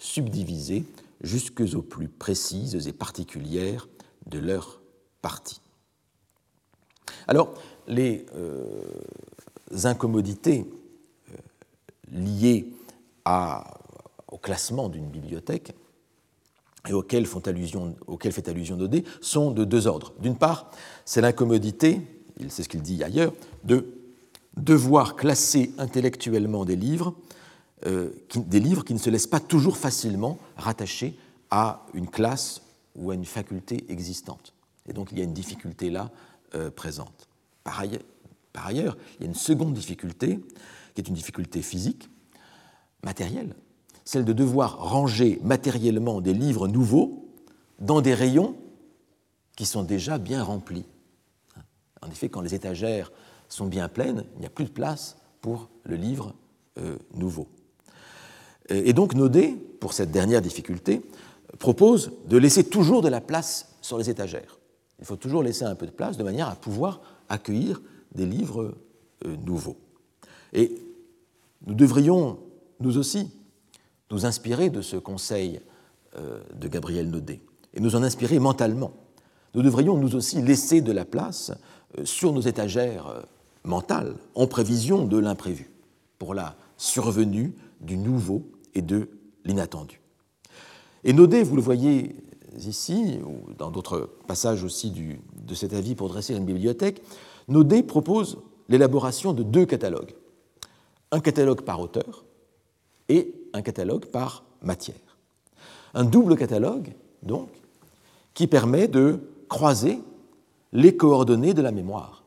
subdivisées 0.00 0.84
jusque 1.20 1.62
aux 1.74 1.82
plus 1.82 2.08
précises 2.08 2.88
et 2.88 2.92
particulières 2.92 3.88
de 4.26 4.38
leur 4.38 4.80
partie. 5.20 5.60
Alors, 7.28 7.54
les 7.86 8.26
euh, 8.34 8.82
incommodités 9.84 10.66
euh, 11.30 11.36
liées 12.10 12.72
au 14.30 14.38
classement 14.38 14.88
d'une 14.88 15.06
bibliothèque 15.06 15.74
et 16.88 16.92
auxquelles, 16.92 17.26
font 17.26 17.40
allusion, 17.40 17.94
auxquelles 18.06 18.32
fait 18.32 18.48
allusion 18.48 18.76
Naudet 18.76 19.04
sont 19.20 19.50
de 19.52 19.64
deux 19.64 19.86
ordres. 19.86 20.14
D'une 20.18 20.36
part, 20.36 20.70
c'est 21.04 21.20
l'incommodité, 21.20 22.00
c'est 22.48 22.62
ce 22.62 22.68
qu'il 22.68 22.82
dit 22.82 23.04
ailleurs, 23.04 23.32
de 23.62 24.01
devoir 24.56 25.16
classer 25.16 25.72
intellectuellement 25.78 26.64
des 26.64 26.76
livres, 26.76 27.14
euh, 27.86 28.10
des 28.36 28.60
livres 28.60 28.84
qui 28.84 28.94
ne 28.94 28.98
se 28.98 29.10
laissent 29.10 29.26
pas 29.26 29.40
toujours 29.40 29.76
facilement 29.76 30.38
rattacher 30.56 31.16
à 31.50 31.86
une 31.94 32.08
classe 32.08 32.62
ou 32.94 33.10
à 33.10 33.14
une 33.14 33.24
faculté 33.24 33.84
existante. 33.88 34.52
Et 34.88 34.92
donc 34.92 35.12
il 35.12 35.18
y 35.18 35.20
a 35.20 35.24
une 35.24 35.34
difficulté 35.34 35.90
là 35.90 36.10
présente. 36.76 37.28
Par 37.64 37.80
ailleurs, 37.80 38.96
il 39.18 39.22
y 39.22 39.24
a 39.24 39.26
une 39.26 39.34
seconde 39.34 39.72
difficulté, 39.72 40.38
qui 40.94 41.00
est 41.00 41.08
une 41.08 41.14
difficulté 41.14 41.62
physique, 41.62 42.10
matérielle, 43.02 43.54
celle 44.04 44.24
de 44.24 44.32
devoir 44.32 44.78
ranger 44.78 45.40
matériellement 45.42 46.20
des 46.20 46.34
livres 46.34 46.68
nouveaux 46.68 47.28
dans 47.78 48.00
des 48.00 48.14
rayons 48.14 48.56
qui 49.56 49.66
sont 49.66 49.82
déjà 49.82 50.18
bien 50.18 50.42
remplis. 50.42 50.84
En 52.00 52.10
effet, 52.10 52.28
quand 52.28 52.40
les 52.40 52.54
étagères 52.54 53.12
sont 53.52 53.66
bien 53.66 53.88
pleines, 53.88 54.24
il 54.36 54.40
n'y 54.40 54.46
a 54.46 54.50
plus 54.50 54.64
de 54.64 54.70
place 54.70 55.18
pour 55.42 55.68
le 55.84 55.96
livre 55.96 56.34
euh, 56.78 56.96
nouveau. 57.14 57.48
Et 58.70 58.94
donc 58.94 59.14
Naudet, 59.14 59.54
pour 59.80 59.92
cette 59.92 60.10
dernière 60.10 60.40
difficulté, 60.40 61.02
propose 61.58 62.12
de 62.28 62.38
laisser 62.38 62.64
toujours 62.64 63.02
de 63.02 63.08
la 63.08 63.20
place 63.20 63.74
sur 63.82 63.98
les 63.98 64.08
étagères. 64.08 64.58
Il 65.00 65.04
faut 65.04 65.16
toujours 65.16 65.42
laisser 65.42 65.64
un 65.64 65.74
peu 65.74 65.84
de 65.84 65.90
place 65.90 66.16
de 66.16 66.22
manière 66.22 66.48
à 66.48 66.54
pouvoir 66.54 67.02
accueillir 67.28 67.82
des 68.14 68.24
livres 68.24 68.74
euh, 69.26 69.36
nouveaux. 69.44 69.76
Et 70.54 70.72
nous 71.66 71.74
devrions, 71.74 72.38
nous 72.80 72.96
aussi, 72.96 73.30
nous 74.10 74.24
inspirer 74.24 74.70
de 74.70 74.80
ce 74.80 74.96
conseil 74.96 75.60
euh, 76.16 76.40
de 76.54 76.68
Gabriel 76.68 77.10
Naudet 77.10 77.40
et 77.74 77.80
nous 77.80 77.96
en 77.96 78.02
inspirer 78.02 78.38
mentalement. 78.38 78.92
Nous 79.54 79.62
devrions 79.62 79.98
nous 79.98 80.14
aussi 80.14 80.40
laisser 80.40 80.80
de 80.80 80.92
la 80.92 81.04
place 81.04 81.52
sur 82.04 82.32
nos 82.32 82.40
étagères 82.40 83.26
mentales 83.64 84.16
en 84.34 84.46
prévision 84.46 85.04
de 85.06 85.18
l'imprévu, 85.18 85.70
pour 86.18 86.34
la 86.34 86.56
survenue 86.76 87.54
du 87.80 87.96
nouveau 87.96 88.42
et 88.74 88.82
de 88.82 89.08
l'inattendu. 89.44 90.00
Et 91.04 91.12
Naudet, 91.12 91.42
vous 91.42 91.56
le 91.56 91.62
voyez 91.62 92.16
ici, 92.58 93.18
ou 93.24 93.52
dans 93.54 93.70
d'autres 93.70 94.10
passages 94.26 94.62
aussi 94.64 94.92
de 94.92 95.54
cet 95.54 95.72
avis 95.72 95.94
pour 95.94 96.08
dresser 96.08 96.34
une 96.34 96.44
bibliothèque, 96.44 97.02
Naudet 97.48 97.82
propose 97.82 98.38
l'élaboration 98.68 99.32
de 99.32 99.42
deux 99.42 99.66
catalogues. 99.66 100.14
Un 101.10 101.20
catalogue 101.20 101.62
par 101.62 101.80
auteur 101.80 102.24
et 103.08 103.34
un 103.52 103.62
catalogue 103.62 104.06
par 104.06 104.44
matière. 104.62 104.96
Un 105.94 106.04
double 106.04 106.36
catalogue, 106.36 106.94
donc, 107.22 107.48
qui 108.34 108.46
permet 108.46 108.88
de 108.88 109.18
croiser 109.48 109.98
les 110.72 110.96
coordonnées 110.96 111.52
de 111.52 111.60
la 111.60 111.72
mémoire 111.72 112.21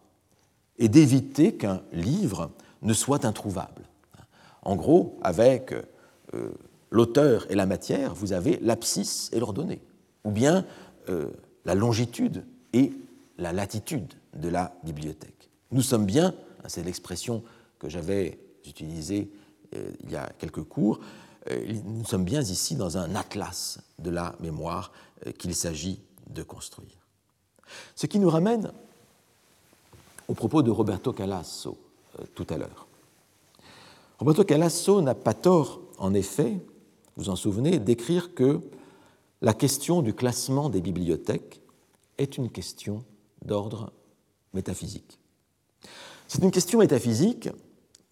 et 0.78 0.90
d'éviter 0.90 1.56
qu'un 1.56 1.82
livre 1.92 2.52
ne 2.82 2.94
soit 2.94 3.26
introuvable. 3.26 3.84
En 4.62 4.76
gros, 4.76 5.18
avec 5.22 5.74
euh, 6.34 6.52
l'auteur 6.92 7.50
et 7.50 7.56
la 7.56 7.66
matière, 7.66 8.14
vous 8.14 8.34
avez 8.34 8.58
l'abscisse 8.62 9.30
et 9.32 9.40
l'ordonnée 9.40 9.82
ou 10.24 10.32
bien 10.32 10.66
euh, 11.10 11.30
la 11.66 11.76
longitude 11.76 12.46
et 12.74 12.92
la 13.38 13.54
latitude 13.54 14.14
de 14.36 14.50
la 14.50 14.76
bibliothèque. 14.84 15.50
Nous 15.72 15.82
sommes 15.82 16.06
bien, 16.06 16.28
hein, 16.28 16.68
c'est 16.68 16.84
l'expression 16.84 17.44
que 17.80 17.90
j'avais 17.90 18.40
utilisée 18.66 19.30
euh, 19.76 19.92
il 20.04 20.12
y 20.12 20.16
a 20.16 20.30
quelques 20.40 20.64
cours, 20.64 21.00
nous 21.86 22.06
sommes 22.06 22.24
bien 22.24 22.42
ici 22.42 22.76
dans 22.76 22.98
un 22.98 23.14
atlas 23.14 23.78
de 24.00 24.10
la 24.10 24.36
mémoire 24.40 24.92
qu'il 25.38 25.54
s'agit 25.54 26.02
de 26.28 26.42
construire. 26.42 27.06
Ce 27.94 28.08
qui 28.08 28.18
nous 28.18 28.32
ramène 28.32 28.72
au 30.28 30.34
propos 30.34 30.62
de 30.62 30.72
Roberto 30.72 31.14
Calasso 31.14 31.78
euh, 32.20 32.24
tout 32.34 32.48
à 32.50 32.58
l'heure. 32.58 32.88
Roberto 34.20 34.44
Calasso 34.44 35.02
n'a 35.02 35.16
pas 35.16 35.34
tort, 35.34 35.82
en 35.98 36.14
effet, 36.14 36.60
vous 37.18 37.30
en 37.30 37.36
souvenez, 37.36 37.80
d'écrire 37.80 38.34
que 38.34 38.62
la 39.42 39.54
question 39.54 40.02
du 40.02 40.14
classement 40.14 40.70
des 40.70 40.82
bibliothèques 40.82 41.62
est 42.18 42.38
une 42.38 42.50
question 42.50 43.04
d'ordre 43.44 43.92
métaphysique. 44.54 45.20
C'est 46.28 46.42
une 46.42 46.52
question 46.52 46.80
métaphysique 46.80 47.50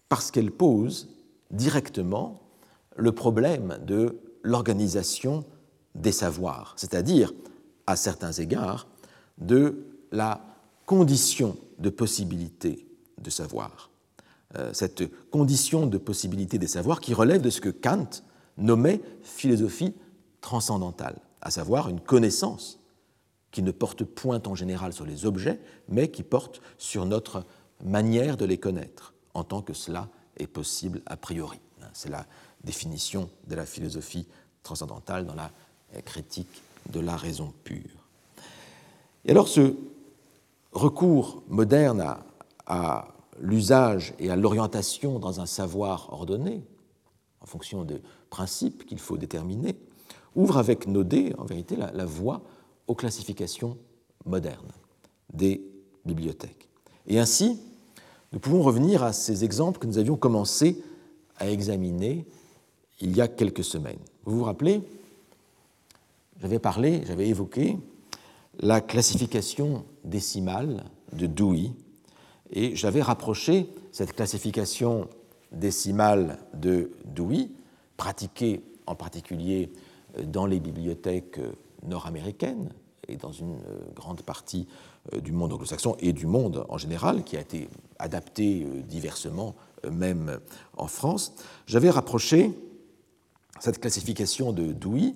parce 0.08 0.30
qu'elle 0.30 0.52
pose 0.52 1.08
directement 1.50 2.40
le 2.96 3.12
problème 3.12 3.78
de 3.84 4.20
l'organisation 4.42 5.44
des 5.94 6.12
savoirs, 6.12 6.74
c'est-à-dire, 6.76 7.32
à 7.86 7.96
certains 7.96 8.32
égards, 8.32 8.86
de 9.38 9.86
la 10.12 10.53
condition 10.86 11.56
de 11.78 11.90
possibilité 11.90 12.86
de 13.20 13.30
savoir. 13.30 13.90
Euh, 14.56 14.72
cette 14.72 15.04
condition 15.30 15.86
de 15.86 15.98
possibilité 15.98 16.58
des 16.58 16.66
savoirs 16.66 17.00
qui 17.00 17.14
relève 17.14 17.40
de 17.40 17.50
ce 17.50 17.60
que 17.60 17.70
Kant 17.70 18.08
nommait 18.56 19.00
philosophie 19.22 19.94
transcendantale, 20.40 21.18
à 21.40 21.50
savoir 21.50 21.88
une 21.88 22.00
connaissance 22.00 22.78
qui 23.50 23.62
ne 23.62 23.70
porte 23.70 24.04
point 24.04 24.42
en 24.46 24.54
général 24.54 24.92
sur 24.92 25.06
les 25.06 25.26
objets, 25.26 25.60
mais 25.88 26.10
qui 26.10 26.22
porte 26.22 26.60
sur 26.78 27.06
notre 27.06 27.44
manière 27.84 28.36
de 28.36 28.44
les 28.44 28.58
connaître, 28.58 29.14
en 29.32 29.44
tant 29.44 29.62
que 29.62 29.72
cela 29.72 30.08
est 30.36 30.46
possible 30.46 31.02
a 31.06 31.16
priori. 31.16 31.60
C'est 31.92 32.10
la 32.10 32.26
définition 32.62 33.30
de 33.46 33.54
la 33.54 33.66
philosophie 33.66 34.26
transcendantale 34.62 35.26
dans 35.26 35.34
la 35.34 35.50
critique 36.04 36.62
de 36.90 37.00
la 37.00 37.16
raison 37.16 37.52
pure. 37.62 38.08
Et 39.24 39.30
alors 39.30 39.48
ce 39.48 39.76
recours 40.74 41.42
moderne 41.48 42.18
à, 42.66 43.08
l'usage 43.40 44.14
et 44.20 44.30
à 44.30 44.36
l'orientation 44.36 45.18
dans 45.18 45.40
un 45.40 45.46
savoir 45.46 46.12
ordonné, 46.12 46.62
en 47.40 47.46
fonction 47.46 47.84
de 47.84 48.00
principes 48.30 48.86
qu'il 48.86 49.00
faut 49.00 49.16
déterminer, 49.16 49.76
ouvre 50.36 50.56
avec 50.58 50.86
Naudet, 50.86 51.34
en 51.36 51.44
vérité, 51.44 51.74
la, 51.74 51.90
la 51.92 52.04
voie 52.04 52.42
aux 52.86 52.94
classifications 52.94 53.76
modernes 54.24 54.70
des 55.32 55.66
bibliothèques. 56.04 56.68
Et 57.06 57.18
ainsi, 57.18 57.58
nous 58.32 58.38
pouvons 58.38 58.62
revenir 58.62 59.02
à 59.02 59.12
ces 59.12 59.44
exemples 59.44 59.78
que 59.78 59.86
nous 59.86 59.98
avions 59.98 60.16
commencé 60.16 60.82
à 61.38 61.50
examiner 61.50 62.24
il 63.00 63.16
y 63.16 63.20
a 63.20 63.28
quelques 63.28 63.64
semaines. 63.64 63.98
Vous 64.24 64.38
vous 64.38 64.44
rappelez, 64.44 64.80
j'avais 66.40 66.58
parlé, 66.58 67.02
j'avais 67.06 67.28
évoqué 67.28 67.78
la 68.60 68.80
classification 68.80 69.84
décimale 70.04 70.84
de 71.12 71.26
Dewey 71.26 71.72
et 72.50 72.76
j'avais 72.76 73.02
rapproché 73.02 73.68
cette 73.92 74.12
classification 74.12 75.08
décimale 75.52 76.38
de 76.54 76.90
Dewey, 77.04 77.48
pratiquée 77.96 78.62
en 78.86 78.94
particulier 78.94 79.72
dans 80.24 80.46
les 80.46 80.60
bibliothèques 80.60 81.40
nord-américaines 81.86 82.70
et 83.08 83.16
dans 83.16 83.32
une 83.32 83.56
grande 83.94 84.22
partie 84.22 84.66
du 85.22 85.32
monde 85.32 85.52
anglo-saxon 85.52 85.96
et 86.00 86.12
du 86.12 86.26
monde 86.26 86.64
en 86.68 86.78
général, 86.78 87.24
qui 87.24 87.36
a 87.36 87.40
été 87.40 87.68
adaptée 87.98 88.66
diversement 88.88 89.54
même 89.90 90.38
en 90.76 90.86
France, 90.86 91.34
j'avais 91.66 91.90
rapproché 91.90 92.52
cette 93.60 93.80
classification 93.80 94.52
de 94.52 94.72
Dewey 94.72 95.14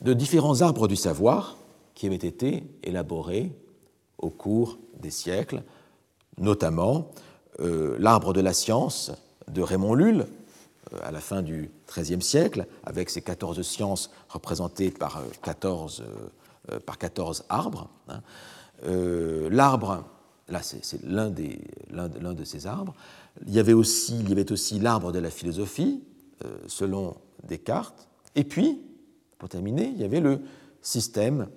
de 0.00 0.14
différents 0.14 0.62
arbres 0.62 0.88
du 0.88 0.96
savoir 0.96 1.58
qui 1.94 2.06
avaient 2.06 2.16
été 2.16 2.64
élaborés 2.82 3.52
au 4.20 4.30
cours 4.30 4.78
des 5.00 5.10
siècles, 5.10 5.62
notamment 6.38 7.10
euh, 7.60 7.96
l'arbre 7.98 8.32
de 8.32 8.40
la 8.40 8.52
science 8.52 9.12
de 9.48 9.62
Raymond 9.62 9.94
Lull 9.94 10.26
euh, 10.92 10.98
à 11.02 11.10
la 11.10 11.20
fin 11.20 11.42
du 11.42 11.70
XIIIe 11.88 12.22
siècle, 12.22 12.66
avec 12.84 13.10
ses 13.10 13.22
14 13.22 13.60
sciences 13.62 14.10
représentées 14.28 14.90
par 14.90 15.22
14, 15.42 16.04
euh, 16.70 16.78
par 16.80 16.98
14 16.98 17.44
arbres. 17.48 17.90
Hein. 18.08 18.20
l'arbre, 19.50 20.04
là 20.48 20.62
c'est 20.62 21.02
l'un, 21.02 21.32
l'un, 21.90 22.34
de 22.34 22.44
ces 22.44 22.66
arbres. 22.66 22.94
Il 23.46 23.52
y 23.52 23.58
avait 23.58 23.72
aussi, 23.72 24.18
il 24.20 24.28
y 24.28 24.32
avait 24.32 24.50
aussi 24.52 24.78
l'arbre 24.78 25.12
de 25.12 25.18
la 25.18 25.30
philosophie, 25.30 26.02
selon 26.66 27.16
Descartes. 27.46 28.08
Et 28.34 28.44
puis, 28.44 28.80
pour 29.38 29.50
terminer, 29.50 29.92
il 29.94 30.00
y 30.00 30.04
avait 30.04 30.20
le 30.20 30.40
système 30.80 31.48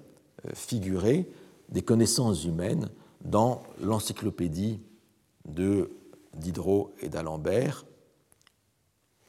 figuré 0.53 1.29
des 1.73 1.81
connaissances 1.81 2.45
humaines 2.45 2.89
dans 3.25 3.63
l'encyclopédie 3.81 4.79
de 5.45 5.89
Diderot 6.35 6.93
et 7.01 7.09
d'Alembert, 7.09 7.85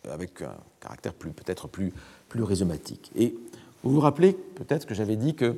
avec 0.08 0.42
un 0.42 0.56
caractère 0.80 1.14
peut-être 1.14 1.68
plus, 1.68 1.92
plus 2.28 2.42
rhizomatique. 2.42 3.10
Et 3.16 3.34
vous 3.82 3.90
vous 3.90 4.00
rappelez 4.00 4.32
peut-être 4.32 4.86
que 4.86 4.94
j'avais 4.94 5.16
dit 5.16 5.34
qu'il 5.34 5.56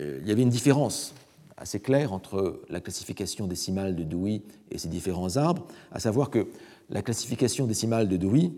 euh, 0.00 0.20
y 0.24 0.30
avait 0.30 0.42
une 0.42 0.48
différence 0.48 1.14
assez 1.56 1.80
claire 1.80 2.12
entre 2.12 2.60
la 2.68 2.80
classification 2.80 3.46
décimale 3.46 3.94
de 3.94 4.04
Dewey 4.04 4.42
et 4.70 4.78
ses 4.78 4.88
différents 4.88 5.36
arbres, 5.36 5.66
à 5.90 6.00
savoir 6.00 6.30
que 6.30 6.46
la 6.90 7.02
classification 7.02 7.66
décimale 7.66 8.08
de 8.08 8.16
Dewey 8.16 8.52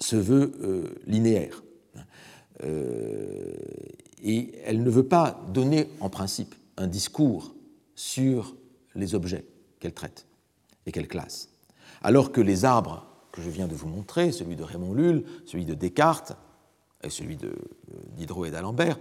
se 0.00 0.16
veut 0.16 0.52
euh, 0.62 0.84
linéaire. 1.06 1.62
Euh, 2.62 3.54
et 4.24 4.52
elle 4.64 4.82
ne 4.82 4.90
veut 4.90 5.06
pas 5.06 5.40
donner 5.52 5.88
en 6.00 6.08
principe 6.08 6.54
un 6.76 6.88
discours 6.88 7.54
sur 7.94 8.56
les 8.96 9.14
objets 9.14 9.44
qu'elle 9.78 9.92
traite 9.92 10.26
et 10.86 10.92
qu'elle 10.92 11.08
classe. 11.08 11.50
Alors 12.02 12.32
que 12.32 12.40
les 12.40 12.64
arbres 12.64 13.06
que 13.32 13.42
je 13.42 13.50
viens 13.50 13.68
de 13.68 13.74
vous 13.74 13.88
montrer, 13.88 14.32
celui 14.32 14.56
de 14.56 14.62
Raymond 14.62 14.94
Lull, 14.94 15.24
celui 15.44 15.64
de 15.64 15.74
Descartes 15.74 16.36
et 17.02 17.10
celui 17.10 17.36
de 17.36 17.48
euh, 17.48 18.44
et 18.46 18.50
d'Alembert, 18.50 18.98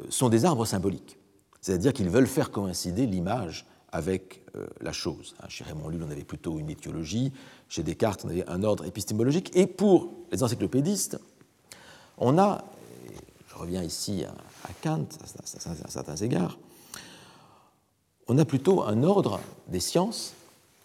euh, 0.00 0.04
sont 0.10 0.28
des 0.28 0.44
arbres 0.44 0.66
symboliques. 0.66 1.18
C'est-à-dire 1.60 1.92
qu'ils 1.92 2.10
veulent 2.10 2.26
faire 2.26 2.50
coïncider 2.50 3.06
l'image 3.06 3.66
avec 3.90 4.42
euh, 4.56 4.66
la 4.80 4.92
chose. 4.92 5.34
Hein, 5.40 5.46
chez 5.48 5.64
Raymond 5.64 5.88
Lull, 5.88 6.02
on 6.02 6.10
avait 6.10 6.24
plutôt 6.24 6.58
une 6.58 6.70
étiologie, 6.70 7.32
chez 7.68 7.82
Descartes, 7.82 8.24
on 8.24 8.28
avait 8.28 8.48
un 8.48 8.62
ordre 8.62 8.84
épistémologique, 8.84 9.50
et 9.56 9.66
pour 9.66 10.12
les 10.30 10.42
encyclopédistes, 10.42 11.18
on 12.18 12.38
a, 12.38 12.64
je 13.46 13.54
reviens 13.54 13.82
ici 13.82 14.24
Kant 14.82 15.06
à 15.84 15.88
certains 15.88 16.16
égards, 16.16 16.58
on 18.28 18.38
a 18.38 18.44
plutôt 18.44 18.82
un 18.82 19.02
ordre 19.02 19.40
des 19.68 19.80
sciences, 19.80 20.34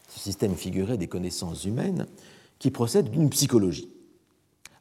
ce 0.10 0.20
système 0.20 0.56
figuré 0.56 0.98
des 0.98 1.08
connaissances 1.08 1.66
humaines, 1.66 2.08
qui 2.60 2.72
procède 2.72 3.10
d'une 3.10 3.30
psychologie, 3.30 3.90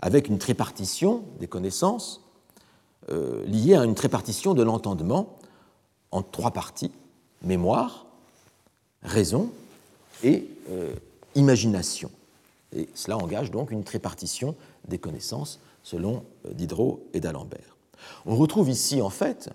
avec 0.00 0.28
une 0.28 0.38
trépartition 0.38 1.24
des 1.40 1.48
connaissances 1.48 2.20
euh, 3.10 3.44
liée 3.46 3.74
à 3.74 3.84
une 3.84 3.96
trépartition 3.96 4.54
de 4.54 4.62
l'entendement 4.62 5.36
en 6.12 6.22
trois 6.22 6.52
parties, 6.52 6.92
mémoire, 7.42 8.06
raison 9.02 9.50
et 10.22 10.46
euh, 10.70 10.94
imagination. 11.34 12.10
Et 12.74 12.88
cela 12.94 13.18
engage 13.18 13.50
donc 13.50 13.70
une 13.70 13.84
trépartition 13.84 14.54
des 14.86 14.98
connaissances 14.98 15.58
selon 15.82 16.24
euh, 16.46 16.52
Diderot 16.52 17.04
et 17.12 17.20
d'Alembert. 17.20 17.71
On 18.26 18.36
retrouve 18.36 18.68
ici, 18.70 19.02
en 19.02 19.10
fait, 19.10 19.50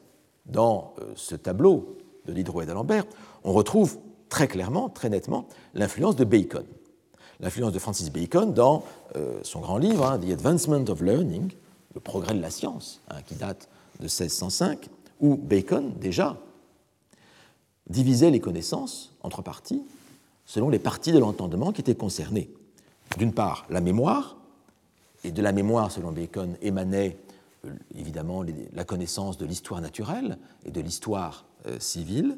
dans 0.46 0.94
ce 1.16 1.36
tableau 1.36 1.98
de 2.26 2.34
Diderot 2.34 2.62
et 2.62 2.66
d'Alembert, 2.66 3.06
on 3.44 3.54
retrouve 3.54 3.98
très 4.30 4.48
clairement, 4.48 4.90
très 4.90 5.10
nettement, 5.10 5.48
l'influence 5.74 6.16
de 6.16 6.26
Bacon. 6.26 6.66
L'influence 7.40 7.72
de 7.72 7.80
Francis 7.80 8.12
Bacon 8.12 8.54
dans 8.54 8.84
euh, 9.16 9.40
son 9.44 9.60
grand 9.60 9.78
livre, 9.78 10.06
hein, 10.06 10.20
The 10.20 10.32
Advancement 10.32 10.84
of 10.90 11.02
Learning, 11.02 11.52
le 11.94 12.00
progrès 12.00 12.34
de 12.34 12.42
la 12.42 12.50
science, 12.50 13.02
hein, 13.10 13.22
qui 13.26 13.36
date 13.36 13.70
de 14.00 14.06
1605, 14.06 14.90
où 15.22 15.36
Bacon, 15.36 15.94
déjà, 16.00 16.38
divisait 17.90 18.32
les 18.32 18.40
connaissances 18.40 19.14
entre 19.22 19.42
parties 19.42 19.84
selon 20.46 20.70
les 20.70 20.80
parties 20.80 21.12
de 21.12 21.20
l'entendement 21.20 21.72
qui 21.72 21.82
étaient 21.82 21.96
concernées. 21.96 22.50
D'une 23.18 23.34
part, 23.34 23.66
la 23.70 23.82
mémoire, 23.82 24.38
et 25.24 25.32
de 25.32 25.42
la 25.42 25.52
mémoire, 25.52 25.92
selon 25.92 26.12
Bacon, 26.12 26.56
émanait 26.62 27.18
euh, 27.68 27.76
évidemment 27.96 28.44
la 28.74 28.84
connaissance 28.84 29.38
de 29.38 29.46
l'histoire 29.46 29.82
naturelle 29.82 30.38
et 30.66 30.72
de 30.72 30.82
l'histoire 30.82 31.46
euh, 31.68 31.80
civile, 31.80 32.38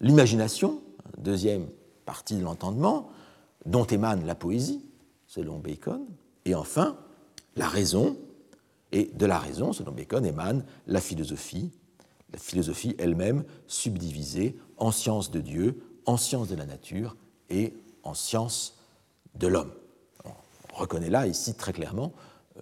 l'imagination, 0.00 0.82
deuxième 1.18 1.68
partie 2.04 2.36
de 2.36 2.42
l'entendement, 2.42 3.10
dont 3.64 3.84
émane 3.84 4.24
la 4.26 4.34
poésie, 4.34 4.84
selon 5.26 5.58
Bacon, 5.58 6.06
et 6.44 6.54
enfin 6.54 6.96
la 7.56 7.68
raison, 7.68 8.16
et 8.92 9.10
de 9.14 9.26
la 9.26 9.38
raison, 9.38 9.72
selon 9.72 9.92
Bacon, 9.92 10.24
émane 10.24 10.64
la 10.86 11.00
philosophie, 11.00 11.72
la 12.32 12.38
philosophie 12.38 12.94
elle-même 12.98 13.44
subdivisée 13.66 14.56
en 14.76 14.90
science 14.90 15.30
de 15.30 15.40
Dieu, 15.40 15.82
en 16.06 16.16
science 16.16 16.48
de 16.48 16.54
la 16.54 16.66
nature 16.66 17.16
et 17.50 17.74
en 18.02 18.14
science 18.14 18.78
de 19.34 19.48
l'homme. 19.48 19.72
On 20.24 20.80
reconnaît 20.80 21.10
là, 21.10 21.26
ici, 21.26 21.54
très 21.54 21.72
clairement, 21.72 22.12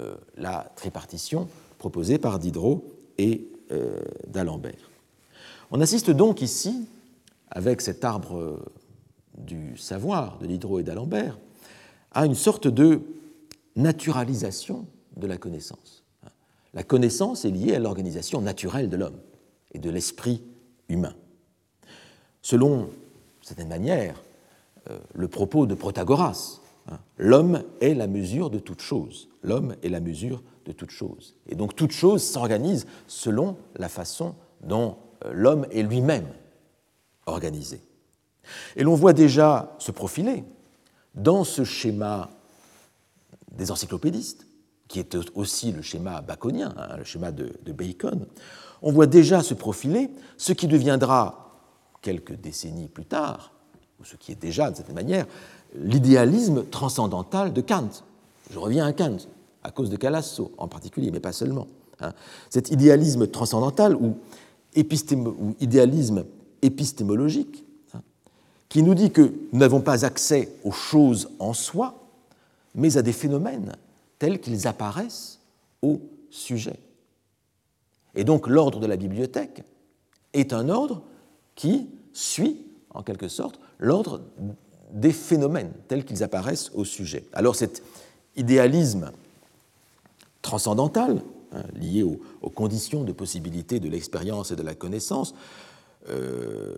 euh, 0.00 0.16
la 0.36 0.72
tripartition 0.76 1.48
proposée 1.84 2.16
par 2.16 2.38
Diderot 2.38 2.82
et 3.18 3.46
euh, 3.70 4.00
d'Alembert. 4.26 4.90
On 5.70 5.82
assiste 5.82 6.10
donc 6.10 6.40
ici 6.40 6.88
avec 7.50 7.82
cet 7.82 8.06
arbre 8.06 8.58
du 9.36 9.76
savoir 9.76 10.38
de 10.38 10.46
Diderot 10.46 10.78
et 10.78 10.82
d'Alembert, 10.82 11.38
à 12.12 12.24
une 12.24 12.34
sorte 12.34 12.68
de 12.68 13.02
naturalisation 13.76 14.86
de 15.18 15.26
la 15.26 15.36
connaissance. 15.36 16.04
La 16.72 16.84
connaissance 16.84 17.44
est 17.44 17.50
liée 17.50 17.74
à 17.74 17.80
l'organisation 17.80 18.40
naturelle 18.40 18.88
de 18.88 18.96
l'homme 18.96 19.20
et 19.72 19.78
de 19.78 19.90
l'esprit 19.90 20.42
humain. 20.88 21.14
Selon 22.40 22.88
certaine 23.42 23.68
manière, 23.68 24.22
euh, 24.88 24.98
le 25.12 25.28
propos 25.28 25.66
de 25.66 25.74
Protagoras, 25.74 26.60
hein, 26.90 26.98
l'homme 27.18 27.62
est 27.82 27.92
la 27.92 28.06
mesure 28.06 28.48
de 28.48 28.58
toute 28.58 28.80
chose. 28.80 29.28
L'homme 29.42 29.76
est 29.82 29.90
la 29.90 30.00
mesure 30.00 30.42
de 30.64 30.72
toute 30.72 30.90
chose. 30.90 31.34
Et 31.48 31.54
donc 31.54 31.76
toute 31.76 31.92
chose 31.92 32.22
s'organise 32.22 32.86
selon 33.06 33.56
la 33.76 33.88
façon 33.88 34.34
dont 34.62 34.96
euh, 35.24 35.32
l'homme 35.32 35.66
est 35.70 35.82
lui-même 35.82 36.26
organisé. 37.26 37.80
Et 38.76 38.82
l'on 38.82 38.94
voit 38.94 39.12
déjà 39.12 39.74
se 39.78 39.90
profiler 39.90 40.44
dans 41.14 41.44
ce 41.44 41.64
schéma 41.64 42.30
des 43.52 43.70
encyclopédistes, 43.70 44.46
qui 44.88 44.98
est 44.98 45.16
aussi 45.34 45.72
le 45.72 45.82
schéma 45.82 46.20
baconien, 46.20 46.74
hein, 46.76 46.96
le 46.98 47.04
schéma 47.04 47.32
de, 47.32 47.52
Bacon, 47.72 48.26
on 48.82 48.92
voit 48.92 49.06
déjà 49.06 49.42
se 49.42 49.54
profiler 49.54 50.10
ce 50.36 50.52
qui 50.52 50.66
deviendra, 50.66 51.40
quelques 52.02 52.34
décennies 52.34 52.88
plus 52.88 53.06
tard, 53.06 53.52
ou 53.98 54.04
ce 54.04 54.16
qui 54.16 54.32
est 54.32 54.40
déjà, 54.40 54.70
de 54.70 54.76
cette 54.76 54.92
manière, 54.92 55.26
l'idéalisme 55.74 56.64
transcendantal 56.66 57.52
de 57.52 57.60
Kant. 57.62 57.88
Je 58.50 58.58
reviens 58.58 58.86
à 58.86 58.92
Kant, 58.92 59.16
à 59.64 59.70
cause 59.70 59.90
de 59.90 59.96
Calasso 59.96 60.52
en 60.58 60.68
particulier, 60.68 61.10
mais 61.10 61.20
pas 61.20 61.32
seulement. 61.32 61.66
Hein. 62.00 62.12
Cet 62.50 62.70
idéalisme 62.70 63.26
transcendantal 63.26 63.96
ou, 63.96 64.16
idéalisme 65.60 66.24
épistémologique, 66.62 67.64
hein, 67.94 68.02
qui 68.68 68.82
nous 68.82 68.94
dit 68.94 69.10
que 69.10 69.32
nous 69.52 69.58
n'avons 69.58 69.80
pas 69.80 70.04
accès 70.04 70.50
aux 70.64 70.72
choses 70.72 71.30
en 71.38 71.52
soi, 71.52 71.94
mais 72.74 72.96
à 72.96 73.02
des 73.02 73.12
phénomènes 73.12 73.72
tels 74.18 74.40
qu'ils 74.40 74.66
apparaissent 74.66 75.38
au 75.82 76.00
sujet. 76.30 76.78
Et 78.14 78.24
donc 78.24 78.48
l'ordre 78.48 78.80
de 78.80 78.86
la 78.86 78.96
bibliothèque 78.96 79.62
est 80.32 80.52
un 80.52 80.68
ordre 80.68 81.02
qui 81.54 81.88
suit, 82.12 82.66
en 82.90 83.02
quelque 83.02 83.28
sorte, 83.28 83.60
l'ordre 83.78 84.20
des 84.92 85.12
phénomènes 85.12 85.72
tels 85.88 86.04
qu'ils 86.04 86.22
apparaissent 86.22 86.70
au 86.74 86.84
sujet. 86.84 87.24
Alors 87.32 87.56
cet 87.56 87.82
idéalisme 88.36 89.12
transcendantal, 90.44 91.22
hein, 91.52 91.62
lié 91.74 92.04
aux, 92.04 92.20
conditions 92.50 93.02
de 93.02 93.12
possibilité 93.12 93.80
de 93.80 93.88
l'expérience 93.88 94.52
et 94.52 94.56
de 94.56 94.62
la 94.62 94.74
connaissance, 94.74 95.34
euh, 96.08 96.74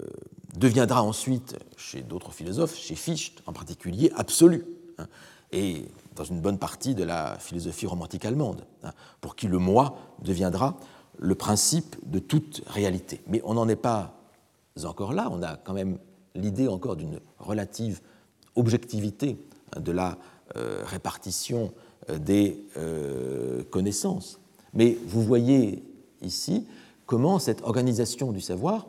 deviendra 0.57 1.03
ensuite, 1.03 1.59
chez 1.77 2.01
d'autres 2.01 2.33
philosophes, 2.33 2.77
chez 2.77 2.95
Fichte 2.95 3.43
en 3.47 3.53
particulier, 3.53 4.11
absolu. 4.17 4.65
Hein 4.99 5.07
et 5.53 5.89
dans 6.15 6.25
une 6.25 6.41
bonne 6.41 6.59
partie 6.59 6.95
de 6.95 7.05
la 7.05 7.39
philosophie 7.39 7.87
romantique 7.87 8.25
allemande, 8.25 8.67
hein, 8.83 8.93
pour 9.21 9.37
qui 9.37 9.49
le 9.49 9.59
moi 9.59 9.97
deviendra 10.23 10.77
le 11.19 11.35
principe 11.35 11.97
de 12.05 12.19
toute 12.19 12.63
réalité. 12.67 13.23
Mais 13.27 13.41
on 13.45 13.55
n'en 13.55 13.69
est 13.69 13.77
pas 13.77 14.15
encore 14.85 15.13
là, 15.13 15.29
on 15.31 15.43
a 15.43 15.57
quand 15.57 15.73
même 15.73 15.99
l'idée 16.35 16.69
encore 16.69 16.97
d'une 16.97 17.21
relative 17.39 18.01
objectivité 18.55 19.39
de 19.79 19.93
la 19.93 20.19
euh, 20.57 20.83
répartition 20.85 21.73
des 22.19 22.65
euh, 22.77 23.63
connaissances. 23.71 24.41
Mais 24.75 24.97
vous 25.07 25.23
voyez 25.23 25.83
ici 26.23 26.67
comment 27.07 27.39
cette 27.39 27.63
organisation 27.63 28.33
du 28.33 28.41
savoir 28.41 28.87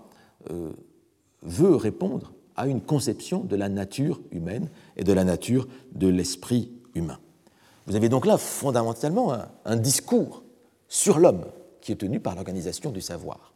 veut 1.44 1.76
répondre 1.76 2.32
à 2.58 2.68
une 2.68 2.82
conception 2.82 3.42
de 3.42 3.56
la 3.56 3.70
nature 3.70 4.20
humaine 4.32 4.70
et 4.98 5.04
de 5.04 5.14
la 5.14 5.24
nature 5.24 5.68
de 5.94 6.08
l'esprit 6.08 6.72
humain. 6.96 7.20
Vous 7.86 7.96
avez 7.96 8.10
donc 8.10 8.26
là 8.26 8.38
fondamentalement 8.38 9.34
un, 9.64 9.76
discours 9.78 10.44
sur 10.90 11.20
l'homme 11.20 11.46
qui 11.80 11.92
est 11.92 11.98
tenu 11.98 12.20
par 12.20 12.36
l'organisation 12.36 12.92
du 12.92 13.00
savoir. 13.00 13.54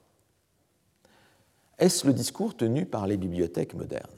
Est-ce 1.79 2.05
le 2.05 2.13
discours 2.13 2.55
tenu 2.55 2.85
par 2.85 3.07
les 3.07 3.17
bibliothèques 3.17 3.73
modernes? 3.73 4.09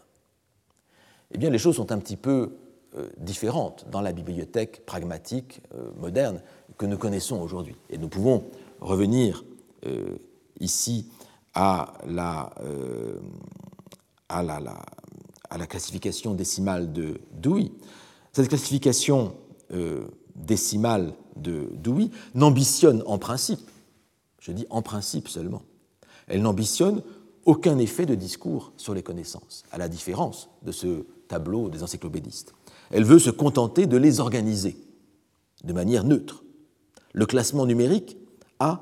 Eh 1.32 1.38
bien, 1.38 1.50
les 1.50 1.58
choses 1.58 1.78
sont 1.78 1.92
un 1.92 1.98
petit 1.98 2.18
peu 2.18 2.52
euh, 2.96 3.10
différentes 3.18 3.86
dans 3.90 4.02
la 4.02 4.12
bibliothèque 4.12 4.86
pragmatique 4.86 5.62
euh, 5.74 5.92
moderne 5.98 6.42
que 6.78 6.86
nous 6.86 6.98
connaissons 6.98 7.42
aujourd'hui. 7.42 7.76
Et 7.90 7.98
nous 7.98 8.10
pouvons 8.10 8.46
revenir 8.82 9.44
euh, 9.86 10.18
ici 10.60 11.10
à 11.54 11.94
la, 12.08 12.52
à 14.28 14.42
la, 14.42 14.60
à 15.50 15.58
la 15.60 15.68
classification 15.68 16.34
décimale 16.34 16.92
de 16.92 17.22
Dewey. 17.32 17.72
Cette 18.32 18.50
classification 18.50 19.36
euh, 19.72 20.08
décimale 20.36 21.14
de 21.36 21.70
Dewey 21.76 22.10
n'ambitionne 22.34 23.04
en 23.06 23.20
principe, 23.20 23.60
je 24.40 24.52
dis 24.52 24.66
en 24.72 24.82
principe 24.82 25.28
seulement, 25.28 25.62
elle 26.28 26.42
n'ambitionne 26.42 27.04
aucun 27.46 27.78
effet 27.78 28.08
de 28.08 28.16
discours 28.16 28.74
sur 28.78 28.96
les 28.96 29.04
connaissances, 29.04 29.64
à 29.72 29.78
la 29.78 29.88
différence 29.88 30.50
de 30.64 30.72
ce 30.72 31.06
tableau 31.28 31.70
des 31.70 31.84
encyclopédistes. 31.84 32.56
Elle 32.94 33.06
veut 33.06 33.20
se 33.20 33.32
contenter 33.32 33.88
de 33.88 33.98
les 33.98 34.20
organiser 34.20 34.78
de 35.64 35.74
manière 35.74 36.04
neutre. 36.04 36.44
Le 37.14 37.26
classement 37.26 37.66
numérique 37.66 38.18
a 38.60 38.82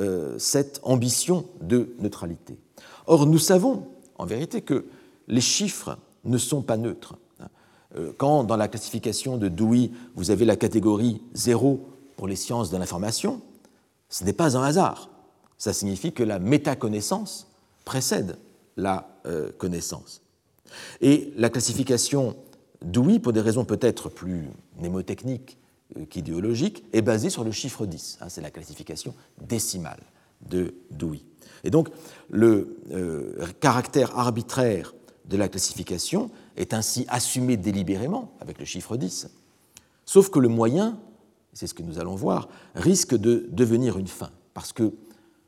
euh, 0.00 0.38
cette 0.38 0.80
ambition 0.82 1.44
de 1.60 1.94
neutralité. 1.98 2.58
Or, 3.06 3.26
nous 3.26 3.38
savons 3.38 3.86
en 4.16 4.24
vérité 4.24 4.62
que 4.62 4.86
les 5.28 5.42
chiffres 5.42 5.98
ne 6.24 6.38
sont 6.38 6.62
pas 6.62 6.78
neutres. 6.78 7.16
Euh, 7.96 8.12
quand 8.16 8.44
dans 8.44 8.56
la 8.56 8.66
classification 8.66 9.36
de 9.36 9.48
Dewey, 9.48 9.90
vous 10.14 10.30
avez 10.30 10.46
la 10.46 10.56
catégorie 10.56 11.20
0 11.34 11.86
pour 12.16 12.28
les 12.28 12.36
sciences 12.36 12.70
de 12.70 12.78
l'information, 12.78 13.42
ce 14.08 14.24
n'est 14.24 14.32
pas 14.32 14.56
un 14.56 14.62
hasard. 14.62 15.10
Ça 15.58 15.74
signifie 15.74 16.12
que 16.12 16.22
la 16.22 16.38
métaconnaissance 16.38 17.46
précède 17.84 18.38
la 18.78 19.18
euh, 19.26 19.50
connaissance. 19.58 20.22
Et 21.02 21.34
la 21.36 21.50
classification 21.50 22.36
Dewey, 22.82 23.18
pour 23.18 23.32
des 23.32 23.40
raisons 23.40 23.64
peut-être 23.64 24.08
plus 24.08 24.48
mnémotechniques 24.78 25.58
euh, 25.96 26.04
qu'idéologiques, 26.06 26.84
est 26.92 27.02
basée 27.02 27.30
sur 27.30 27.44
le 27.44 27.52
chiffre 27.52 27.86
10. 27.86 28.18
Hein, 28.20 28.26
c'est 28.28 28.40
la 28.40 28.50
classification 28.50 29.14
décimale 29.40 30.00
de 30.48 30.74
Dewey. 30.90 31.20
Et 31.64 31.70
donc, 31.70 31.88
le 32.30 32.78
euh, 32.90 33.46
caractère 33.60 34.18
arbitraire 34.18 34.94
de 35.26 35.36
la 35.36 35.48
classification 35.48 36.30
est 36.56 36.74
ainsi 36.74 37.04
assumé 37.08 37.56
délibérément 37.56 38.32
avec 38.40 38.58
le 38.58 38.64
chiffre 38.64 38.96
10. 38.96 39.28
Sauf 40.06 40.30
que 40.30 40.38
le 40.38 40.48
moyen, 40.48 40.98
c'est 41.52 41.66
ce 41.66 41.74
que 41.74 41.82
nous 41.82 41.98
allons 41.98 42.14
voir, 42.14 42.48
risque 42.74 43.14
de 43.14 43.46
devenir 43.52 43.98
une 43.98 44.08
fin, 44.08 44.30
parce 44.54 44.72
que 44.72 44.92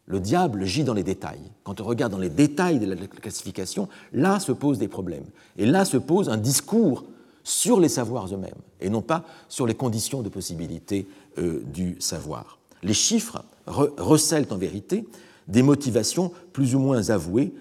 le 0.07 0.21
diable 0.21 0.65
gît 0.65 0.85
dans 0.85 0.95
les 0.95 1.03
détails. 1.03 1.51
Quand 1.65 1.81
on 1.81 1.85
regarde 1.85 2.13
dans 2.13 2.19
les 2.19 2.29
détails 2.29 2.79
de 2.79 2.87
la 2.87 2.97
classification, 3.07 3.89
là 4.13 4.41
se 4.41 4.53
posent 4.53 4.79
des 4.79 4.89
problèmes. 4.89 5.25
Et 5.57 5.65
là 5.65 5.85
se 5.85 5.97
pose 5.97 6.29
un 6.29 6.37
discours 6.37 7.05
sur 7.45 7.81
les 7.81 7.89
savoirs 7.89 8.33
eux-mêmes, 8.33 8.51
et 8.81 8.89
non 8.89 9.03
pas 9.03 9.25
sur 9.49 9.67
les 9.67 9.75
conditions 9.75 10.23
de 10.23 10.29
possibilité 10.29 11.09
euh, 11.39 11.63
du 11.65 11.97
savoir. 12.01 12.59
Les 12.83 12.95
chiffres 12.95 13.45
recèlent 13.67 14.47
en 14.51 14.57
vérité 14.57 15.07
des 15.49 15.63
motivations 15.63 16.33
plus 16.53 16.75
ou 16.75 16.79
moins 16.79 17.11
avouées 17.11 17.53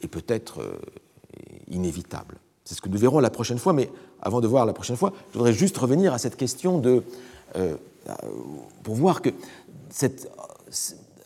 et 0.00 0.08
peut-être 0.08 0.60
euh, 0.60 0.76
inévitables. 1.70 2.38
C'est 2.64 2.74
ce 2.74 2.80
que 2.80 2.88
nous 2.88 2.98
verrons 2.98 3.20
la 3.20 3.30
prochaine 3.30 3.58
fois, 3.58 3.72
mais 3.72 3.90
avant 4.20 4.40
de 4.40 4.46
voir 4.46 4.66
la 4.66 4.72
prochaine 4.72 4.96
fois, 4.96 5.12
je 5.32 5.38
voudrais 5.38 5.52
juste 5.52 5.76
revenir 5.76 6.12
à 6.12 6.18
cette 6.18 6.36
question 6.36 6.78
de. 6.78 7.02
Euh, 7.56 7.76
pour 8.82 8.94
voir 8.94 9.22
que 9.22 9.30
cette 9.88 10.30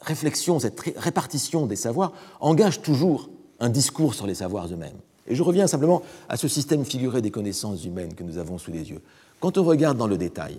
réflexion, 0.00 0.60
cette 0.60 0.80
répartition 0.96 1.66
des 1.66 1.74
savoirs 1.74 2.12
engage 2.38 2.82
toujours 2.82 3.30
un 3.58 3.68
discours 3.68 4.14
sur 4.14 4.26
les 4.26 4.34
savoirs 4.34 4.68
eux-mêmes. 4.72 5.00
Et 5.28 5.34
je 5.34 5.42
reviens 5.42 5.66
simplement 5.66 6.02
à 6.28 6.36
ce 6.36 6.48
système 6.48 6.84
figuré 6.84 7.22
des 7.22 7.30
connaissances 7.30 7.84
humaines 7.84 8.14
que 8.14 8.24
nous 8.24 8.38
avons 8.38 8.58
sous 8.58 8.72
les 8.72 8.90
yeux. 8.90 9.02
Quand 9.40 9.58
on 9.58 9.62
regarde 9.62 9.98
dans 9.98 10.06
le 10.06 10.16
détail, 10.16 10.58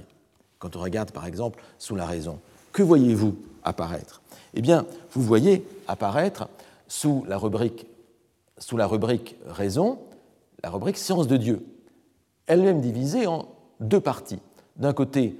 quand 0.60 0.76
on 0.76 0.80
regarde 0.80 1.12
par 1.12 1.26
exemple 1.26 1.62
sous 1.80 1.96
la 1.96 2.06
raison, 2.06 2.40
que 2.72 2.84
voyez-vous 2.84 3.36
apparaître? 3.64 4.22
Eh 4.54 4.62
bien, 4.62 4.86
vous 5.14 5.22
voyez 5.22 5.66
apparaître 5.88 6.48
sous 6.88 7.26
la 7.28 7.38
rubrique, 7.38 7.88
sous 8.58 8.78
la 8.78 8.88
rubrique 8.88 9.36
raison, 9.48 10.00
la 10.64 10.70
rubrique 10.70 10.98
science 10.98 11.28
de 11.28 11.38
Dieu, 11.38 11.66
elle-même 12.46 12.82
divisée 12.82 13.28
en 13.28 13.48
deux 13.80 14.00
parties. 14.00 14.40
D'un 14.76 14.94
côté, 14.94 15.38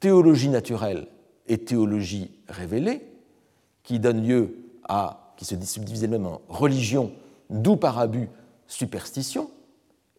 théologie 0.00 0.48
naturelle 0.48 1.08
et 1.46 1.58
théologie 1.58 2.30
révélée, 2.48 3.02
qui 3.82 3.98
donne 3.98 4.26
lieu 4.26 4.54
à, 4.88 5.32
qui 5.36 5.44
se 5.44 5.58
subdivise 5.60 6.04
elle-même 6.04 6.26
en 6.26 6.40
religion, 6.48 7.12
d'où 7.50 7.76
par 7.76 7.98
abus 7.98 8.28
superstition, 8.68 9.50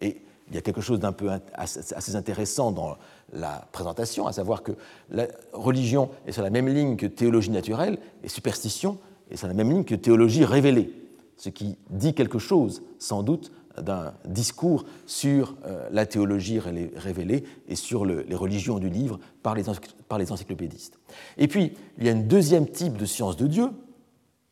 et 0.01 0.21
il 0.49 0.55
y 0.55 0.57
a 0.57 0.61
quelque 0.61 0.81
chose 0.81 0.99
d'un 0.99 1.11
peu 1.11 1.29
assez 1.53 2.15
intéressant 2.15 2.71
dans 2.71 2.97
la 3.31 3.67
présentation, 3.71 4.27
à 4.27 4.33
savoir 4.33 4.63
que 4.63 4.71
la 5.11 5.27
religion 5.53 6.09
est 6.25 6.31
sur 6.31 6.41
la 6.41 6.49
même 6.49 6.67
ligne 6.67 6.95
que 6.95 7.05
théologie 7.05 7.51
naturelle 7.51 7.99
et 8.23 8.29
superstition 8.29 8.97
est 9.29 9.37
sur 9.37 9.47
la 9.47 9.53
même 9.53 9.69
ligne 9.69 9.83
que 9.83 9.95
théologie 9.95 10.43
révélée. 10.43 10.91
ce 11.37 11.49
qui 11.49 11.77
dit 11.89 12.13
quelque 12.13 12.39
chose, 12.39 12.81
sans 12.97 13.23
doute, 13.23 13.51
d'un 13.79 14.13
discours 14.25 14.83
sur 15.05 15.55
euh, 15.65 15.87
la 15.91 16.05
théologie 16.05 16.59
révélée 16.59 17.45
et 17.67 17.75
sur 17.75 18.03
les 18.03 18.35
religions 18.35 18.79
du 18.79 18.89
livre 18.89 19.19
par 19.41 19.55
les, 19.55 19.63
par 20.09 20.17
les 20.17 20.31
encyclopédistes. 20.31 20.99
Et 21.37 21.47
puis, 21.47 21.77
il 21.97 22.05
y 22.05 22.09
a 22.09 22.11
un 22.11 22.19
deuxième 22.19 22.67
type 22.67 22.97
de 22.97 23.05
science 23.05 23.37
de 23.37 23.47
Dieu, 23.47 23.69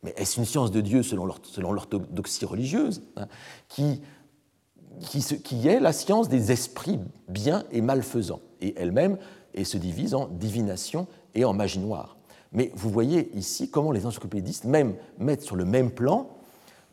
mais 0.02 0.14
est-ce 0.16 0.38
une 0.38 0.46
science 0.46 0.70
de 0.70 0.80
Dieu 0.80 1.02
selon 1.02 1.72
l'orthodoxie 1.72 2.44
religieuse, 2.44 3.02
hein, 3.16 3.26
qui, 3.68 4.00
qui, 5.00 5.20
qui, 5.42 5.68
est 5.68 5.80
la 5.80 5.92
science 5.92 6.28
des 6.28 6.52
esprits 6.52 7.00
bien 7.28 7.64
et 7.72 7.80
malfaisants, 7.80 8.40
et 8.60 8.74
elle-même 8.76 9.18
et 9.54 9.64
se 9.64 9.76
divise 9.76 10.14
en 10.14 10.28
divination 10.28 11.06
et 11.34 11.44
en 11.44 11.52
magie 11.52 11.80
noire. 11.80 12.16
Mais 12.52 12.70
vous 12.74 12.90
voyez 12.90 13.30
ici 13.36 13.70
comment 13.70 13.92
les 13.92 14.06
encyclopédistes 14.06 14.64
même 14.64 14.94
mettent 15.18 15.42
sur 15.42 15.56
le 15.56 15.64
même 15.64 15.90
plan 15.90 16.30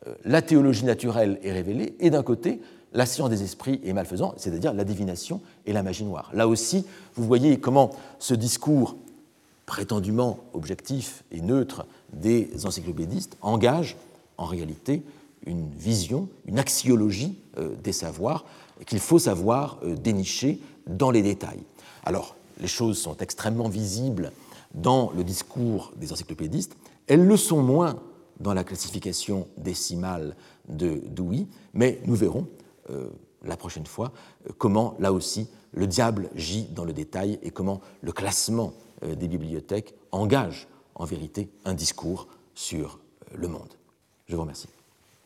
euh, 0.06 0.14
la 0.24 0.42
théologie 0.42 0.84
naturelle 0.84 1.38
est 1.42 1.52
révélée, 1.52 1.96
et 2.00 2.10
d'un 2.10 2.22
côté, 2.22 2.60
la 2.92 3.06
science 3.06 3.30
des 3.30 3.42
esprits 3.42 3.80
est 3.84 3.92
malfaisant, 3.92 4.34
c'est-à-dire 4.36 4.72
la 4.72 4.84
divination 4.84 5.40
et 5.66 5.72
la 5.72 5.82
magie 5.82 6.04
noire. 6.04 6.30
Là 6.34 6.48
aussi, 6.48 6.86
vous 7.14 7.24
voyez 7.24 7.58
comment 7.58 7.90
ce 8.18 8.34
discours 8.34 8.96
prétendument 9.66 10.38
objectif 10.54 11.24
et 11.32 11.40
neutre 11.40 11.86
des 12.12 12.64
encyclopédistes 12.64 13.36
engage 13.42 13.96
en 14.38 14.44
réalité 14.44 15.02
une 15.44 15.68
vision, 15.70 16.28
une 16.46 16.58
axiologie 16.58 17.38
euh, 17.58 17.74
des 17.82 17.92
savoirs 17.92 18.44
qu'il 18.86 19.00
faut 19.00 19.18
savoir 19.18 19.78
euh, 19.82 19.96
dénicher 19.96 20.60
dans 20.86 21.10
les 21.10 21.22
détails. 21.22 21.62
Alors, 22.04 22.36
les 22.60 22.68
choses 22.68 22.98
sont 22.98 23.16
extrêmement 23.18 23.68
visibles 23.68 24.32
dans 24.74 25.10
le 25.10 25.24
discours 25.24 25.92
des 25.96 26.12
encyclopédistes, 26.12 26.76
elles 27.06 27.24
le 27.24 27.36
sont 27.36 27.62
moins 27.62 27.96
dans 28.40 28.54
la 28.54 28.64
classification 28.64 29.48
décimale 29.56 30.36
de 30.68 31.00
Dewey, 31.08 31.46
mais 31.72 32.00
nous 32.04 32.14
verrons 32.14 32.46
euh, 32.90 33.08
la 33.44 33.56
prochaine 33.56 33.86
fois 33.86 34.12
comment, 34.58 34.94
là 34.98 35.12
aussi, 35.12 35.48
le 35.72 35.86
diable 35.86 36.28
gît 36.34 36.68
dans 36.74 36.84
le 36.84 36.92
détail 36.92 37.38
et 37.42 37.50
comment 37.50 37.80
le 38.02 38.12
classement 38.12 38.72
des 39.02 39.28
bibliothèques 39.28 39.94
engage 40.12 40.68
en 40.94 41.04
vérité 41.04 41.48
un 41.64 41.74
discours 41.74 42.28
sur 42.54 43.00
le 43.34 43.48
monde. 43.48 43.74
Je 44.28 44.34
vous 44.34 44.42
remercie. 44.42 44.68